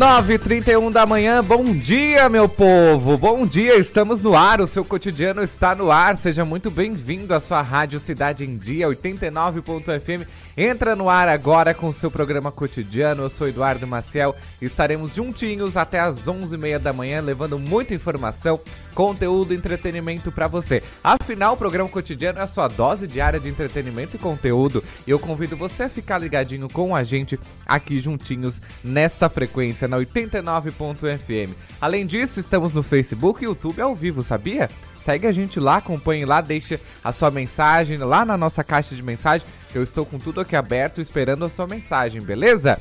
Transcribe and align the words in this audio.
9h31 0.00 0.90
da 0.90 1.04
manhã, 1.04 1.44
bom 1.44 1.62
dia, 1.62 2.26
meu 2.30 2.48
povo! 2.48 3.18
Bom 3.18 3.46
dia, 3.46 3.76
estamos 3.76 4.22
no 4.22 4.34
ar, 4.34 4.58
o 4.58 4.66
seu 4.66 4.82
cotidiano 4.82 5.42
está 5.42 5.74
no 5.74 5.90
ar. 5.90 6.16
Seja 6.16 6.42
muito 6.42 6.70
bem-vindo 6.70 7.34
à 7.34 7.38
sua 7.38 7.60
Rádio 7.60 8.00
Cidade 8.00 8.42
em 8.42 8.56
Dia, 8.56 8.88
89.fm. 8.88 10.26
Entra 10.56 10.96
no 10.96 11.10
ar 11.10 11.28
agora 11.28 11.74
com 11.74 11.88
o 11.88 11.92
seu 11.92 12.10
programa 12.10 12.50
cotidiano. 12.50 13.24
Eu 13.24 13.28
sou 13.28 13.46
Eduardo 13.46 13.86
Maciel. 13.86 14.34
Estaremos 14.62 15.16
juntinhos 15.16 15.76
até 15.76 16.00
às 16.00 16.24
11h30 16.24 16.78
da 16.78 16.94
manhã, 16.94 17.20
levando 17.20 17.58
muita 17.58 17.92
informação, 17.92 18.58
conteúdo 18.94 19.52
e 19.52 19.56
entretenimento 19.58 20.32
para 20.32 20.48
você. 20.48 20.82
Afinal, 21.04 21.52
o 21.52 21.58
programa 21.58 21.90
cotidiano 21.90 22.38
é 22.38 22.42
a 22.42 22.46
sua 22.46 22.68
dose 22.68 23.06
diária 23.06 23.38
de 23.38 23.50
entretenimento 23.50 24.16
e 24.16 24.18
conteúdo. 24.18 24.82
E 25.06 25.10
eu 25.10 25.18
convido 25.18 25.58
você 25.58 25.82
a 25.82 25.90
ficar 25.90 26.16
ligadinho 26.16 26.70
com 26.70 26.96
a 26.96 27.04
gente 27.04 27.38
aqui 27.66 28.00
juntinhos 28.00 28.62
nesta 28.82 29.28
frequência 29.28 29.89
na 29.90 29.98
89.fm. 29.98 31.52
Além 31.80 32.06
disso, 32.06 32.40
estamos 32.40 32.72
no 32.72 32.82
Facebook 32.82 33.42
e 33.42 33.46
YouTube 33.46 33.82
ao 33.82 33.94
vivo, 33.94 34.22
sabia? 34.22 34.70
Segue 35.04 35.26
a 35.26 35.32
gente 35.32 35.58
lá, 35.58 35.76
acompanhe 35.76 36.24
lá, 36.24 36.40
deixe 36.40 36.80
a 37.02 37.12
sua 37.12 37.30
mensagem 37.30 37.98
lá 37.98 38.24
na 38.24 38.36
nossa 38.36 38.62
caixa 38.64 38.94
de 38.94 39.02
mensagem. 39.02 39.46
Eu 39.74 39.82
estou 39.82 40.06
com 40.06 40.18
tudo 40.18 40.40
aqui 40.40 40.56
aberto 40.56 41.00
esperando 41.00 41.44
a 41.44 41.50
sua 41.50 41.66
mensagem, 41.66 42.22
beleza? 42.22 42.80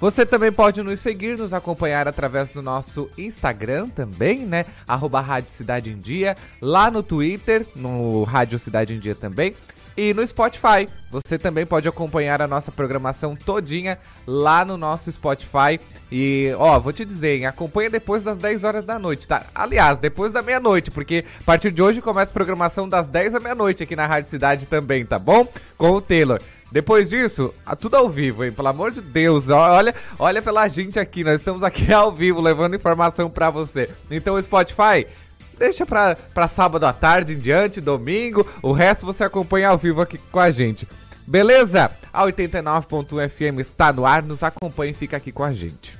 Você 0.00 0.24
também 0.24 0.52
pode 0.52 0.80
nos 0.82 1.00
seguir, 1.00 1.36
nos 1.36 1.52
acompanhar 1.52 2.06
através 2.06 2.52
do 2.52 2.62
nosso 2.62 3.10
Instagram 3.18 3.88
também, 3.88 4.46
né? 4.46 4.64
Arroba 4.86 5.20
Rádio 5.20 5.50
Cidade 5.50 5.90
em 5.90 5.98
Dia, 5.98 6.36
lá 6.60 6.88
no 6.90 7.02
Twitter, 7.02 7.66
no 7.74 8.22
Rádio 8.22 8.58
Cidade 8.58 8.94
em 8.94 9.00
Dia 9.00 9.14
também 9.14 9.54
e 9.98 10.14
no 10.14 10.24
Spotify. 10.24 10.88
Você 11.10 11.36
também 11.36 11.66
pode 11.66 11.88
acompanhar 11.88 12.40
a 12.40 12.46
nossa 12.46 12.70
programação 12.70 13.34
todinha 13.34 13.98
lá 14.24 14.64
no 14.64 14.76
nosso 14.76 15.10
Spotify. 15.10 15.80
E, 16.12 16.54
ó, 16.56 16.78
vou 16.78 16.92
te 16.92 17.04
dizer, 17.04 17.38
hein, 17.38 17.46
acompanha 17.46 17.90
depois 17.90 18.22
das 18.22 18.38
10 18.38 18.62
horas 18.62 18.84
da 18.84 18.96
noite, 18.96 19.26
tá? 19.26 19.44
Aliás, 19.52 19.98
depois 19.98 20.32
da 20.32 20.40
meia-noite, 20.40 20.92
porque 20.92 21.24
a 21.40 21.44
partir 21.44 21.72
de 21.72 21.82
hoje 21.82 22.00
começa 22.00 22.30
a 22.30 22.32
programação 22.32 22.88
das 22.88 23.08
10 23.08 23.34
à 23.34 23.40
meia-noite 23.40 23.82
aqui 23.82 23.96
na 23.96 24.06
Rádio 24.06 24.30
Cidade 24.30 24.68
também, 24.68 25.04
tá 25.04 25.18
bom? 25.18 25.44
Com 25.76 25.90
o 25.90 26.00
Taylor. 26.00 26.40
Depois 26.70 27.08
disso, 27.08 27.52
tudo 27.80 27.96
ao 27.96 28.08
vivo, 28.08 28.44
hein? 28.44 28.52
Pelo 28.52 28.68
amor 28.68 28.92
de 28.92 29.00
Deus, 29.00 29.48
olha, 29.48 29.92
olha 30.16 30.40
pela 30.40 30.68
gente 30.68 31.00
aqui, 31.00 31.24
nós 31.24 31.40
estamos 31.40 31.64
aqui 31.64 31.92
ao 31.92 32.12
vivo 32.12 32.40
levando 32.40 32.76
informação 32.76 33.28
para 33.28 33.50
você. 33.50 33.90
Então, 34.10 34.36
o 34.36 34.42
Spotify, 34.42 35.06
deixa 35.58 35.84
pra, 35.84 36.16
pra 36.32 36.48
sábado 36.48 36.86
à 36.86 36.92
tarde 36.92 37.34
em 37.34 37.38
diante, 37.38 37.80
domingo. 37.80 38.46
O 38.62 38.72
resto 38.72 39.04
você 39.04 39.24
acompanha 39.24 39.68
ao 39.68 39.78
vivo 39.78 40.00
aqui 40.00 40.18
com 40.30 40.40
a 40.40 40.50
gente. 40.50 40.86
Beleza? 41.26 41.90
A 42.12 42.24
89.1 42.24 43.28
FM 43.28 43.60
está 43.60 43.92
no 43.92 44.06
ar, 44.06 44.22
nos 44.22 44.42
acompanhe 44.42 44.92
e 44.92 44.94
fica 44.94 45.16
aqui 45.16 45.30
com 45.30 45.44
a 45.44 45.52
gente. 45.52 45.98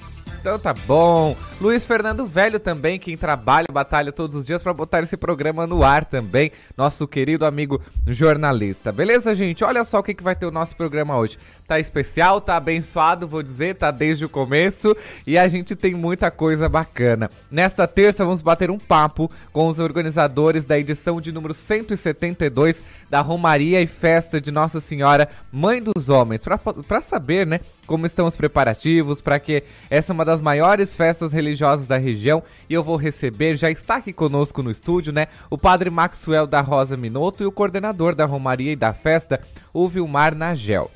Então 0.43 0.59
tá 0.59 0.75
bom. 0.89 1.37
Luiz 1.61 1.87
Fernando 1.87 2.27
Velho 2.27 2.59
também, 2.59 2.99
quem 2.99 3.17
trabalha, 3.17 3.69
batalha 3.71 4.11
todos 4.11 4.35
os 4.35 4.45
dias 4.45 4.61
para 4.61 4.75
botar 4.75 5.01
esse 5.01 5.17
programa 5.17 5.69
no 5.69 5.85
ar 5.85 6.05
também. 6.05 6.51
Nosso 6.77 7.07
querido 7.07 7.47
amigo 7.47 7.81
jornalista. 8.09 8.91
Beleza, 8.91 9.37
gente? 9.37 9.63
Olha 9.63 9.85
só 9.85 10.01
o 10.01 10.03
que, 10.03 10.13
que 10.13 10.23
vai 10.23 10.35
ter 10.35 10.45
o 10.45 10.51
nosso 10.51 10.75
programa 10.75 11.17
hoje. 11.17 11.39
Tá 11.65 11.79
especial, 11.79 12.41
tá 12.41 12.57
abençoado, 12.57 13.29
vou 13.29 13.41
dizer, 13.41 13.77
tá 13.77 13.93
desde 13.93 14.25
o 14.25 14.29
começo. 14.29 14.97
E 15.25 15.39
a 15.39 15.47
gente 15.47 15.77
tem 15.77 15.95
muita 15.95 16.29
coisa 16.29 16.69
bacana. 16.69 17.31
Nesta 17.49 17.87
terça, 17.87 18.25
vamos 18.25 18.43
bater 18.43 18.69
um 18.69 18.81
papo 18.81 19.31
com 19.53 19.69
os 19.69 19.79
organizadores 19.79 20.65
da 20.65 20.77
edição 20.77 21.21
de 21.21 21.31
número 21.31 21.55
172 21.55 22.83
da 23.09 23.21
Romaria 23.21 23.81
e 23.81 23.87
Festa 23.87 24.41
de 24.41 24.51
Nossa 24.51 24.81
Senhora, 24.81 25.29
Mãe 25.53 25.81
dos 25.81 26.09
Homens. 26.09 26.43
Para 26.43 27.01
saber, 27.01 27.47
né? 27.47 27.61
Como 27.87 28.07
estão 28.07 28.27
os 28.27 28.37
preparativos 28.37 29.21
para 29.21 29.39
que 29.39 29.63
essa 29.91 30.13
é 30.13 30.15
uma 30.15 30.25
das 30.25 30.41
maiores 30.41 30.95
festas 30.95 31.33
religiosas 31.33 31.87
da 31.87 31.99
região 31.99 32.43
e 32.69 32.75
eu 32.75 32.83
vou 32.83 32.97
receber, 32.97 33.57
já 33.57 33.71
está 33.71 33.97
aqui 33.97 34.13
conosco 34.13 34.63
no 34.63 34.71
estúdio, 34.71 35.13
né, 35.13 35.29
o 35.51 35.59
padre 35.59 35.91
Maxwell 35.91 36.47
da 36.47 36.61
Rosa 36.61 36.97
Minoto 36.97 37.43
e 37.43 37.47
o 37.47 37.53
coordenador 37.53 38.15
da 38.15 38.25
Romaria 38.25 38.73
e 38.73 38.77
da 38.77 38.93
festa, 38.93 39.41
o 39.73 39.89
Vilmar 39.89 40.35
Nagel. 40.35 40.91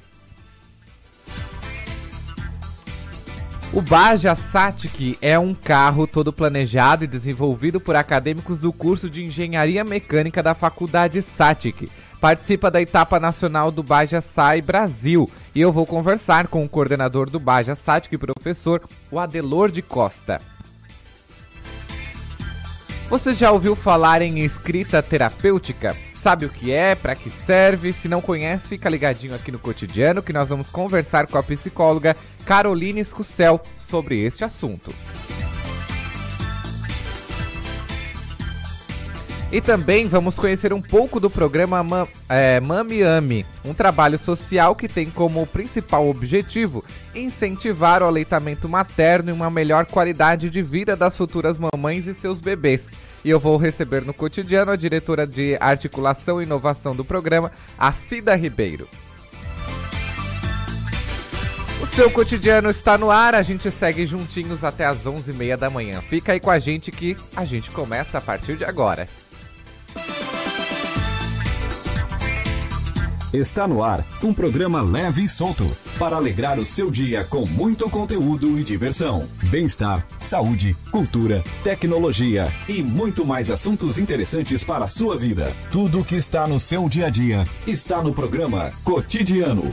O 3.72 3.82
Baja 3.82 4.34
Satic 4.34 5.18
é 5.20 5.38
um 5.38 5.52
carro 5.52 6.06
todo 6.06 6.32
planejado 6.32 7.04
e 7.04 7.06
desenvolvido 7.06 7.78
por 7.78 7.94
acadêmicos 7.94 8.60
do 8.60 8.72
curso 8.72 9.10
de 9.10 9.24
Engenharia 9.24 9.84
Mecânica 9.84 10.42
da 10.42 10.54
Faculdade 10.54 11.20
Satic 11.20 11.90
participa 12.20 12.70
da 12.70 12.80
etapa 12.80 13.20
nacional 13.20 13.70
do 13.70 13.82
Baja 13.82 14.20
Sai 14.20 14.62
Brasil. 14.62 15.30
E 15.54 15.60
eu 15.60 15.72
vou 15.72 15.86
conversar 15.86 16.48
com 16.48 16.64
o 16.64 16.68
coordenador 16.68 17.30
do 17.30 17.38
Baja 17.38 17.74
Satic 17.74 18.12
e 18.12 18.18
professor, 18.18 18.82
o 19.10 19.18
Adelor 19.18 19.70
de 19.70 19.82
Costa. 19.82 20.40
Você 23.08 23.34
já 23.34 23.52
ouviu 23.52 23.76
falar 23.76 24.20
em 24.20 24.40
escrita 24.40 25.00
terapêutica? 25.02 25.96
Sabe 26.12 26.44
o 26.44 26.50
que 26.50 26.72
é, 26.72 26.96
para 26.96 27.14
que 27.14 27.30
serve? 27.30 27.92
Se 27.92 28.08
não 28.08 28.20
conhece, 28.20 28.66
fica 28.66 28.88
ligadinho 28.88 29.34
aqui 29.34 29.52
no 29.52 29.60
cotidiano 29.60 30.22
que 30.22 30.32
nós 30.32 30.48
vamos 30.48 30.68
conversar 30.68 31.28
com 31.28 31.38
a 31.38 31.42
psicóloga 31.42 32.16
Caroline 32.44 32.98
Escucel 32.98 33.60
sobre 33.78 34.18
este 34.24 34.44
assunto. 34.44 34.92
E 39.56 39.60
também 39.62 40.06
vamos 40.06 40.36
conhecer 40.36 40.70
um 40.74 40.82
pouco 40.82 41.18
do 41.18 41.30
programa 41.30 41.82
Ma 41.82 42.06
é, 42.28 42.60
Mami 42.60 43.02
Ami, 43.02 43.46
um 43.64 43.72
trabalho 43.72 44.18
social 44.18 44.74
que 44.74 44.86
tem 44.86 45.08
como 45.08 45.46
principal 45.46 46.10
objetivo 46.10 46.84
incentivar 47.14 48.02
o 48.02 48.06
aleitamento 48.06 48.68
materno 48.68 49.30
e 49.30 49.32
uma 49.32 49.48
melhor 49.48 49.86
qualidade 49.86 50.50
de 50.50 50.60
vida 50.60 50.94
das 50.94 51.16
futuras 51.16 51.56
mamães 51.58 52.06
e 52.06 52.12
seus 52.12 52.38
bebês. 52.38 52.90
E 53.24 53.30
eu 53.30 53.40
vou 53.40 53.56
receber 53.56 54.02
no 54.02 54.12
cotidiano 54.12 54.72
a 54.72 54.76
diretora 54.76 55.26
de 55.26 55.56
articulação 55.58 56.38
e 56.38 56.44
inovação 56.44 56.94
do 56.94 57.02
programa, 57.02 57.50
a 57.78 57.92
Cida 57.92 58.36
Ribeiro. 58.36 58.86
O 61.80 61.86
seu 61.86 62.10
cotidiano 62.10 62.68
está 62.68 62.98
no 62.98 63.10
ar, 63.10 63.34
a 63.34 63.40
gente 63.40 63.70
segue 63.70 64.04
juntinhos 64.04 64.64
até 64.64 64.84
as 64.84 65.04
11h30 65.04 65.56
da 65.56 65.70
manhã. 65.70 66.02
Fica 66.02 66.32
aí 66.32 66.40
com 66.40 66.50
a 66.50 66.58
gente 66.58 66.92
que 66.92 67.16
a 67.34 67.46
gente 67.46 67.70
começa 67.70 68.18
a 68.18 68.20
partir 68.20 68.58
de 68.58 68.64
agora. 68.66 69.08
Está 73.32 73.66
no 73.66 73.82
ar 73.82 74.06
um 74.22 74.32
programa 74.32 74.80
leve 74.80 75.24
e 75.24 75.28
solto 75.28 75.68
para 75.98 76.14
alegrar 76.14 76.60
o 76.60 76.64
seu 76.64 76.92
dia 76.92 77.24
com 77.24 77.44
muito 77.44 77.90
conteúdo 77.90 78.56
e 78.58 78.62
diversão, 78.62 79.28
bem-estar, 79.50 80.06
saúde, 80.20 80.74
cultura, 80.92 81.42
tecnologia 81.64 82.46
e 82.68 82.84
muito 82.84 83.26
mais 83.26 83.50
assuntos 83.50 83.98
interessantes 83.98 84.62
para 84.62 84.84
a 84.84 84.88
sua 84.88 85.18
vida. 85.18 85.52
Tudo 85.72 86.00
o 86.00 86.04
que 86.04 86.14
está 86.14 86.46
no 86.46 86.60
seu 86.60 86.88
dia 86.88 87.06
a 87.06 87.10
dia 87.10 87.44
está 87.66 88.00
no 88.00 88.14
programa 88.14 88.70
Cotidiano. 88.84 89.70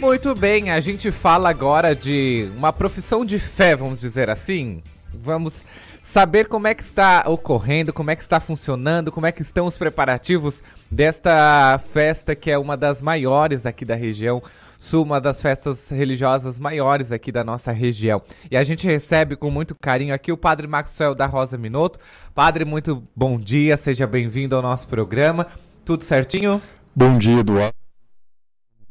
Muito 0.00 0.34
bem, 0.34 0.70
a 0.70 0.80
gente 0.80 1.12
fala 1.12 1.50
agora 1.50 1.94
de 1.94 2.50
uma 2.56 2.72
profissão 2.72 3.24
de 3.24 3.38
fé, 3.38 3.76
vamos 3.76 4.00
dizer 4.00 4.28
assim. 4.28 4.82
Vamos 5.12 5.62
saber 6.10 6.48
como 6.48 6.66
é 6.66 6.74
que 6.74 6.82
está 6.82 7.24
ocorrendo, 7.28 7.92
como 7.92 8.10
é 8.10 8.16
que 8.16 8.22
está 8.22 8.40
funcionando, 8.40 9.12
como 9.12 9.26
é 9.26 9.32
que 9.32 9.42
estão 9.42 9.66
os 9.66 9.78
preparativos 9.78 10.62
desta 10.90 11.80
festa 11.92 12.34
que 12.34 12.50
é 12.50 12.58
uma 12.58 12.76
das 12.76 13.00
maiores 13.00 13.64
aqui 13.64 13.84
da 13.84 13.94
região 13.94 14.42
sul, 14.78 15.04
uma 15.04 15.20
das 15.20 15.40
festas 15.40 15.88
religiosas 15.90 16.58
maiores 16.58 17.12
aqui 17.12 17.30
da 17.30 17.44
nossa 17.44 17.70
região. 17.70 18.20
E 18.50 18.56
a 18.56 18.64
gente 18.64 18.86
recebe 18.86 19.36
com 19.36 19.50
muito 19.50 19.76
carinho 19.80 20.12
aqui 20.12 20.32
o 20.32 20.36
Padre 20.36 20.66
Maxwell 20.66 21.14
da 21.14 21.26
Rosa 21.26 21.56
Minoto. 21.56 22.00
Padre, 22.34 22.64
muito 22.64 23.06
bom 23.14 23.38
dia, 23.38 23.76
seja 23.76 24.06
bem-vindo 24.06 24.56
ao 24.56 24.62
nosso 24.62 24.88
programa. 24.88 25.46
Tudo 25.84 26.02
certinho? 26.02 26.60
Bom 26.96 27.18
dia, 27.18 27.38
Eduardo. 27.38 27.79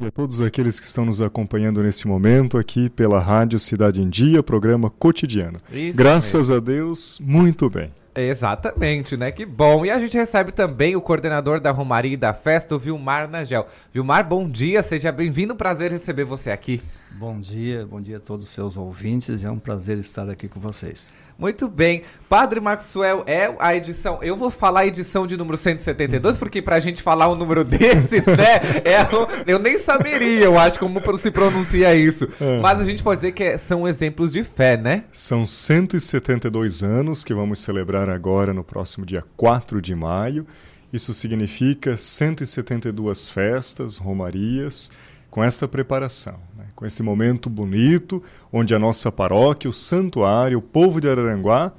E 0.02 0.08
a 0.08 0.12
todos 0.12 0.40
aqueles 0.40 0.80
que 0.80 0.86
estão 0.86 1.06
nos 1.06 1.20
acompanhando 1.20 1.84
nesse 1.84 2.08
momento 2.08 2.58
aqui 2.58 2.90
pela 2.90 3.20
Rádio 3.20 3.60
Cidade 3.60 4.02
em 4.02 4.10
Dia, 4.10 4.42
programa 4.42 4.90
cotidiano. 4.90 5.60
Isso 5.74 5.98
Graças 5.98 6.48
mesmo. 6.48 6.56
a 6.56 6.60
Deus, 6.62 7.20
muito 7.22 7.70
bem. 7.70 7.92
Exatamente, 8.16 9.18
né? 9.18 9.30
Que 9.30 9.46
bom. 9.46 9.86
E 9.86 9.92
a 9.92 10.00
gente 10.00 10.16
recebe 10.16 10.54
também 10.54 10.96
o 10.96 11.02
coordenador 11.02 11.60
da 11.60 11.72
Romaria 11.72 12.14
e 12.14 12.18
da 12.18 12.34
Festa, 12.34 12.76
o 12.76 12.80
Vilmar 12.80 13.30
Nagel. 13.30 13.68
Vilmar, 13.94 14.26
bom 14.26 14.50
dia, 14.50 14.82
seja 14.82 15.12
bem-vindo, 15.12 15.54
prazer 15.54 15.92
receber 15.92 16.24
você 16.24 16.50
aqui. 16.50 16.82
Bom 17.12 17.38
dia, 17.38 17.86
bom 17.86 18.00
dia 18.00 18.18
a 18.18 18.22
todos 18.22 18.46
os 18.46 18.52
seus 18.52 18.78
ouvintes, 18.78 19.44
é 19.44 19.52
um 19.52 19.60
prazer 19.60 19.98
estar 19.98 20.30
aqui 20.30 20.48
com 20.48 20.62
vocês. 20.62 21.12
Muito 21.40 21.70
bem. 21.70 22.04
Padre 22.28 22.60
Maxwell 22.60 23.24
é 23.26 23.56
a 23.60 23.74
edição. 23.74 24.20
Eu 24.22 24.36
vou 24.36 24.52
falar 24.52 24.82
a 24.82 24.86
edição 24.88 25.26
de 25.26 25.38
número 25.38 25.56
172, 25.56 26.38
porque 26.38 26.62
pra 26.62 26.82
gente 26.82 27.02
falar 27.02 27.30
um 27.30 27.36
número 27.36 27.64
desse, 27.64 28.18
né? 28.28 28.60
É, 28.84 29.08
eu 29.50 29.58
nem 29.58 29.78
saberia, 29.78 30.44
eu 30.44 30.60
acho, 30.60 30.78
como 30.78 31.02
se 31.18 31.32
pronuncia 31.32 31.96
isso. 31.96 32.28
É. 32.42 32.60
Mas 32.60 32.82
a 32.82 32.84
gente 32.84 33.02
pode 33.02 33.22
dizer 33.22 33.32
que 33.32 33.44
é, 33.44 33.58
são 33.58 33.88
exemplos 33.88 34.34
de 34.34 34.44
fé, 34.44 34.76
né? 34.76 35.06
São 35.14 35.46
172 35.46 36.84
anos 36.84 37.24
que 37.24 37.34
vamos 37.34 37.62
celebrar 37.62 38.10
agora 38.10 38.54
no 38.54 38.64
próximo 38.64 39.06
dia 39.06 39.24
4 39.38 39.82
de 39.82 39.96
maio. 39.96 40.46
Isso 40.92 41.14
significa 41.14 41.96
172 41.96 43.30
festas, 43.30 43.96
romarias, 43.96 44.92
com 45.30 45.42
esta 45.42 45.70
preparação 45.70 46.49
com 46.80 46.86
esse 46.86 47.04
momento 47.04 47.50
bonito, 47.50 48.24
onde 48.54 48.74
a 48.74 48.80
nossa 48.80 49.12
paróquia, 49.12 49.70
o 49.70 49.74
santuário, 49.74 50.60
o 50.60 50.62
povo 50.62 51.02
de 51.02 51.10
Araranguá 51.10 51.74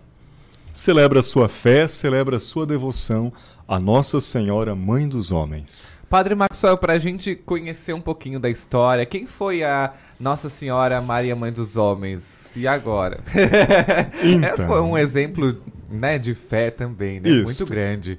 celebra 0.74 1.20
a 1.20 1.22
sua 1.22 1.48
fé, 1.48 1.88
celebra 1.88 2.36
a 2.36 2.38
sua 2.38 2.66
devoção 2.66 3.32
à 3.66 3.80
Nossa 3.80 4.20
Senhora, 4.20 4.74
Mãe 4.74 5.08
dos 5.08 5.32
Homens. 5.32 5.96
Padre 6.10 6.34
Maxwell, 6.34 6.76
para 6.76 6.92
a 6.92 6.98
gente 6.98 7.34
conhecer 7.34 7.94
um 7.94 8.00
pouquinho 8.00 8.38
da 8.38 8.50
história, 8.50 9.06
quem 9.06 9.26
foi 9.26 9.64
a 9.64 9.94
Nossa 10.20 10.50
Senhora 10.50 11.00
Maria 11.00 11.34
Mãe 11.34 11.50
dos 11.50 11.78
Homens? 11.78 12.50
E 12.54 12.68
agora? 12.68 13.20
Então, 14.22 14.66
foi 14.66 14.82
um 14.82 14.98
exemplo 14.98 15.62
né, 15.90 16.18
de 16.18 16.34
fé 16.34 16.70
também, 16.70 17.20
né? 17.20 17.30
Muito 17.42 17.64
grande. 17.64 18.18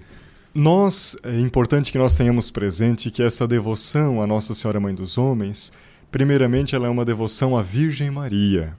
Nós, 0.52 1.16
é 1.22 1.40
importante 1.40 1.92
que 1.92 1.98
nós 2.00 2.16
tenhamos 2.16 2.50
presente 2.50 3.12
que 3.12 3.22
essa 3.22 3.48
devoção 3.48 4.20
à 4.20 4.26
Nossa 4.26 4.56
Senhora 4.56 4.80
Mãe 4.80 4.96
dos 4.96 5.20
Homens 5.20 5.72
Primeiramente, 6.12 6.76
ela 6.76 6.88
é 6.88 6.90
uma 6.90 7.06
devoção 7.06 7.58
à 7.58 7.62
Virgem 7.62 8.12
Maria, 8.12 8.78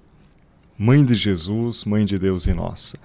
Mãe 0.78 1.02
de 1.02 1.14
Jesus, 1.14 1.82
Mãe 1.86 2.04
de 2.04 2.18
Deus 2.18 2.46
e 2.46 2.52
nossa, 2.52 2.98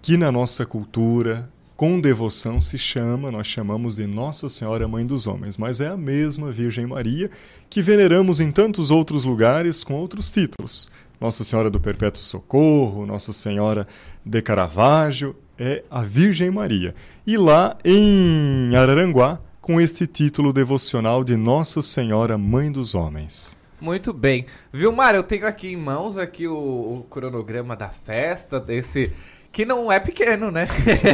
que 0.00 0.16
na 0.16 0.30
nossa 0.30 0.64
cultura, 0.64 1.48
com 1.76 2.00
devoção, 2.00 2.60
se 2.60 2.78
chama, 2.78 3.32
nós 3.32 3.48
chamamos 3.48 3.96
de 3.96 4.06
Nossa 4.06 4.48
Senhora 4.48 4.86
Mãe 4.86 5.04
dos 5.04 5.26
Homens, 5.26 5.56
mas 5.56 5.80
é 5.80 5.88
a 5.88 5.96
mesma 5.96 6.52
Virgem 6.52 6.86
Maria 6.86 7.28
que 7.68 7.82
veneramos 7.82 8.38
em 8.38 8.52
tantos 8.52 8.92
outros 8.92 9.24
lugares 9.24 9.82
com 9.82 9.94
outros 9.94 10.30
títulos. 10.30 10.88
Nossa 11.20 11.42
Senhora 11.42 11.68
do 11.68 11.80
Perpétuo 11.80 12.22
Socorro, 12.22 13.04
Nossa 13.04 13.32
Senhora 13.32 13.88
de 14.24 14.40
Caravaggio, 14.42 15.34
é 15.58 15.82
a 15.90 16.02
Virgem 16.02 16.52
Maria. 16.52 16.94
E 17.26 17.36
lá 17.36 17.76
em 17.84 18.76
Araranguá, 18.76 19.40
com 19.60 19.80
este 19.80 20.06
título 20.06 20.52
devocional 20.52 21.24
de 21.24 21.36
Nossa 21.36 21.82
Senhora 21.82 22.38
Mãe 22.38 22.70
dos 22.70 22.94
Homens. 22.94 23.60
Muito 23.82 24.12
bem. 24.12 24.46
Vilmar, 24.72 25.16
eu 25.16 25.24
tenho 25.24 25.44
aqui 25.44 25.72
em 25.72 25.76
mãos 25.76 26.16
aqui 26.16 26.46
o, 26.46 26.54
o 26.54 27.06
cronograma 27.10 27.74
da 27.74 27.88
festa, 27.88 28.60
desse 28.60 29.12
que 29.50 29.64
não 29.64 29.90
é 29.90 29.98
pequeno, 29.98 30.52
né? 30.52 30.68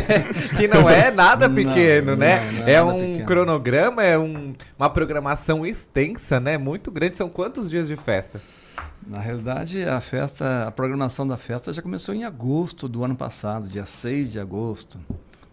que 0.55 0.69
não 0.69 0.87
é 0.87 1.11
nada 1.13 1.49
pequeno, 1.49 2.11
não, 2.11 2.17
né? 2.19 2.53
Não, 2.53 2.69
é 2.69 2.83
um 2.83 3.01
pequeno. 3.01 3.25
cronograma, 3.25 4.05
é 4.05 4.19
um, 4.19 4.53
uma 4.79 4.91
programação 4.91 5.65
extensa, 5.65 6.39
né? 6.39 6.59
Muito 6.59 6.91
grande. 6.91 7.17
São 7.17 7.31
quantos 7.31 7.71
dias 7.71 7.89
de 7.89 7.97
festa? 7.97 8.39
Na 9.07 9.19
realidade, 9.19 9.83
a 9.85 9.99
festa, 9.99 10.67
a 10.69 10.71
programação 10.71 11.27
da 11.27 11.39
festa 11.39 11.73
já 11.73 11.81
começou 11.81 12.15
em 12.15 12.25
agosto 12.25 12.87
do 12.87 13.03
ano 13.03 13.17
passado, 13.17 13.67
dia 13.67 13.87
6 13.87 14.31
de 14.31 14.39
agosto. 14.39 14.99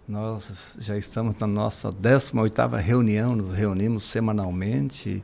Nós 0.05 0.75
já 0.81 0.97
estamos 0.97 1.37
na 1.37 1.47
nossa 1.47 1.91
18ª 1.91 2.77
reunião, 2.77 3.37
nos 3.37 3.53
reunimos 3.53 4.03
semanalmente 4.03 5.09
e 5.09 5.23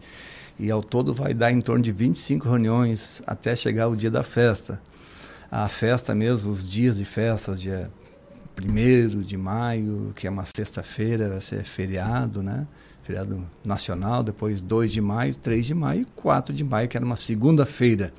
ao 0.70 0.84
todo 0.84 1.14
vai 1.14 1.34
dar 1.34 1.52
em 1.52 1.62
torno 1.62 1.84
de 1.84 1.92
25 1.92 2.48
reuniões 2.48 3.24
até 3.26 3.56
chegar 3.56 3.88
o 3.88 3.96
dia 3.96 4.12
da 4.12 4.22
festa. 4.22 4.80
A 5.50 5.68
festa 5.68 6.14
mesmo, 6.14 6.52
os 6.52 6.70
dias 6.70 6.98
de 6.98 7.06
festa, 7.06 7.56
dia 7.56 7.90
1 8.62 9.22
de 9.22 9.38
maio, 9.38 10.14
que 10.16 10.28
é 10.28 10.30
uma 10.30 10.46
sexta-feira, 10.46 11.30
vai 11.30 11.42
ser 11.42 11.64
feriado, 11.64 12.44
né? 12.44 12.68
Feriado 13.02 13.44
nacional, 13.64 14.24
depois 14.24 14.62
2 14.62 14.92
de 14.92 15.02
maio, 15.02 15.34
3 15.34 15.66
de 15.66 15.74
maio 15.74 16.02
e 16.02 16.06
4 16.16 16.54
de 16.54 16.64
maio, 16.64 16.88
que 16.88 16.96
era 16.96 17.06
uma 17.06 17.16
segunda-feira. 17.16 18.14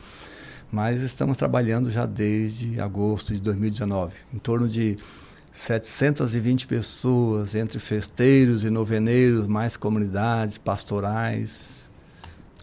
Mas 0.71 1.03
estamos 1.03 1.37
trabalhando 1.37 1.91
já 1.91 2.06
desde 2.06 2.81
agosto 2.81 3.35
de 3.35 3.41
2019, 3.41 4.15
em 4.35 4.39
torno 4.39 4.69
de 4.69 4.97
720 5.53 6.67
pessoas, 6.67 7.55
entre 7.55 7.79
festeiros 7.79 8.65
e 8.65 8.71
noveneiros, 8.71 9.47
mais 9.47 9.77
comunidades 9.77 10.56
pastorais, 10.56 11.81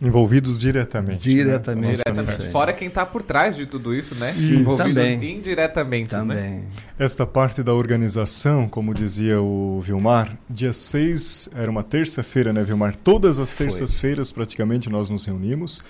Envolvidos 0.02 0.58
diretamente. 0.58 1.20
Diretamente. 1.20 1.88
Né? 1.90 2.04
diretamente. 2.06 2.52
Fora 2.52 2.72
quem 2.72 2.88
está 2.88 3.06
por 3.06 3.22
trás 3.22 3.56
de 3.56 3.66
tudo 3.66 3.94
isso, 3.94 4.24
né? 4.24 4.32
Sim, 4.32 4.60
Envolvidos 4.60 4.94
também. 4.94 5.38
indiretamente. 5.38 6.14
Né? 6.14 6.20
Também. 6.20 6.38
Né? 6.38 6.64
Esta 6.98 7.26
parte 7.26 7.62
da 7.62 7.74
organização, 7.74 8.68
como 8.68 8.94
dizia 8.94 9.42
o 9.42 9.82
Vilmar, 9.82 10.38
dia 10.50 10.72
6 10.72 11.50
era 11.54 11.70
uma 11.70 11.84
terça-feira, 11.84 12.54
né, 12.54 12.64
Vilmar? 12.64 12.96
Todas 12.96 13.40
as 13.40 13.54
terças-feiras, 13.54 14.32
praticamente, 14.32 14.90
nós 14.90 15.10
nos 15.10 15.26
reunimos. 15.26 15.84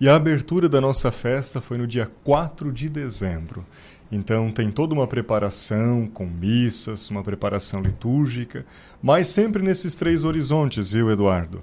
E 0.00 0.08
a 0.08 0.14
abertura 0.14 0.68
da 0.68 0.80
nossa 0.80 1.10
festa 1.10 1.60
foi 1.60 1.78
no 1.78 1.86
dia 1.86 2.10
4 2.22 2.70
de 2.72 2.88
dezembro. 2.88 3.64
Então 4.10 4.52
tem 4.52 4.70
toda 4.70 4.94
uma 4.94 5.06
preparação 5.06 6.06
com 6.12 6.26
missas, 6.26 7.10
uma 7.10 7.22
preparação 7.22 7.80
litúrgica, 7.80 8.64
mas 9.02 9.26
sempre 9.26 9.62
nesses 9.62 9.94
três 9.94 10.22
horizontes, 10.22 10.90
viu, 10.90 11.10
Eduardo? 11.10 11.62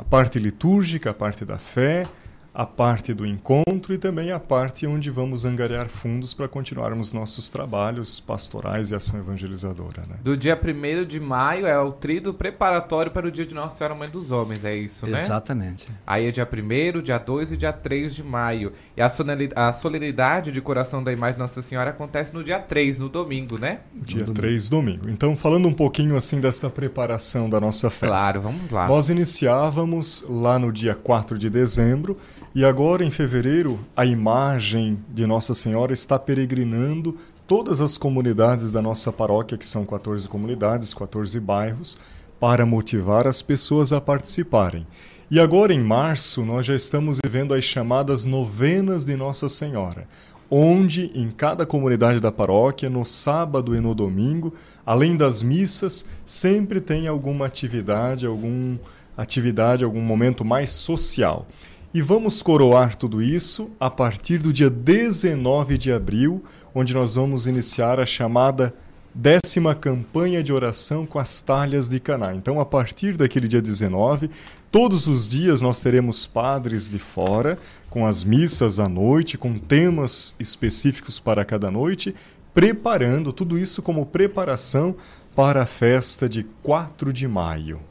A 0.00 0.04
parte 0.04 0.38
litúrgica, 0.38 1.10
a 1.10 1.14
parte 1.14 1.44
da 1.44 1.58
fé, 1.58 2.06
a 2.52 2.66
parte 2.66 3.14
do 3.14 3.24
encontro 3.24 3.94
e 3.94 3.98
também 3.98 4.32
a 4.32 4.40
parte 4.40 4.86
onde 4.86 5.08
vamos 5.08 5.44
angariar 5.44 5.88
fundos 5.88 6.34
para 6.34 6.48
continuarmos 6.48 7.12
nossos 7.12 7.48
trabalhos 7.48 8.18
pastorais 8.18 8.90
e 8.90 8.94
ação 8.94 9.20
evangelizadora. 9.20 10.02
Né? 10.08 10.16
Do 10.22 10.36
dia 10.36 10.60
1 10.60 11.04
de 11.04 11.20
maio 11.20 11.66
é 11.66 11.78
o 11.78 11.92
trido 11.92 12.34
preparatório 12.34 13.12
para 13.12 13.28
o 13.28 13.30
dia 13.30 13.46
de 13.46 13.54
Nossa 13.54 13.78
Senhora 13.78 13.94
Mãe 13.94 14.08
dos 14.08 14.30
Homens, 14.32 14.64
é 14.64 14.76
isso, 14.76 15.06
né? 15.06 15.18
Exatamente. 15.18 15.88
Aí 16.06 16.26
é 16.26 16.30
dia 16.30 16.48
1 16.50 17.02
dia 17.02 17.18
2 17.18 17.52
e 17.52 17.56
dia 17.56 17.72
3 17.72 18.14
de 18.16 18.22
maio. 18.24 18.72
E 18.96 19.00
a 19.00 19.72
solenidade 19.72 20.50
de 20.50 20.60
coração 20.60 21.04
da 21.04 21.12
imagem 21.12 21.34
de 21.34 21.40
Nossa 21.40 21.62
Senhora 21.62 21.90
acontece 21.90 22.34
no 22.34 22.42
dia 22.42 22.58
3, 22.58 22.98
no 22.98 23.08
domingo, 23.08 23.58
né? 23.58 23.80
Dia 23.94 24.26
no 24.26 24.34
3, 24.34 24.68
domingo. 24.68 25.08
Então, 25.08 25.36
falando 25.36 25.68
um 25.68 25.74
pouquinho 25.74 26.16
assim 26.16 26.40
desta 26.40 26.68
preparação 26.68 27.48
da 27.48 27.60
nossa 27.60 27.90
festa. 27.90 28.08
Claro, 28.08 28.40
vamos 28.40 28.70
lá. 28.70 28.88
Nós 28.88 29.08
iniciávamos 29.08 30.24
lá 30.28 30.58
no 30.58 30.72
dia 30.72 30.94
4 30.94 31.38
de 31.38 31.48
dezembro 31.48 32.18
e 32.52 32.64
agora, 32.64 33.04
em 33.04 33.12
fevereiro, 33.12 33.78
a 33.96 34.04
imagem 34.04 34.98
de 35.08 35.24
Nossa 35.24 35.54
Senhora 35.54 35.92
está 35.92 36.18
peregrinando 36.18 37.16
todas 37.46 37.80
as 37.80 37.96
comunidades 37.96 38.72
da 38.72 38.82
nossa 38.82 39.12
paróquia, 39.12 39.56
que 39.56 39.66
são 39.66 39.84
14 39.84 40.26
comunidades, 40.26 40.92
14 40.92 41.38
bairros, 41.38 41.96
para 42.40 42.66
motivar 42.66 43.28
as 43.28 43.40
pessoas 43.40 43.92
a 43.92 44.00
participarem. 44.00 44.84
E 45.30 45.38
agora, 45.38 45.72
em 45.72 45.78
março, 45.78 46.44
nós 46.44 46.66
já 46.66 46.74
estamos 46.74 47.18
vivendo 47.24 47.54
as 47.54 47.62
chamadas 47.62 48.24
novenas 48.24 49.04
de 49.04 49.14
Nossa 49.14 49.48
Senhora, 49.48 50.08
onde 50.50 51.12
em 51.14 51.30
cada 51.30 51.64
comunidade 51.64 52.18
da 52.18 52.32
paróquia, 52.32 52.90
no 52.90 53.04
sábado 53.04 53.76
e 53.76 53.80
no 53.80 53.94
domingo, 53.94 54.52
além 54.84 55.16
das 55.16 55.40
missas, 55.40 56.04
sempre 56.26 56.80
tem 56.80 57.06
alguma 57.06 57.46
atividade, 57.46 58.26
algum 58.26 58.76
atividade, 59.16 59.84
algum 59.84 60.00
momento 60.00 60.44
mais 60.44 60.70
social. 60.70 61.46
E 61.92 62.00
vamos 62.00 62.40
coroar 62.40 62.94
tudo 62.94 63.20
isso 63.20 63.68
a 63.80 63.90
partir 63.90 64.38
do 64.38 64.52
dia 64.52 64.70
19 64.70 65.76
de 65.76 65.92
abril, 65.92 66.44
onde 66.72 66.94
nós 66.94 67.16
vamos 67.16 67.48
iniciar 67.48 67.98
a 67.98 68.06
chamada 68.06 68.72
décima 69.12 69.74
campanha 69.74 70.40
de 70.40 70.52
oração 70.52 71.04
com 71.04 71.18
as 71.18 71.40
talhas 71.40 71.88
de 71.88 71.98
Caná. 71.98 72.32
Então, 72.32 72.60
a 72.60 72.64
partir 72.64 73.16
daquele 73.16 73.48
dia 73.48 73.60
19, 73.60 74.30
todos 74.70 75.08
os 75.08 75.26
dias 75.26 75.60
nós 75.60 75.80
teremos 75.80 76.28
padres 76.28 76.88
de 76.88 77.00
fora, 77.00 77.58
com 77.88 78.06
as 78.06 78.22
missas 78.22 78.78
à 78.78 78.88
noite, 78.88 79.36
com 79.36 79.58
temas 79.58 80.36
específicos 80.38 81.18
para 81.18 81.44
cada 81.44 81.72
noite, 81.72 82.14
preparando 82.54 83.32
tudo 83.32 83.58
isso 83.58 83.82
como 83.82 84.06
preparação 84.06 84.94
para 85.34 85.62
a 85.62 85.66
festa 85.66 86.28
de 86.28 86.44
4 86.62 87.12
de 87.12 87.26
maio. 87.26 87.89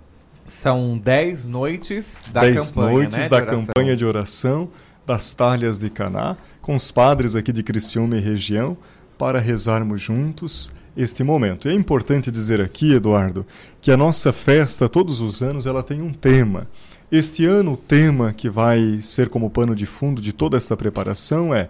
São 0.49 0.97
dez 0.97 1.45
noites 1.45 2.17
da 2.33 2.41
dez 2.41 2.71
campanha, 2.71 2.91
noites 2.91 3.17
né, 3.17 3.29
da 3.29 3.41
campanha 3.45 3.95
de 3.95 4.03
oração 4.03 4.69
das 5.05 5.33
talhas 5.33 5.77
de 5.77 5.89
Caná, 5.89 6.35
com 6.61 6.75
os 6.75 6.91
padres 6.91 7.35
aqui 7.35 7.53
de 7.53 7.63
Criciúma 7.63 8.17
e 8.17 8.19
região, 8.19 8.75
para 9.17 9.39
rezarmos 9.39 10.01
juntos 10.01 10.71
este 10.97 11.23
momento. 11.23 11.67
E 11.67 11.71
é 11.71 11.73
importante 11.73 12.31
dizer 12.31 12.61
aqui, 12.61 12.93
Eduardo, 12.93 13.45
que 13.79 13.91
a 13.91 13.97
nossa 13.97 14.33
festa, 14.33 14.89
todos 14.89 15.21
os 15.21 15.41
anos, 15.41 15.65
ela 15.65 15.83
tem 15.83 16.01
um 16.01 16.11
tema. 16.11 16.67
Este 17.11 17.45
ano, 17.45 17.73
o 17.73 17.77
tema 17.77 18.33
que 18.33 18.49
vai 18.49 18.99
ser 19.01 19.29
como 19.29 19.49
pano 19.49 19.75
de 19.75 19.85
fundo 19.85 20.21
de 20.21 20.33
toda 20.33 20.57
esta 20.57 20.75
preparação 20.75 21.53
é 21.53 21.69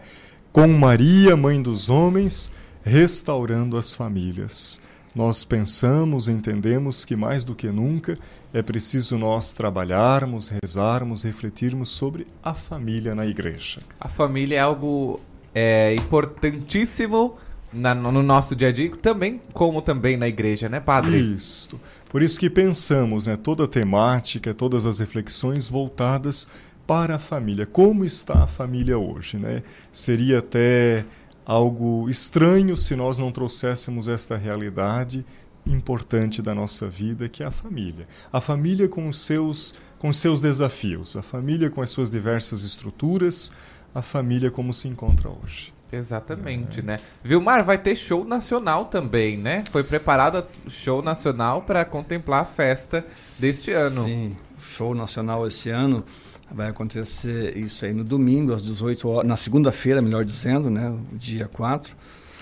Com 0.51 0.67
Maria, 0.67 1.35
Mãe 1.35 1.61
dos 1.61 1.89
Homens, 1.89 2.51
restaurando 2.81 3.77
as 3.77 3.93
famílias. 3.93 4.81
Nós 5.15 5.43
pensamos, 5.43 6.27
entendemos 6.27 7.03
que 7.03 7.15
mais 7.15 7.43
do 7.43 7.55
que 7.55 7.67
nunca 7.67 8.17
é 8.53 8.61
preciso 8.61 9.17
nós 9.17 9.51
trabalharmos, 9.53 10.49
rezarmos, 10.49 11.23
refletirmos 11.23 11.89
sobre 11.89 12.27
a 12.43 12.53
família 12.53 13.15
na 13.15 13.25
igreja. 13.25 13.81
A 13.99 14.07
família 14.07 14.57
é 14.57 14.59
algo 14.59 15.19
é, 15.53 15.95
importantíssimo 15.95 17.37
na, 17.73 17.93
no 17.93 18.23
nosso 18.23 18.55
dia 18.55 18.69
a 18.69 18.71
dia, 18.71 18.91
também 18.97 19.41
como 19.53 19.81
também 19.81 20.17
na 20.17 20.27
igreja, 20.27 20.69
né, 20.69 20.79
padre? 20.79 21.17
Isso. 21.17 21.79
Por 22.09 22.21
isso 22.21 22.39
que 22.39 22.49
pensamos, 22.49 23.27
né, 23.27 23.35
toda 23.35 23.65
a 23.65 23.67
temática, 23.67 24.53
todas 24.53 24.85
as 24.85 24.99
reflexões 24.99 25.67
voltadas 25.67 26.47
para 26.87 27.15
a 27.15 27.19
família. 27.19 27.67
Como 27.67 28.03
está 28.03 28.43
a 28.43 28.47
família 28.47 28.97
hoje, 28.97 29.37
né? 29.37 29.61
Seria 29.91 30.39
até 30.39 31.05
algo 31.49 32.07
estranho 32.07 32.77
se 32.77 32.95
nós 32.95 33.17
não 33.17 33.31
trouxéssemos 33.31 34.07
esta 34.07 34.37
realidade 34.37 35.25
importante 35.65 36.43
da 36.43 36.53
nossa 36.53 36.87
vida, 36.87 37.27
que 37.27 37.41
é 37.41 37.45
a 37.47 37.51
família. 37.51 38.07
A 38.31 38.39
família 38.39 38.87
com 38.87 39.09
os 39.09 39.19
seus 39.19 39.73
com 39.97 40.09
os 40.09 40.17
seus 40.17 40.39
desafios, 40.41 41.17
a 41.17 41.23
família 41.23 41.69
com 41.69 41.81
as 41.81 41.89
suas 41.89 42.11
diversas 42.11 42.63
estruturas, 42.63 43.51
a 43.95 44.01
família 44.01 44.51
como 44.51 44.73
se 44.73 44.87
encontra 44.87 45.27
hoje. 45.27 45.73
Exatamente, 45.91 46.81
é. 46.81 46.83
né? 46.83 46.97
Vilmar, 47.23 47.65
vai 47.65 47.79
ter 47.79 47.95
show 47.95 48.23
nacional 48.23 48.85
também, 48.85 49.35
né? 49.35 49.63
Foi 49.71 49.83
preparado 49.83 50.45
show 50.69 51.01
nacional 51.01 51.63
para 51.63 51.83
contemplar 51.83 52.43
a 52.43 52.45
festa 52.45 53.03
deste 53.39 53.71
ano. 53.71 54.03
Sim, 54.03 54.37
show 54.55 54.93
nacional 54.93 55.47
esse 55.47 55.71
ano 55.71 56.05
vai 56.51 56.69
acontecer 56.69 57.57
isso 57.57 57.85
aí 57.85 57.93
no 57.93 58.03
domingo, 58.03 58.53
às 58.53 58.61
18 58.61 59.07
horas, 59.07 59.27
na 59.27 59.37
segunda-feira, 59.37 60.01
melhor 60.01 60.25
dizendo, 60.25 60.69
né? 60.69 60.93
Dia 61.13 61.47
4, 61.47 61.95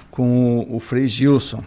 com 0.10 0.66
o 0.70 0.80
Frei 0.80 1.08
Gilson. 1.08 1.64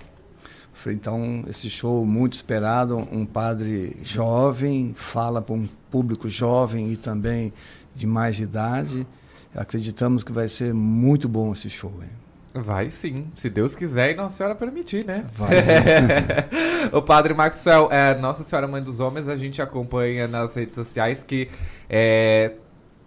Então, 0.86 1.44
esse 1.46 1.68
show 1.68 2.06
muito 2.06 2.32
esperado, 2.34 2.96
um 3.12 3.26
padre 3.26 3.98
jovem, 4.02 4.94
fala 4.96 5.42
para 5.42 5.54
um 5.54 5.68
público 5.90 6.28
jovem 6.28 6.90
e 6.90 6.96
também 6.96 7.52
de 7.94 8.06
mais 8.06 8.40
idade 8.40 9.06
acreditamos 9.54 10.22
que 10.22 10.32
vai 10.32 10.48
ser 10.48 10.72
muito 10.72 11.28
bom 11.28 11.52
esse 11.52 11.68
show. 11.68 11.92
Hein? 12.02 12.10
Vai 12.52 12.90
sim, 12.90 13.30
se 13.36 13.48
Deus 13.48 13.76
quiser 13.76 14.10
e 14.10 14.14
Nossa 14.14 14.36
Senhora 14.36 14.56
permitir, 14.56 15.04
né? 15.06 15.24
Vai, 15.34 15.62
se 15.62 15.72
quiser. 15.72 16.48
o 16.92 17.00
Padre 17.00 17.32
Maxwell, 17.32 17.88
é, 17.92 18.18
Nossa 18.18 18.42
Senhora 18.42 18.66
Mãe 18.66 18.82
dos 18.82 18.98
Homens, 18.98 19.28
a 19.28 19.36
gente 19.36 19.62
acompanha 19.62 20.26
nas 20.26 20.56
redes 20.56 20.74
sociais 20.74 21.22
que 21.22 21.48
é, 21.88 22.52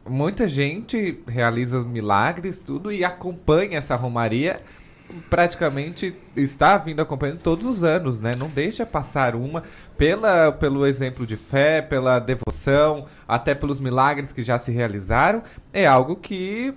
muita 0.07 0.47
gente 0.47 1.21
realiza 1.27 1.81
milagres, 1.81 2.57
tudo, 2.57 2.89
e 2.89 3.03
acompanha 3.03 3.77
essa 3.77 3.95
romaria 3.95 4.57
praticamente 5.29 6.15
está 6.35 6.77
vindo 6.77 7.01
acompanhando 7.01 7.39
todos 7.39 7.65
os 7.65 7.83
anos, 7.83 8.19
né? 8.19 8.31
Não 8.37 8.47
deixa 8.47 8.85
passar 8.85 9.35
uma 9.35 9.63
pela, 9.97 10.51
pelo 10.51 10.85
exemplo 10.85 11.25
de 11.25 11.35
fé, 11.35 11.81
pela 11.81 12.19
devoção, 12.19 13.05
até 13.27 13.53
pelos 13.53 13.79
milagres 13.79 14.33
que 14.33 14.41
já 14.41 14.57
se 14.57 14.71
realizaram. 14.71 15.43
É 15.71 15.85
algo 15.85 16.15
que 16.15 16.73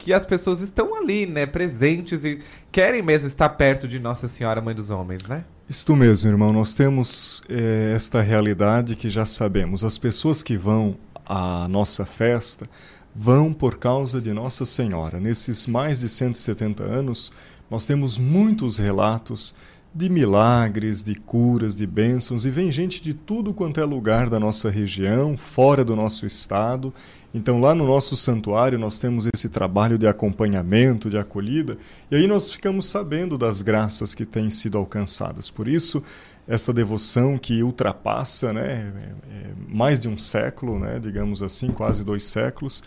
que 0.00 0.12
as 0.14 0.24
pessoas 0.24 0.60
estão 0.62 0.94
ali, 0.96 1.26
né, 1.26 1.44
presentes 1.46 2.24
e 2.24 2.40
querem 2.72 3.02
mesmo 3.02 3.28
estar 3.28 3.50
perto 3.50 3.86
de 3.86 4.00
Nossa 4.00 4.26
Senhora 4.26 4.60
Mãe 4.60 4.74
dos 4.74 4.90
Homens, 4.90 5.22
né? 5.24 5.44
Isto 5.68 5.94
mesmo, 5.94 6.28
irmão. 6.30 6.52
Nós 6.52 6.74
temos 6.74 7.42
é, 7.48 7.92
esta 7.94 8.20
realidade 8.22 8.96
que 8.96 9.08
já 9.08 9.24
sabemos. 9.24 9.84
As 9.84 9.98
pessoas 9.98 10.42
que 10.42 10.56
vão 10.56 10.96
à 11.24 11.68
nossa 11.68 12.04
festa 12.04 12.68
vão 13.14 13.52
por 13.52 13.78
causa 13.78 14.20
de 14.20 14.32
Nossa 14.32 14.64
Senhora. 14.64 15.20
Nesses 15.20 15.66
mais 15.66 16.00
de 16.00 16.08
170 16.08 16.82
anos, 16.82 17.30
nós 17.70 17.84
temos 17.86 18.18
muitos 18.18 18.78
relatos 18.78 19.54
de 19.94 20.08
milagres, 20.08 21.02
de 21.02 21.14
curas, 21.14 21.76
de 21.76 21.86
bênçãos, 21.86 22.46
e 22.46 22.50
vem 22.50 22.72
gente 22.72 23.02
de 23.02 23.12
tudo 23.12 23.52
quanto 23.52 23.80
é 23.80 23.84
lugar 23.84 24.30
da 24.30 24.40
nossa 24.40 24.70
região, 24.70 25.36
fora 25.36 25.84
do 25.84 25.94
nosso 25.94 26.24
estado. 26.24 26.94
Então, 27.32 27.60
lá 27.60 27.74
no 27.74 27.86
nosso 27.86 28.16
santuário, 28.16 28.78
nós 28.78 28.98
temos 28.98 29.28
esse 29.32 29.48
trabalho 29.48 29.96
de 29.96 30.06
acompanhamento, 30.06 31.08
de 31.08 31.16
acolhida, 31.16 31.78
e 32.10 32.16
aí 32.16 32.26
nós 32.26 32.50
ficamos 32.50 32.86
sabendo 32.86 33.38
das 33.38 33.62
graças 33.62 34.14
que 34.14 34.26
têm 34.26 34.50
sido 34.50 34.76
alcançadas. 34.76 35.48
Por 35.48 35.68
isso, 35.68 36.02
essa 36.48 36.72
devoção 36.72 37.38
que 37.38 37.62
ultrapassa 37.62 38.52
né, 38.52 38.92
é, 39.30 39.34
é 39.34 39.50
mais 39.68 40.00
de 40.00 40.08
um 40.08 40.18
século, 40.18 40.78
né, 40.78 40.98
digamos 40.98 41.40
assim, 41.40 41.70
quase 41.70 42.04
dois 42.04 42.24
séculos, 42.24 42.82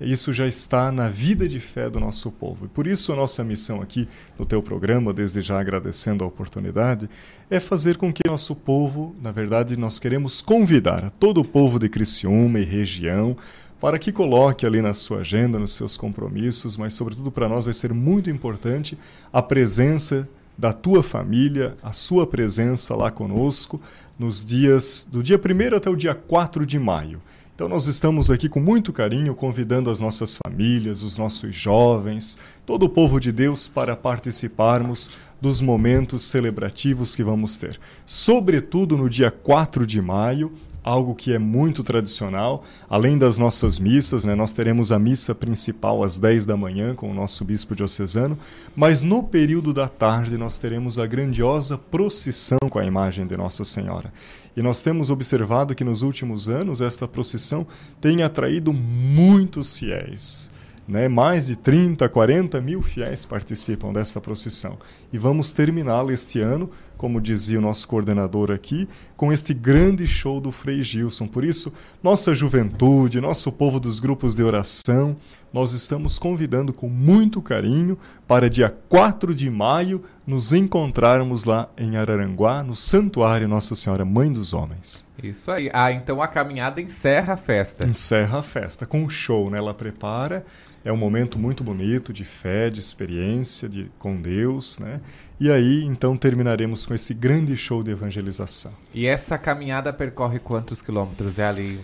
isso 0.00 0.32
já 0.32 0.46
está 0.46 0.92
na 0.92 1.08
vida 1.08 1.48
de 1.48 1.58
fé 1.58 1.90
do 1.90 1.98
nosso 1.98 2.30
povo. 2.30 2.66
E 2.66 2.68
por 2.68 2.86
isso 2.86 3.12
a 3.12 3.16
nossa 3.16 3.42
missão 3.42 3.80
aqui 3.80 4.08
no 4.38 4.46
teu 4.46 4.62
programa, 4.62 5.12
desde 5.12 5.40
já 5.40 5.58
agradecendo 5.58 6.22
a 6.22 6.26
oportunidade, 6.26 7.10
é 7.50 7.58
fazer 7.58 7.96
com 7.96 8.12
que 8.12 8.22
nosso 8.28 8.54
povo, 8.54 9.16
na 9.20 9.32
verdade, 9.32 9.76
nós 9.76 9.98
queremos 9.98 10.40
convidar 10.40 11.04
a 11.04 11.10
todo 11.10 11.40
o 11.40 11.44
povo 11.44 11.78
de 11.78 11.88
Criciúma 11.88 12.60
e 12.60 12.64
região 12.64 13.36
para 13.80 13.98
que 13.98 14.12
coloque 14.12 14.66
ali 14.66 14.82
na 14.82 14.92
sua 14.92 15.18
agenda, 15.18 15.58
nos 15.58 15.72
seus 15.72 15.96
compromissos, 15.96 16.76
mas 16.76 16.94
sobretudo 16.94 17.30
para 17.30 17.48
nós 17.48 17.64
vai 17.64 17.74
ser 17.74 17.92
muito 17.92 18.28
importante 18.28 18.98
a 19.32 19.40
presença 19.40 20.28
da 20.56 20.72
tua 20.72 21.02
família, 21.02 21.76
a 21.82 21.92
sua 21.92 22.26
presença 22.26 22.96
lá 22.96 23.10
conosco 23.10 23.80
nos 24.18 24.44
dias 24.44 25.06
do 25.08 25.22
dia 25.22 25.38
1 25.38 25.76
até 25.76 25.88
o 25.88 25.94
dia 25.94 26.14
4 26.14 26.66
de 26.66 26.78
maio. 26.78 27.22
Então, 27.54 27.68
nós 27.68 27.88
estamos 27.88 28.30
aqui 28.30 28.48
com 28.48 28.60
muito 28.60 28.92
carinho 28.92 29.34
convidando 29.34 29.90
as 29.90 29.98
nossas 29.98 30.38
famílias, 30.44 31.02
os 31.02 31.16
nossos 31.16 31.52
jovens, 31.52 32.38
todo 32.64 32.84
o 32.84 32.88
povo 32.88 33.18
de 33.18 33.32
Deus 33.32 33.66
para 33.66 33.96
participarmos 33.96 35.10
dos 35.40 35.60
momentos 35.60 36.22
celebrativos 36.22 37.16
que 37.16 37.24
vamos 37.24 37.58
ter. 37.58 37.78
Sobretudo 38.06 38.96
no 38.96 39.10
dia 39.10 39.32
4 39.32 39.84
de 39.84 40.00
maio, 40.00 40.52
algo 40.88 41.14
que 41.14 41.34
é 41.34 41.38
muito 41.38 41.84
tradicional. 41.84 42.64
Além 42.88 43.18
das 43.18 43.36
nossas 43.36 43.78
missas, 43.78 44.24
né, 44.24 44.34
nós 44.34 44.54
teremos 44.54 44.90
a 44.90 44.98
missa 44.98 45.34
principal 45.34 46.02
às 46.02 46.18
10 46.18 46.46
da 46.46 46.56
manhã 46.56 46.94
com 46.94 47.10
o 47.10 47.14
nosso 47.14 47.44
bispo 47.44 47.76
diocesano, 47.76 48.38
mas 48.74 49.02
no 49.02 49.22
período 49.22 49.74
da 49.74 49.86
tarde 49.86 50.38
nós 50.38 50.58
teremos 50.58 50.98
a 50.98 51.06
grandiosa 51.06 51.76
procissão 51.76 52.58
com 52.70 52.78
a 52.78 52.86
imagem 52.86 53.26
de 53.26 53.36
Nossa 53.36 53.64
Senhora. 53.64 54.10
E 54.56 54.62
nós 54.62 54.80
temos 54.80 55.10
observado 55.10 55.74
que 55.74 55.84
nos 55.84 56.00
últimos 56.00 56.48
anos 56.48 56.80
esta 56.80 57.06
procissão 57.06 57.66
tem 58.00 58.22
atraído 58.22 58.72
muitos 58.72 59.74
fiéis. 59.74 60.50
Né? 60.88 61.06
Mais 61.06 61.46
de 61.46 61.54
30, 61.54 62.08
40 62.08 62.60
mil 62.62 62.80
fiéis 62.80 63.26
participam 63.26 63.92
desta 63.92 64.22
procissão. 64.22 64.78
E 65.12 65.18
vamos 65.18 65.52
terminá-la 65.52 66.14
este 66.14 66.40
ano, 66.40 66.70
como 66.98 67.20
dizia 67.20 67.58
o 67.58 67.62
nosso 67.62 67.88
coordenador 67.88 68.50
aqui, 68.50 68.86
com 69.16 69.32
este 69.32 69.54
grande 69.54 70.06
show 70.06 70.40
do 70.40 70.52
Frei 70.52 70.82
Gilson. 70.82 71.26
Por 71.26 71.44
isso, 71.44 71.72
nossa 72.02 72.34
juventude, 72.34 73.20
nosso 73.20 73.50
povo 73.52 73.80
dos 73.80 74.00
grupos 74.00 74.34
de 74.34 74.42
oração, 74.42 75.16
nós 75.52 75.72
estamos 75.72 76.18
convidando 76.18 76.72
com 76.72 76.88
muito 76.88 77.40
carinho 77.40 77.96
para 78.26 78.50
dia 78.50 78.68
4 78.88 79.34
de 79.34 79.48
maio 79.48 80.04
nos 80.26 80.52
encontrarmos 80.52 81.44
lá 81.44 81.70
em 81.78 81.96
Araranguá, 81.96 82.62
no 82.62 82.74
Santuário 82.74 83.48
Nossa 83.48 83.74
Senhora 83.74 84.04
Mãe 84.04 84.30
dos 84.30 84.52
Homens. 84.52 85.06
Isso 85.22 85.50
aí. 85.50 85.70
Ah, 85.72 85.90
então 85.90 86.20
a 86.20 86.28
caminhada 86.28 86.80
encerra 86.80 87.34
a 87.34 87.36
festa. 87.36 87.86
Encerra 87.86 88.40
a 88.40 88.42
festa 88.42 88.84
com 88.84 89.02
um 89.02 89.08
show, 89.08 89.48
né? 89.48 89.56
Ela 89.56 89.72
prepara 89.72 90.44
é 90.84 90.92
um 90.92 90.96
momento 90.96 91.38
muito 91.38 91.64
bonito 91.64 92.12
de 92.12 92.24
fé, 92.24 92.70
de 92.70 92.80
experiência 92.80 93.68
de, 93.68 93.90
com 93.98 94.20
Deus, 94.20 94.78
né? 94.78 95.00
E 95.40 95.50
aí, 95.50 95.84
então, 95.84 96.16
terminaremos 96.16 96.86
com 96.86 96.94
esse 96.94 97.14
grande 97.14 97.56
show 97.56 97.82
de 97.82 97.90
evangelização. 97.90 98.72
E 98.92 99.06
essa 99.06 99.38
caminhada 99.38 99.92
percorre 99.92 100.38
quantos 100.38 100.82
quilômetros? 100.82 101.38
É 101.38 101.46
ali? 101.46 101.80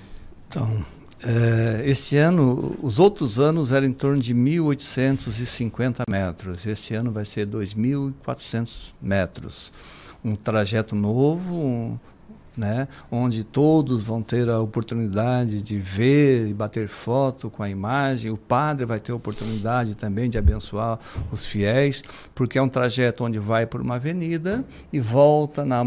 Então, 0.48 0.84
é, 1.22 1.82
esse 1.88 2.16
ano, 2.18 2.76
os 2.82 2.98
outros 2.98 3.38
anos 3.38 3.72
eram 3.72 3.86
em 3.86 3.92
torno 3.92 4.20
de 4.20 4.34
1.850 4.34 6.02
metros. 6.10 6.66
Esse 6.66 6.94
ano 6.94 7.10
vai 7.10 7.24
ser 7.24 7.46
2.400 7.46 8.92
metros. 9.00 9.72
Um 10.24 10.34
trajeto 10.34 10.94
novo, 10.94 11.54
um, 11.54 11.98
né, 12.56 12.88
onde 13.10 13.44
todos 13.44 14.02
vão 14.02 14.22
ter 14.22 14.48
a 14.48 14.60
oportunidade 14.60 15.60
de 15.60 15.78
ver 15.78 16.46
e 16.48 16.54
bater 16.54 16.88
foto 16.88 17.50
com 17.50 17.62
a 17.62 17.68
imagem. 17.68 18.30
O 18.30 18.36
padre 18.36 18.84
vai 18.84 19.00
ter 19.00 19.12
a 19.12 19.16
oportunidade 19.16 19.94
também 19.94 20.30
de 20.30 20.38
abençoar 20.38 20.98
os 21.30 21.44
fiéis, 21.44 22.02
porque 22.34 22.58
é 22.58 22.62
um 22.62 22.68
trajeto 22.68 23.24
onde 23.24 23.38
vai 23.38 23.66
por 23.66 23.80
uma 23.80 23.96
avenida 23.96 24.64
e 24.92 25.00
volta 25.00 25.64
na, 25.64 25.82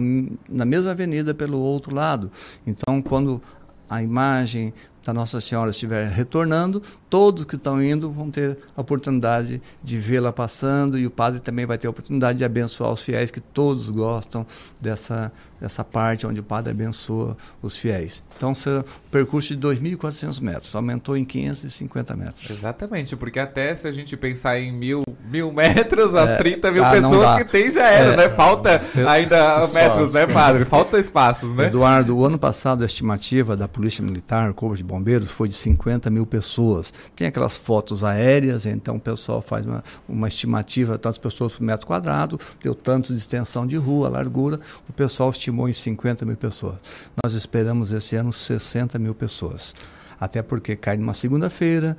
na 0.50 0.66
mesma 0.66 0.92
avenida 0.92 1.34
pelo 1.34 1.60
outro 1.60 1.96
lado. 1.96 2.32
Então, 2.66 3.02
quando 3.02 3.42
a 3.90 4.04
imagem 4.04 4.74
da 5.08 5.14
Nossa 5.14 5.40
Senhora 5.40 5.72
estiver 5.72 6.10
retornando, 6.10 6.84
todos 7.10 7.46
que 7.46 7.56
estão 7.56 7.82
indo 7.82 8.12
vão 8.12 8.30
ter 8.30 8.58
a 8.76 8.82
oportunidade 8.82 9.62
de 9.82 9.98
vê-la 9.98 10.34
passando 10.34 11.00
e 11.00 11.08
o 11.08 11.10
padre 11.10 11.40
também 11.40 11.66
vai 11.66 11.78
ter 11.78 11.88
a 11.88 11.90
oportunidade 11.90 12.40
de 12.40 12.44
abençoar 12.44 12.92
os 12.92 13.02
fiéis 13.02 13.32
que 13.32 13.40
todos 13.40 13.90
gostam 13.90 14.46
dessa 14.82 15.32
essa 15.62 15.84
parte 15.84 16.26
onde 16.28 16.40
o 16.40 16.44
padre 16.44 16.72
abençoa 16.72 17.36
os 17.62 17.78
fiéis. 17.78 18.24
Então, 18.36 18.54
será 18.54 18.82
um 18.82 18.84
percurso 19.10 19.56
de 19.56 19.68
2.400 19.68 20.42
metros, 20.42 20.76
aumentou 20.76 21.18
em 21.18 21.26
550 21.26 22.16
metros. 22.16 22.50
Exatamente, 22.50 23.16
porque 23.16 23.40
até 23.40 23.76
se 23.76 23.88
a 23.88 23.92
gente 23.92 24.16
pensar 24.16 24.60
em 24.60 24.72
mil, 24.72 25.02
mil 25.30 25.52
metros, 25.52 26.14
as 26.14 26.30
é, 26.30 26.38
30 26.38 26.72
mil 26.72 26.86
ah, 26.86 26.92
pessoas 26.92 27.38
que 27.38 27.46
tem 27.46 27.72
já 27.72 27.88
era, 27.88 28.14
é, 28.14 28.18
né? 28.18 28.30
Falta 28.30 28.82
eu, 28.96 29.10
ainda 29.10 29.58
espaço. 29.58 29.76
metros, 29.76 30.14
né, 30.14 30.28
padre? 30.28 30.66
Falta 30.66 31.00
espaços, 31.00 31.56
né? 31.56 31.66
Eduardo, 31.66 32.18
o 32.18 32.26
ano 32.26 32.38
passado 32.38 32.84
a 32.84 32.86
estimativa 32.86 33.56
da 33.58 33.68
Polícia 33.68 34.04
Militar, 34.04 34.54
Corpo 34.54 34.76
de 34.76 34.84
Bombeiros, 34.98 35.32
foi 35.32 35.48
de 35.48 35.56
50 35.56 36.10
mil 36.10 36.26
pessoas. 36.26 36.94
Tem 37.16 37.28
aquelas 37.28 37.58
fotos 37.58 38.04
aéreas, 38.04 38.66
então 38.66 38.96
o 38.96 39.00
pessoal 39.00 39.42
faz 39.42 39.66
uma, 39.66 39.84
uma 40.08 40.28
estimativa, 40.28 40.98
tantas 40.98 41.18
pessoas 41.18 41.54
por 41.54 41.64
metro 41.64 41.86
quadrado, 41.86 42.40
deu 42.62 42.74
tanto 42.74 43.14
de 43.14 43.20
extensão 43.20 43.66
de 43.66 43.78
rua, 43.78 44.10
largura, 44.10 44.60
o 44.90 44.94
pessoal 44.94 45.30
estimou 45.30 45.70
em 45.70 45.74
50 45.74 46.26
mil 46.26 46.36
pessoas. 46.36 46.78
Nós 47.24 47.34
esperamos 47.34 47.92
esse 47.92 48.16
ano 48.16 48.34
60 48.34 48.98
mil 49.00 49.14
pessoas. 49.14 49.74
Até 50.20 50.42
porque 50.42 50.76
cai 50.76 50.98
numa 50.98 51.14
segunda-feira, 51.14 51.96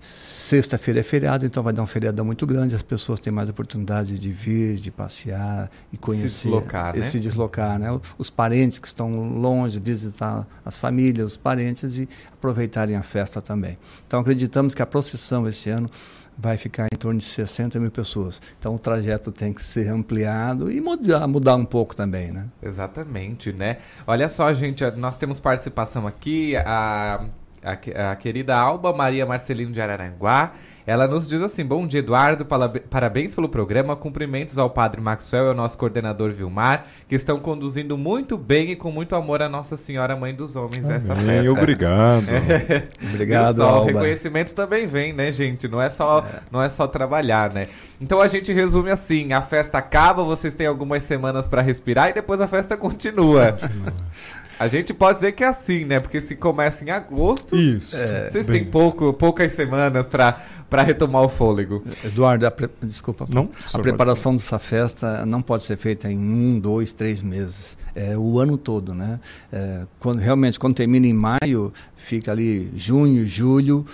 sexta-feira 0.00 1.00
é 1.00 1.02
feriado, 1.02 1.44
então 1.44 1.62
vai 1.62 1.72
dar 1.72 1.82
um 1.82 1.86
feriadão 1.86 2.24
muito 2.24 2.46
grande, 2.46 2.74
as 2.74 2.82
pessoas 2.82 3.20
têm 3.20 3.32
mais 3.32 3.48
oportunidade 3.48 4.18
de 4.18 4.30
vir, 4.30 4.76
de 4.76 4.90
passear 4.90 5.70
e 5.92 5.96
conhecer. 5.96 6.28
Se 6.28 6.48
deslocar, 6.48 6.96
né? 6.96 7.02
Se 7.02 7.20
deslocar, 7.20 7.78
né? 7.78 8.00
Os 8.16 8.30
parentes 8.30 8.78
que 8.78 8.86
estão 8.86 9.10
longe, 9.10 9.78
visitar 9.78 10.46
as 10.64 10.78
famílias, 10.78 11.26
os 11.26 11.36
parentes 11.36 11.98
e 11.98 12.08
aproveitarem 12.32 12.96
a 12.96 13.02
festa 13.02 13.40
também. 13.42 13.76
Então 14.06 14.20
acreditamos 14.20 14.74
que 14.74 14.82
a 14.82 14.86
procissão 14.86 15.48
esse 15.48 15.70
ano 15.70 15.90
vai 16.38 16.56
ficar 16.56 16.86
em 16.92 16.96
torno 16.96 17.18
de 17.18 17.24
60 17.24 17.80
mil 17.80 17.90
pessoas. 17.90 18.40
Então 18.58 18.76
o 18.76 18.78
trajeto 18.78 19.32
tem 19.32 19.52
que 19.52 19.60
ser 19.60 19.88
ampliado 19.88 20.70
e 20.70 20.80
mudar, 20.80 21.26
mudar 21.26 21.56
um 21.56 21.64
pouco 21.64 21.96
também, 21.96 22.30
né? 22.30 22.46
Exatamente, 22.62 23.52
né? 23.52 23.78
Olha 24.06 24.28
só, 24.28 24.52
gente, 24.52 24.88
nós 24.92 25.18
temos 25.18 25.40
participação 25.40 26.06
aqui, 26.06 26.56
a, 26.56 27.24
a, 27.62 28.10
a 28.12 28.16
querida 28.16 28.56
Alba 28.56 28.92
Maria 28.92 29.26
Marcelino 29.26 29.72
de 29.72 29.80
Araranguá, 29.80 30.52
ela 30.88 31.06
nos 31.06 31.28
diz 31.28 31.42
assim: 31.42 31.66
Bom 31.66 31.86
dia, 31.86 32.00
Eduardo. 32.00 32.46
Parabéns 32.88 33.34
pelo 33.34 33.46
programa. 33.46 33.94
Cumprimentos 33.94 34.56
ao 34.56 34.70
Padre 34.70 35.02
Maxwell 35.02 35.44
e 35.44 35.48
ao 35.48 35.54
nosso 35.54 35.76
coordenador 35.76 36.32
Vilmar, 36.32 36.86
que 37.06 37.14
estão 37.14 37.38
conduzindo 37.38 37.98
muito 37.98 38.38
bem 38.38 38.70
e 38.70 38.76
com 38.76 38.90
muito 38.90 39.14
amor 39.14 39.42
a 39.42 39.50
Nossa 39.50 39.76
Senhora 39.76 40.16
Mãe 40.16 40.34
dos 40.34 40.56
Homens 40.56 40.86
Amém. 40.86 40.96
essa 40.96 41.14
festa. 41.14 41.52
Obrigado. 41.52 42.24
É. 42.68 42.88
Obrigado, 43.06 43.56
só, 43.56 43.68
Alba. 43.68 43.92
Reconhecimentos 43.92 44.52
também 44.52 44.86
vem, 44.86 45.12
né, 45.12 45.30
gente? 45.30 45.68
Não 45.68 45.80
é 45.80 45.90
só, 45.90 46.20
é. 46.20 46.40
não 46.50 46.62
é 46.62 46.68
só 46.68 46.86
trabalhar, 46.86 47.52
né? 47.52 47.66
Então 48.00 48.20
a 48.20 48.28
gente 48.28 48.52
resume 48.52 48.90
assim: 48.90 49.32
a 49.32 49.42
festa 49.42 49.76
acaba, 49.76 50.22
vocês 50.22 50.54
têm 50.54 50.66
algumas 50.66 51.02
semanas 51.02 51.46
para 51.46 51.60
respirar 51.60 52.08
e 52.08 52.12
depois 52.14 52.40
a 52.40 52.48
festa 52.48 52.76
continua. 52.76 53.52
continua. 53.52 53.92
A 54.58 54.66
gente 54.66 54.92
pode 54.92 55.18
dizer 55.18 55.32
que 55.32 55.44
é 55.44 55.48
assim, 55.48 55.84
né? 55.84 56.00
Porque 56.00 56.20
se 56.20 56.34
começa 56.34 56.84
em 56.84 56.90
agosto, 56.90 57.56
Isso, 57.56 57.96
é, 58.02 58.28
vocês 58.28 58.46
têm 58.46 58.64
pouco, 58.64 59.12
poucas 59.12 59.52
semanas 59.52 60.08
para 60.08 60.42
para 60.68 60.82
retomar 60.82 61.22
o 61.22 61.28
fôlego. 61.28 61.82
Eduardo, 62.04 62.46
a 62.46 62.50
pre... 62.50 62.68
desculpa. 62.82 63.26
Não? 63.28 63.50
A 63.72 63.78
preparação 63.78 64.34
dessa 64.34 64.58
festa 64.58 65.24
não 65.24 65.40
pode 65.40 65.62
ser 65.62 65.76
feita 65.76 66.10
em 66.10 66.18
um, 66.18 66.60
dois, 66.60 66.92
três 66.92 67.22
meses. 67.22 67.78
É 67.94 68.16
o 68.16 68.38
ano 68.38 68.58
todo, 68.58 68.94
né? 68.94 69.18
É, 69.52 69.86
quando, 69.98 70.18
realmente, 70.18 70.58
quando 70.58 70.74
termina 70.74 71.06
em 71.06 71.14
maio, 71.14 71.72
fica 71.96 72.32
ali 72.32 72.70
junho, 72.76 73.26
julho, 73.26 73.84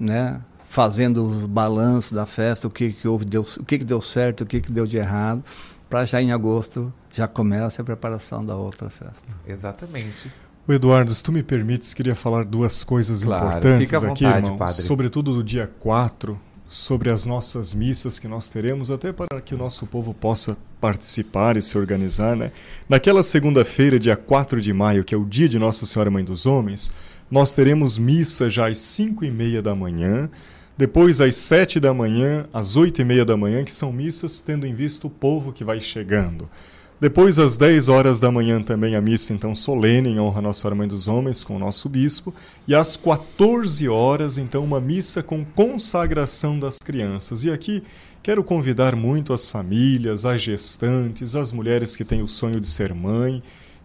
né? 0.00 0.40
Fazendo 0.68 1.44
o 1.44 1.46
balanço 1.46 2.14
da 2.14 2.26
festa, 2.26 2.66
o 2.66 2.70
que, 2.70 2.92
que 2.92 3.06
houve, 3.06 3.24
deu, 3.24 3.42
o 3.42 3.64
que, 3.64 3.78
que 3.78 3.84
deu 3.84 4.00
certo, 4.00 4.40
o 4.40 4.46
que, 4.46 4.60
que 4.60 4.72
deu 4.72 4.86
de 4.86 4.96
errado, 4.96 5.44
para 5.88 6.04
já 6.04 6.20
em 6.20 6.32
agosto 6.32 6.92
já 7.14 7.28
começa 7.28 7.80
a 7.80 7.84
preparação 7.84 8.44
da 8.44 8.56
outra 8.56 8.90
festa. 8.90 9.32
Exatamente. 9.46 10.30
O 10.66 10.72
Eduardo, 10.72 11.14
se 11.14 11.22
tu 11.22 11.30
me 11.30 11.42
permites, 11.42 11.94
queria 11.94 12.14
falar 12.14 12.44
duas 12.44 12.82
coisas 12.82 13.22
claro, 13.22 13.44
importantes 13.44 13.90
vontade, 13.92 14.10
aqui, 14.10 14.24
irmão. 14.24 14.56
Padre. 14.56 14.82
Sobretudo 14.82 15.34
do 15.34 15.44
dia 15.44 15.70
4, 15.78 16.38
sobre 16.66 17.10
as 17.10 17.24
nossas 17.24 17.72
missas 17.72 18.18
que 18.18 18.26
nós 18.26 18.48
teremos, 18.48 18.90
até 18.90 19.12
para 19.12 19.40
que 19.40 19.54
o 19.54 19.58
nosso 19.58 19.86
povo 19.86 20.12
possa 20.12 20.56
participar 20.80 21.56
e 21.56 21.62
se 21.62 21.78
organizar, 21.78 22.34
né? 22.34 22.50
Naquela 22.88 23.22
segunda-feira, 23.22 23.98
dia 23.98 24.16
4 24.16 24.60
de 24.60 24.72
maio, 24.72 25.04
que 25.04 25.14
é 25.14 25.18
o 25.18 25.24
dia 25.24 25.48
de 25.48 25.58
Nossa 25.58 25.86
Senhora 25.86 26.10
Mãe 26.10 26.24
dos 26.24 26.46
Homens, 26.46 26.92
nós 27.30 27.52
teremos 27.52 27.96
missa 27.96 28.50
já 28.50 28.68
às 28.68 28.78
5 28.78 29.24
e 29.24 29.30
meia 29.30 29.62
da 29.62 29.74
manhã, 29.74 30.28
depois 30.76 31.20
às 31.20 31.36
7 31.36 31.78
da 31.78 31.94
manhã, 31.94 32.46
às 32.52 32.74
8 32.74 33.02
e 33.02 33.04
meia 33.04 33.24
da 33.24 33.36
manhã, 33.36 33.62
que 33.62 33.72
são 33.72 33.92
missas 33.92 34.40
tendo 34.40 34.66
em 34.66 34.74
vista 34.74 35.06
o 35.06 35.10
povo 35.10 35.52
que 35.52 35.62
vai 35.62 35.80
chegando. 35.80 36.48
Depois, 37.00 37.38
às 37.38 37.56
10 37.56 37.88
horas 37.88 38.20
da 38.20 38.30
manhã, 38.30 38.62
também 38.62 38.94
a 38.94 39.00
missa 39.00 39.32
então 39.32 39.54
solene 39.54 40.10
em 40.10 40.20
honra 40.20 40.38
a 40.38 40.42
Nossa 40.42 40.60
Senhora 40.60 40.76
Mãe 40.76 40.88
dos 40.88 41.08
Homens 41.08 41.42
com 41.42 41.56
o 41.56 41.58
nosso 41.58 41.88
bispo. 41.88 42.32
E 42.68 42.74
às 42.74 42.96
14 42.96 43.88
horas, 43.88 44.38
então, 44.38 44.62
uma 44.62 44.80
missa 44.80 45.22
com 45.22 45.44
consagração 45.44 46.58
das 46.58 46.78
crianças. 46.78 47.44
E 47.44 47.50
aqui 47.50 47.82
quero 48.22 48.44
convidar 48.44 48.94
muito 48.94 49.32
as 49.32 49.50
famílias, 49.50 50.24
as 50.24 50.40
gestantes, 50.40 51.34
as 51.34 51.52
mulheres 51.52 51.96
que 51.96 52.04
têm 52.04 52.22
o 52.22 52.28
sonho 52.28 52.60
de 52.60 52.68
ser 52.68 52.94
mãe, 52.94 53.42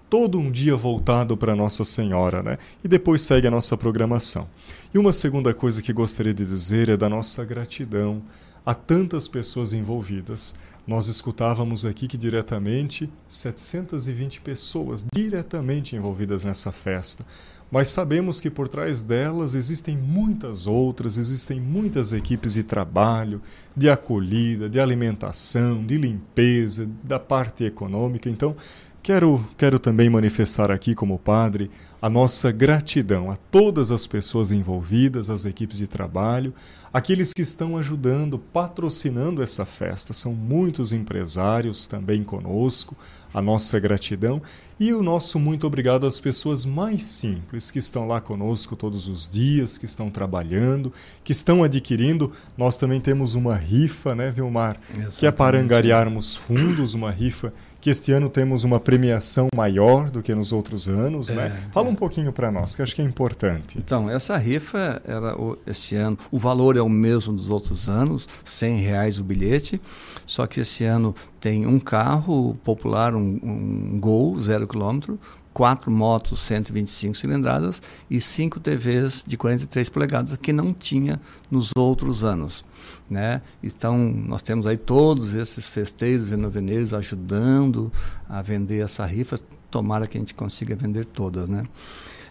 todo 0.09 0.39
um 0.39 0.51
dia 0.51 0.75
voltado 0.75 1.35
para 1.35 1.55
Nossa 1.55 1.83
Senhora, 1.83 2.43
né? 2.43 2.57
E 2.83 2.87
depois 2.87 3.23
segue 3.23 3.47
a 3.47 3.51
nossa 3.51 3.75
programação. 3.75 4.47
E 4.93 4.97
uma 4.97 5.11
segunda 5.11 5.53
coisa 5.53 5.81
que 5.81 5.91
gostaria 5.91 6.33
de 6.33 6.45
dizer 6.45 6.89
é 6.89 6.95
da 6.95 7.09
nossa 7.09 7.43
gratidão 7.43 8.21
a 8.65 8.73
tantas 8.73 9.27
pessoas 9.27 9.73
envolvidas. 9.73 10.55
Nós 10.87 11.07
escutávamos 11.07 11.85
aqui 11.85 12.07
que 12.07 12.17
diretamente 12.17 13.09
720 13.27 14.41
pessoas 14.41 15.05
diretamente 15.13 15.95
envolvidas 15.95 16.43
nessa 16.43 16.71
festa. 16.71 17.25
Mas 17.71 17.89
sabemos 17.89 18.41
que 18.41 18.49
por 18.49 18.67
trás 18.67 19.03
delas 19.03 19.53
existem 19.53 19.95
muitas 19.95 20.65
outras, 20.65 21.17
existem 21.17 21.59
muitas 21.59 22.13
equipes 22.13 22.55
de 22.55 22.63
trabalho, 22.63 23.41
de 23.77 23.89
acolhida, 23.89 24.67
de 24.67 24.79
alimentação, 24.79 25.85
de 25.85 25.95
limpeza, 25.95 26.89
da 27.03 27.19
parte 27.19 27.63
econômica. 27.63 28.27
Então, 28.27 28.55
Quero, 29.01 29.47
quero 29.57 29.79
também 29.79 30.09
manifestar 30.09 30.69
aqui, 30.69 30.93
como 30.93 31.17
padre, 31.17 31.71
a 32.01 32.09
nossa 32.09 32.51
gratidão 32.51 33.31
a 33.31 33.37
todas 33.37 33.91
as 33.91 34.05
pessoas 34.05 34.51
envolvidas, 34.51 35.29
as 35.29 35.45
equipes 35.45 35.77
de 35.77 35.87
trabalho, 35.87 36.53
aqueles 36.91 37.33
que 37.33 37.41
estão 37.41 37.77
ajudando, 37.77 38.39
patrocinando 38.39 39.41
essa 39.41 39.65
festa. 39.65 40.13
São 40.13 40.33
muitos 40.33 40.91
empresários 40.91 41.87
também 41.87 42.23
conosco, 42.23 42.95
a 43.33 43.41
nossa 43.41 43.79
gratidão 43.79 44.41
e 44.79 44.93
o 44.93 45.03
nosso 45.03 45.37
muito 45.37 45.67
obrigado 45.67 46.07
às 46.07 46.19
pessoas 46.19 46.65
mais 46.65 47.03
simples 47.03 47.69
que 47.69 47.79
estão 47.79 48.07
lá 48.07 48.21
conosco 48.21 48.75
todos 48.75 49.09
os 49.09 49.27
dias, 49.27 49.77
que 49.77 49.85
estão 49.85 50.09
trabalhando, 50.09 50.93
que 51.23 51.33
estão 51.33 51.63
adquirindo. 51.63 52.31
Nós 52.57 52.77
também 52.77 53.01
temos 53.01 53.35
uma 53.35 53.55
rifa, 53.55 54.15
né, 54.15 54.31
Vilmar? 54.31 54.77
Exatamente. 54.89 55.19
Que 55.19 55.25
é 55.25 55.31
para 55.31 55.59
angariarmos 55.59 56.35
fundos, 56.35 56.93
uma 56.93 57.11
rifa 57.11 57.53
que 57.81 57.89
este 57.89 58.11
ano 58.11 58.29
temos 58.29 58.63
uma 58.63 58.79
premiação 58.79 59.47
maior 59.55 60.09
do 60.11 60.21
que 60.21 60.35
nos 60.35 60.51
outros 60.51 60.87
anos, 60.87 61.29
né? 61.29 61.45
é, 61.45 61.49
né? 61.49 61.63
Fala 61.71 61.89
um 61.89 61.95
pouquinho 61.95 62.31
para 62.31 62.51
nós, 62.51 62.75
que 62.75 62.81
acho 62.81 62.93
que 62.93 63.01
é 63.01 63.05
importante. 63.05 63.77
Então, 63.77 64.09
essa 64.09 64.35
rifa, 64.37 65.01
era 65.05 65.35
este 65.65 65.95
ano, 65.95 66.17
o 66.31 66.37
valor 66.37 66.75
é 66.75 66.81
o 66.81 66.89
mesmo 66.89 67.33
dos 67.33 67.49
outros 67.49 67.87
anos, 67.87 68.27
R$ 68.61 68.75
reais 68.75 69.17
o 69.17 69.23
bilhete, 69.23 69.81
só 70.25 70.45
que 70.45 70.61
esse 70.61 70.83
ano 70.83 71.15
tem 71.39 71.65
um 71.65 71.79
carro 71.79 72.55
popular, 72.63 73.15
um, 73.15 73.39
um 73.41 73.99
Gol, 73.99 74.39
zero 74.39 74.67
quilômetro, 74.69 75.19
quatro 75.53 75.91
motos 75.91 76.39
125 76.41 77.15
cilindradas 77.15 77.81
e 78.09 78.21
cinco 78.21 78.59
TVs 78.59 79.23
de 79.27 79.35
43 79.35 79.89
polegadas 79.89 80.37
que 80.37 80.53
não 80.53 80.73
tinha 80.73 81.19
nos 81.51 81.71
outros 81.77 82.23
anos. 82.23 82.63
Né? 83.09 83.41
Então, 83.61 83.97
nós 83.97 84.41
temos 84.41 84.67
aí 84.67 84.77
todos 84.77 85.33
esses 85.33 85.67
festeiros 85.67 86.31
e 86.31 86.35
noveneiros 86.35 86.93
ajudando 86.93 87.91
a 88.29 88.41
vender 88.41 88.83
essa 88.83 89.05
rifa. 89.05 89.37
Tomara 89.69 90.07
que 90.07 90.17
a 90.17 90.21
gente 90.21 90.33
consiga 90.33 90.75
vender 90.75 91.05
todas. 91.05 91.49
Né? 91.49 91.63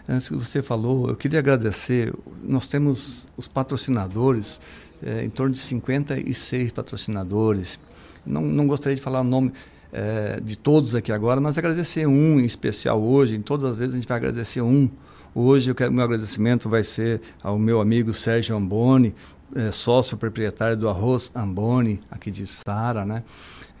Antes 0.07 0.29
que 0.29 0.35
você 0.35 0.61
falou, 0.61 1.09
eu 1.09 1.15
queria 1.15 1.39
agradecer. 1.39 2.13
Nós 2.41 2.67
temos 2.67 3.27
os 3.37 3.47
patrocinadores, 3.47 4.59
é, 5.03 5.23
em 5.23 5.29
torno 5.29 5.53
de 5.53 5.59
56 5.59 6.71
patrocinadores. 6.71 7.79
Não, 8.25 8.41
não 8.41 8.65
gostaria 8.67 8.95
de 8.95 9.01
falar 9.01 9.21
o 9.21 9.23
nome 9.23 9.53
é, 9.91 10.39
de 10.39 10.57
todos 10.57 10.95
aqui 10.95 11.11
agora, 11.11 11.41
mas 11.41 11.57
agradecer 11.57 12.07
um 12.07 12.39
em 12.39 12.45
especial 12.45 13.01
hoje. 13.01 13.35
Em 13.35 13.41
todas 13.41 13.71
as 13.71 13.77
vezes 13.77 13.93
a 13.93 13.97
gente 13.97 14.07
vai 14.07 14.17
agradecer 14.17 14.61
um. 14.61 14.89
Hoje 15.33 15.71
o 15.71 15.91
meu 15.91 16.03
agradecimento 16.03 16.67
vai 16.67 16.83
ser 16.83 17.21
ao 17.41 17.57
meu 17.57 17.79
amigo 17.81 18.13
Sérgio 18.13 18.55
Amboni, 18.55 19.13
é, 19.55 19.71
sócio 19.71 20.17
proprietário 20.17 20.77
do 20.77 20.89
Arroz 20.89 21.31
Amboni, 21.35 21.99
aqui 22.09 22.31
de 22.31 22.45
Sara, 22.45 23.05
né? 23.05 23.23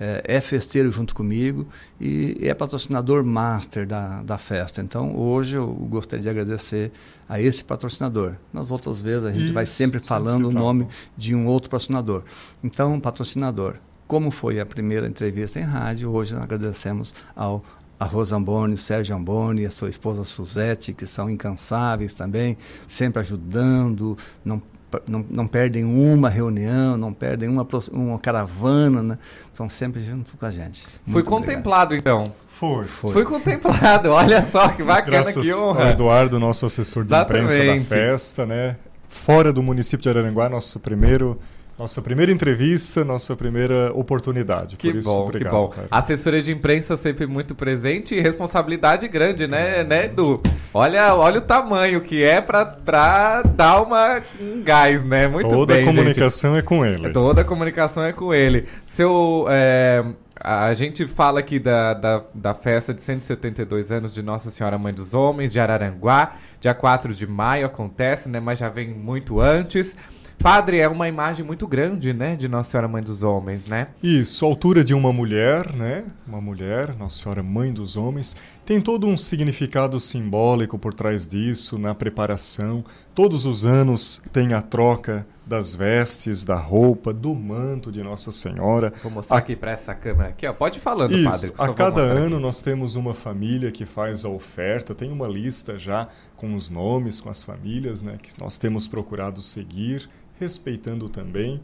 É, 0.01 0.37
é, 0.37 0.39
festeiro 0.39 0.89
junto 0.89 1.13
comigo 1.13 1.67
e 1.99 2.37
é 2.41 2.53
patrocinador 2.53 3.21
master 3.21 3.85
da, 3.85 4.23
da 4.23 4.37
festa. 4.37 4.81
Então, 4.81 5.13
hoje 5.13 5.57
eu 5.57 5.67
gostaria 5.67 6.23
de 6.23 6.29
agradecer 6.29 6.89
a 7.27 7.41
esse 7.41 7.65
patrocinador. 7.65 8.35
Nas 8.53 8.71
outras 8.71 9.01
vezes, 9.01 9.25
a 9.25 9.31
gente 9.33 9.45
Isso, 9.45 9.53
vai 9.53 9.65
sempre 9.65 9.99
falando 9.99 10.47
o 10.47 10.51
nome 10.51 10.87
de 11.17 11.35
um 11.35 11.45
outro 11.47 11.69
patrocinador. 11.69 12.23
Então, 12.63 12.97
patrocinador. 12.97 13.75
Como 14.09 14.31
foi 14.31 14.59
a 14.59 14.65
primeira 14.65 15.05
entrevista 15.05 15.59
em 15.59 15.63
rádio, 15.63 16.11
hoje 16.11 16.33
nós 16.33 16.43
agradecemos 16.43 17.13
ao 17.35 17.63
a 17.99 18.05
Rosa 18.05 18.35
Amboni, 18.35 18.73
o 18.73 18.77
Sérgio 18.77 19.15
Amboni, 19.15 19.67
a 19.67 19.71
sua 19.71 19.87
esposa 19.87 20.23
Suzete, 20.23 20.93
que 20.93 21.05
são 21.05 21.29
incansáveis 21.29 22.15
também, 22.15 22.57
sempre 22.87 23.19
ajudando, 23.19 24.17
não 24.43 24.59
não, 25.07 25.23
não 25.29 25.45
perdem 25.45 25.85
uma 25.85 26.27
reunião, 26.27 26.97
não 26.97 27.13
perdem 27.13 27.47
uma, 27.47 27.67
uma 27.91 28.17
caravana, 28.17 29.03
né? 29.03 29.17
estão 29.45 29.69
sempre 29.69 30.01
junto 30.01 30.35
com 30.35 30.43
a 30.43 30.49
gente. 30.49 30.87
Foi 31.07 31.21
contemplado 31.21 31.93
obrigado. 31.93 32.23
então. 32.23 32.33
Foi. 32.47 32.87
Foi. 32.87 33.13
Foi 33.13 33.23
contemplado. 33.23 34.09
Olha 34.09 34.41
só 34.51 34.69
que 34.69 34.83
bacana, 34.83 35.17
Graças 35.17 35.45
que 35.45 35.53
honra. 35.53 35.83
Ao 35.83 35.89
Eduardo, 35.91 36.39
nosso 36.39 36.65
assessor 36.65 37.03
de 37.03 37.09
Exatamente. 37.13 37.53
imprensa 37.53 37.79
da 37.79 37.85
festa, 37.85 38.45
né? 38.47 38.77
Fora 39.07 39.53
do 39.53 39.61
município 39.61 40.01
de 40.01 40.09
Araranguá, 40.09 40.49
nosso 40.49 40.79
primeiro 40.79 41.39
nossa 41.79 42.01
primeira 42.01 42.29
entrevista, 42.29 43.05
nossa 43.05 43.37
primeira 43.37 43.91
oportunidade. 43.95 44.75
Que 44.75 44.91
Por 44.91 44.97
isso, 44.99 45.09
bom, 45.09 45.23
obrigado, 45.23 45.53
que 45.53 45.57
bom. 45.57 45.67
Cara. 45.69 45.87
Assessoria 45.89 46.43
de 46.43 46.51
imprensa 46.51 46.97
sempre 46.97 47.25
muito 47.25 47.55
presente 47.55 48.13
e 48.13 48.19
responsabilidade 48.19 49.07
grande, 49.07 49.47
né, 49.47 49.81
né, 49.85 50.05
Edu? 50.05 50.41
Olha, 50.73 51.15
olha 51.15 51.37
o 51.39 51.41
tamanho 51.41 52.01
que 52.01 52.21
é 52.21 52.41
pra, 52.41 52.65
pra 52.65 53.43
dar 53.43 53.81
uma, 53.81 54.21
um 54.41 54.61
gás, 54.61 55.05
né? 55.05 55.29
Muito 55.29 55.49
Toda 55.49 55.73
bem, 55.73 55.83
a 55.83 55.85
comunicação 55.87 56.55
gente. 56.55 56.59
é 56.59 56.67
com 56.67 56.85
ele. 56.85 57.09
Toda 57.11 57.41
a 57.41 57.45
comunicação 57.45 58.03
é 58.03 58.11
com 58.11 58.33
ele. 58.33 58.67
Seu... 58.85 59.45
É, 59.49 60.03
a 60.41 60.73
gente 60.73 61.05
fala 61.05 61.39
aqui 61.39 61.59
da, 61.59 61.93
da, 61.93 62.23
da, 62.33 62.53
festa 62.53 62.93
de 62.93 63.01
172 63.01 63.91
anos 63.91 64.13
de 64.13 64.21
Nossa 64.21 64.49
Senhora 64.49 64.77
Mãe 64.77 64.93
dos 64.93 65.13
Homens, 65.13 65.51
de 65.51 65.59
Araranguá. 65.59 66.33
Dia 66.61 66.73
4 66.73 67.13
de 67.13 67.27
maio 67.27 67.65
acontece, 67.65 68.29
né? 68.29 68.39
Mas 68.39 68.59
já 68.59 68.69
vem 68.69 68.89
muito 68.89 69.39
antes. 69.41 69.95
Padre 70.39 70.79
é 70.79 70.87
uma 70.87 71.05
imagem 71.09 71.45
muito 71.45 71.67
grande, 71.67 72.13
né, 72.13 72.33
de 72.33 72.47
Nossa 72.47 72.71
Senhora 72.71 72.87
Mãe 72.87 73.03
dos 73.03 73.23
Homens, 73.23 73.65
né? 73.65 73.89
Isso, 74.01 74.45
a 74.45 74.47
altura 74.47 74.85
de 74.85 74.93
uma 74.93 75.11
mulher, 75.11 75.73
né? 75.73 76.05
Uma 76.25 76.39
mulher, 76.39 76.95
Nossa 76.95 77.21
Senhora 77.23 77.43
Mãe 77.43 77.73
dos 77.73 77.97
Homens, 77.97 78.37
tem 78.65 78.79
todo 78.79 79.05
um 79.05 79.17
significado 79.17 79.99
simbólico 79.99 80.79
por 80.79 80.93
trás 80.93 81.27
disso, 81.27 81.77
na 81.77 81.93
preparação. 81.93 82.85
Todos 83.13 83.45
os 83.45 83.65
anos 83.65 84.21
tem 84.31 84.53
a 84.53 84.61
troca 84.61 85.27
das 85.45 85.75
vestes, 85.75 86.45
da 86.45 86.55
roupa, 86.55 87.11
do 87.11 87.35
manto 87.35 87.91
de 87.91 88.01
Nossa 88.01 88.31
Senhora. 88.31 88.93
Vou 89.03 89.11
mostrar 89.11 89.35
a... 89.35 89.39
aqui 89.39 89.57
para 89.57 89.71
essa 89.71 89.93
câmera 89.93 90.29
aqui, 90.29 90.47
ó. 90.47 90.53
Pode 90.53 90.77
ir 90.77 90.81
falando, 90.81 91.11
Isso, 91.11 91.51
padre. 91.51 91.53
A 91.57 91.73
cada 91.73 92.01
ano 92.01 92.35
aqui. 92.35 92.43
nós 92.45 92.61
temos 92.61 92.95
uma 92.95 93.13
família 93.13 93.71
que 93.71 93.85
faz 93.85 94.23
a 94.23 94.29
oferta, 94.29 94.95
tem 94.95 95.11
uma 95.11 95.27
lista 95.27 95.77
já 95.77 96.07
com 96.37 96.55
os 96.55 96.69
nomes, 96.69 97.19
com 97.19 97.29
as 97.29 97.43
famílias, 97.43 98.01
né, 98.01 98.17
que 98.21 98.31
nós 98.39 98.57
temos 98.57 98.87
procurado 98.87 99.41
seguir 99.41 100.07
respeitando 100.39 101.09
também. 101.09 101.59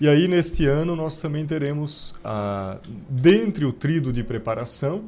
E 0.00 0.08
aí, 0.08 0.28
neste 0.28 0.64
ano, 0.66 0.94
nós 0.94 1.18
também 1.18 1.44
teremos, 1.44 2.14
ah, 2.22 2.78
dentre 3.08 3.64
o 3.64 3.72
trido 3.72 4.12
de 4.12 4.22
preparação, 4.22 5.04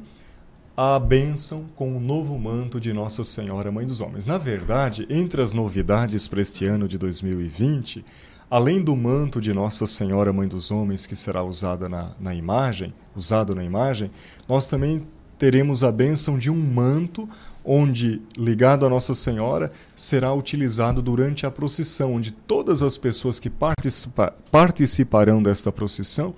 a 0.75 0.99
bênção 0.99 1.65
com 1.75 1.95
o 1.95 1.99
novo 1.99 2.37
manto 2.39 2.79
de 2.79 2.91
Nossa 2.91 3.23
Senhora 3.23 3.71
Mãe 3.71 3.85
dos 3.85 4.01
Homens. 4.01 4.25
Na 4.25 4.37
verdade, 4.37 5.05
entre 5.09 5.41
as 5.41 5.53
novidades 5.53 6.27
para 6.27 6.41
este 6.41 6.65
ano 6.65 6.87
de 6.87 6.97
2020, 6.97 8.03
além 8.49 8.81
do 8.81 8.95
manto 8.95 9.39
de 9.39 9.53
Nossa 9.53 9.85
Senhora 9.85 10.33
Mãe 10.33 10.47
dos 10.47 10.71
Homens, 10.71 11.05
que 11.05 11.15
será 11.15 11.43
usada 11.43 11.87
na, 11.87 12.11
na 12.19 12.35
imagem, 12.35 12.93
usado 13.15 13.55
na 13.55 13.63
imagem, 13.63 14.11
nós 14.47 14.67
também 14.67 15.07
teremos 15.37 15.83
a 15.83 15.91
bênção 15.91 16.37
de 16.37 16.49
um 16.49 16.55
manto 16.55 17.29
onde, 17.63 18.21
ligado 18.37 18.85
a 18.85 18.89
Nossa 18.89 19.13
Senhora, 19.13 19.71
será 19.95 20.33
utilizado 20.33 21.01
durante 21.01 21.45
a 21.45 21.51
procissão, 21.51 22.15
onde 22.15 22.31
todas 22.31 22.81
as 22.83 22.97
pessoas 22.97 23.39
que 23.39 23.49
participa 23.49 24.33
participarão 24.51 25.41
desta 25.41 25.71
procissão 25.71 26.33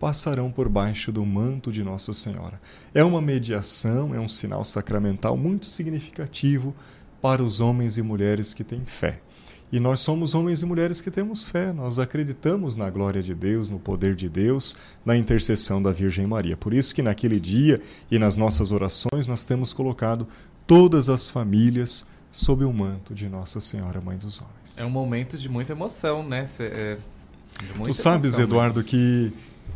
passarão 0.00 0.50
por 0.50 0.68
baixo 0.68 1.12
do 1.12 1.24
manto 1.24 1.70
de 1.70 1.84
Nossa 1.84 2.12
Senhora. 2.12 2.60
É 2.92 3.04
uma 3.04 3.22
mediação, 3.22 4.12
é 4.12 4.18
um 4.18 4.26
sinal 4.26 4.64
sacramental 4.64 5.36
muito 5.36 5.66
significativo 5.66 6.74
para 7.20 7.40
os 7.40 7.60
homens 7.60 7.98
e 7.98 8.02
mulheres 8.02 8.52
que 8.52 8.64
têm 8.64 8.84
fé. 8.84 9.20
E 9.72 9.80
nós 9.80 10.00
somos 10.00 10.34
homens 10.34 10.60
e 10.60 10.66
mulheres 10.66 11.00
que 11.00 11.10
temos 11.10 11.46
fé, 11.46 11.72
nós 11.72 11.98
acreditamos 11.98 12.76
na 12.76 12.90
glória 12.90 13.22
de 13.22 13.34
Deus, 13.34 13.70
no 13.70 13.78
poder 13.78 14.14
de 14.14 14.28
Deus, 14.28 14.76
na 15.02 15.16
intercessão 15.16 15.80
da 15.80 15.90
Virgem 15.90 16.26
Maria. 16.26 16.58
Por 16.58 16.74
isso 16.74 16.94
que 16.94 17.00
naquele 17.00 17.40
dia 17.40 17.80
e 18.10 18.18
nas 18.18 18.36
nossas 18.36 18.70
orações 18.70 19.26
nós 19.26 19.46
temos 19.46 19.72
colocado 19.72 20.28
todas 20.66 21.08
as 21.08 21.28
famílias 21.28 22.06
sob 22.30 22.64
o 22.64 22.72
manto 22.72 23.14
de 23.14 23.28
Nossa 23.28 23.60
Senhora 23.60 24.00
Mãe 24.00 24.16
dos 24.16 24.40
Homens. 24.40 24.78
É 24.78 24.84
um 24.84 24.90
momento 24.90 25.36
de 25.36 25.48
muita 25.48 25.72
emoção, 25.72 26.26
né? 26.26 26.46
Cê, 26.46 26.64
é, 26.64 26.98
tu 27.84 27.92
sabes, 27.92 28.38
Eduardo, 28.38 28.80
mesmo. 28.80 28.90
que 28.90 29.32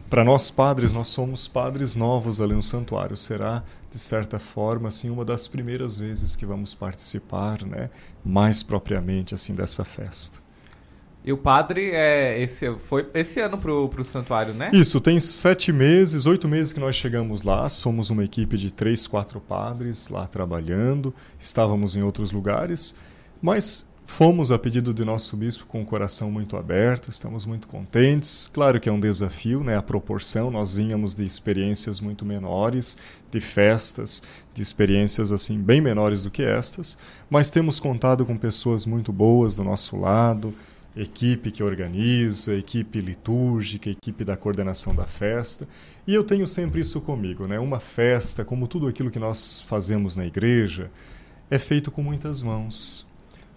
para 0.09 0.25
nós 0.25 0.51
padres, 0.51 0.93
nós 0.93 1.09
somos 1.09 1.49
padres 1.49 1.97
novos 1.97 2.41
ali 2.41 2.55
no 2.55 2.63
santuário. 2.63 3.17
Será, 3.17 3.63
de 3.91 3.99
certa 3.99 4.39
forma, 4.39 4.89
assim, 4.89 5.11
uma 5.11 5.25
das 5.25 5.49
primeiras 5.49 5.99
vezes 5.99 6.37
que 6.37 6.47
vamos 6.47 6.75
participar, 6.75 7.63
né, 7.65 7.91
mais 8.25 8.63
propriamente 8.63 9.35
assim 9.35 9.55
dessa 9.55 9.85
festa. 9.85 10.46
E 11.27 11.33
o 11.33 11.37
padre 11.37 11.91
é 11.91 12.41
esse, 12.41 12.73
foi 12.79 13.09
esse 13.13 13.41
ano 13.41 13.59
pro, 13.59 13.89
pro 13.89 14.05
santuário, 14.05 14.55
né? 14.55 14.71
Isso, 14.73 15.01
tem 15.01 15.19
sete 15.19 15.73
meses, 15.73 16.25
oito 16.25 16.47
meses 16.49 16.73
que 16.73 16.79
nós 16.79 16.95
chegamos 16.95 17.43
lá. 17.43 17.69
Somos 17.69 18.11
uma 18.11 18.23
equipe 18.23 18.57
de 18.57 18.71
três, 18.71 19.09
quatro 19.09 19.41
padres 19.41 20.09
lá 20.09 20.29
trabalhando. 20.29 21.13
Estávamos 21.37 21.97
em 21.97 22.03
outros 22.03 22.31
lugares, 22.31 22.95
mas 23.43 23.91
fomos 24.07 24.53
a 24.53 24.59
pedido 24.59 24.95
de 24.95 25.05
nosso 25.05 25.37
bispo 25.37 25.67
com 25.67 25.83
o 25.83 25.85
coração 25.85 26.31
muito 26.31 26.57
aberto. 26.57 27.11
Estamos 27.11 27.45
muito 27.45 27.67
contentes. 27.67 28.49
Claro 28.53 28.79
que 28.79 28.89
é 28.89 28.93
um 28.93 29.01
desafio, 29.01 29.65
né? 29.65 29.77
A 29.77 29.83
proporção. 29.83 30.49
Nós 30.49 30.77
vínhamos 30.77 31.13
de 31.17 31.25
experiências 31.25 32.01
muito 32.01 32.25
menores, 32.25 32.97
de 33.33 33.41
festas, 33.41 34.23
de 34.55 34.63
experiências 34.63 35.33
assim 35.33 35.59
bem 35.59 35.81
menores 35.81 36.23
do 36.23 36.31
que 36.31 36.45
estas, 36.45 36.97
mas 37.29 37.51
temos 37.51 37.81
contado 37.81 38.25
com 38.25 38.37
pessoas 38.37 38.87
muito 38.87 39.13
boas 39.13 39.57
do 39.57 39.65
nosso 39.65 39.97
lado 39.97 40.55
equipe 40.97 41.51
que 41.51 41.63
organiza, 41.63 42.55
equipe 42.55 43.01
litúrgica, 43.01 43.91
equipe 43.91 44.25
da 44.25 44.37
coordenação 44.37 44.95
da 44.95 45.05
festa. 45.05 45.69
E 46.07 46.15
eu 46.15 46.25
tenho 46.25 46.47
sempre 46.47 46.81
isso 46.81 47.01
comigo, 47.01 47.47
né? 47.47 47.59
Uma 47.59 47.79
festa, 47.79 48.45
como 48.45 48.67
tudo 48.67 48.87
aquilo 48.87 49.11
que 49.11 49.19
nós 49.19 49.61
fazemos 49.61 50.17
na 50.17 50.25
igreja, 50.25 50.91
é 51.51 51.59
feito 51.59 51.91
com 51.91 52.03
muitas 52.03 52.43
mãos. 52.43 53.07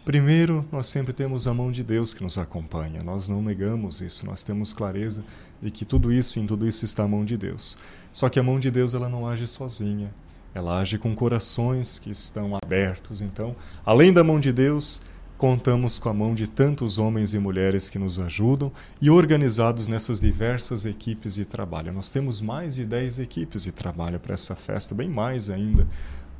Primeiro, 0.03 0.65
nós 0.71 0.89
sempre 0.89 1.13
temos 1.13 1.47
a 1.47 1.53
mão 1.53 1.71
de 1.71 1.83
Deus 1.83 2.13
que 2.13 2.23
nos 2.23 2.37
acompanha. 2.37 3.01
Nós 3.03 3.29
não 3.29 3.41
negamos 3.41 4.01
isso, 4.01 4.25
nós 4.25 4.43
temos 4.43 4.73
clareza 4.73 5.23
de 5.61 5.71
que 5.71 5.85
tudo 5.85 6.11
isso, 6.11 6.39
em 6.39 6.47
tudo 6.47 6.67
isso 6.67 6.83
está 6.83 7.03
a 7.03 7.07
mão 7.07 7.23
de 7.23 7.37
Deus. 7.37 7.77
Só 8.11 8.27
que 8.27 8.39
a 8.39 8.43
mão 8.43 8.59
de 8.59 8.71
Deus 8.71 8.93
ela 8.93 9.07
não 9.07 9.27
age 9.27 9.47
sozinha. 9.47 10.11
Ela 10.53 10.79
age 10.79 10.97
com 10.97 11.15
corações 11.15 11.99
que 11.99 12.09
estão 12.09 12.57
abertos. 12.61 13.21
Então, 13.21 13.55
além 13.85 14.11
da 14.11 14.23
mão 14.23 14.39
de 14.39 14.51
Deus, 14.51 15.01
Contamos 15.39 15.97
com 15.97 16.09
a 16.09 16.13
mão 16.13 16.35
de 16.35 16.47
tantos 16.47 16.97
homens 16.97 17.33
e 17.33 17.39
mulheres 17.39 17.89
que 17.89 17.97
nos 17.97 18.19
ajudam 18.19 18.69
e 19.01 19.09
organizados 19.09 19.87
nessas 19.87 20.19
diversas 20.19 20.83
equipes 20.83 21.35
de 21.35 21.45
trabalho. 21.45 21.93
Nós 21.93 22.11
temos 22.11 22.41
mais 22.41 22.75
de 22.75 22.83
10 22.83 23.19
equipes 23.19 23.63
de 23.63 23.71
trabalho 23.71 24.19
para 24.19 24.33
essa 24.33 24.53
festa, 24.53 24.93
bem 24.93 25.07
mais 25.07 25.49
ainda. 25.49 25.87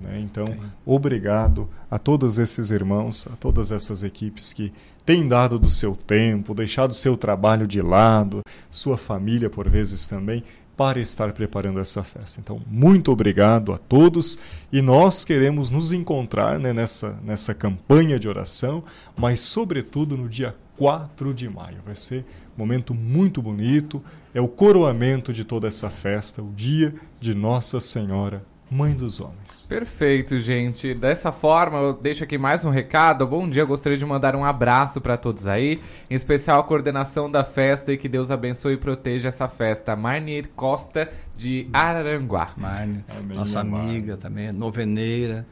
Né? 0.01 0.19
Então, 0.19 0.53
obrigado 0.85 1.69
a 1.89 1.97
todos 1.97 2.37
esses 2.37 2.71
irmãos, 2.71 3.25
a 3.31 3.37
todas 3.37 3.71
essas 3.71 4.03
equipes 4.03 4.51
que 4.51 4.73
têm 5.05 5.25
dado 5.25 5.57
do 5.57 5.69
seu 5.69 5.95
tempo, 5.95 6.53
deixado 6.53 6.93
seu 6.93 7.15
trabalho 7.15 7.65
de 7.65 7.81
lado, 7.81 8.41
sua 8.69 8.97
família 8.97 9.49
por 9.49 9.69
vezes 9.69 10.07
também, 10.07 10.43
para 10.79 10.97
estar 10.97 11.33
preparando 11.33 11.77
essa 11.77 12.05
festa. 12.05 12.39
Então, 12.39 12.61
muito 12.65 13.11
obrigado 13.11 13.73
a 13.73 13.77
todos 13.77 14.39
e 14.71 14.81
nós 14.81 15.25
queremos 15.25 15.69
nos 15.69 15.91
encontrar 15.91 16.57
né, 16.57 16.71
nessa, 16.71 17.19
nessa 17.21 17.53
campanha 17.53 18.17
de 18.17 18.29
oração, 18.29 18.81
mas, 19.17 19.41
sobretudo, 19.41 20.15
no 20.15 20.29
dia 20.29 20.55
4 20.77 21.33
de 21.33 21.49
maio. 21.49 21.79
Vai 21.85 21.95
ser 21.95 22.25
um 22.55 22.59
momento 22.59 22.93
muito 22.93 23.41
bonito, 23.41 24.01
é 24.33 24.39
o 24.39 24.47
coroamento 24.47 25.33
de 25.33 25.43
toda 25.43 25.67
essa 25.67 25.89
festa, 25.89 26.41
o 26.41 26.53
dia 26.53 26.95
de 27.19 27.35
Nossa 27.35 27.81
Senhora 27.81 28.41
Mãe 28.71 28.93
dos 28.93 29.19
Homens. 29.19 29.65
Perfeito, 29.67 30.39
gente. 30.39 30.93
Dessa 30.93 31.31
forma, 31.31 31.79
eu 31.79 31.93
deixo 31.93 32.23
aqui 32.23 32.37
mais 32.37 32.63
um 32.63 32.69
recado. 32.69 33.25
Bom 33.25 33.49
dia, 33.49 33.63
eu 33.63 33.67
gostaria 33.67 33.97
de 33.97 34.05
mandar 34.05 34.35
um 34.35 34.45
abraço 34.45 35.01
para 35.01 35.17
todos 35.17 35.47
aí, 35.47 35.81
em 36.07 36.13
especial 36.13 36.59
a 36.59 36.63
coordenação 36.63 37.31
da 37.31 37.43
festa 37.43 37.91
e 37.91 37.97
que 37.97 38.07
Deus 38.07 38.29
abençoe 38.29 38.73
e 38.73 38.77
proteja 38.77 39.29
essa 39.29 39.47
festa. 39.47 39.95
Marni 39.95 40.43
Costa 40.55 41.09
de 41.35 41.67
Araranguá. 41.73 42.49
Marni, 42.55 43.03
nossa 43.33 43.59
amiga 43.59 44.15
também, 44.17 44.51
noveneira. 44.51 45.47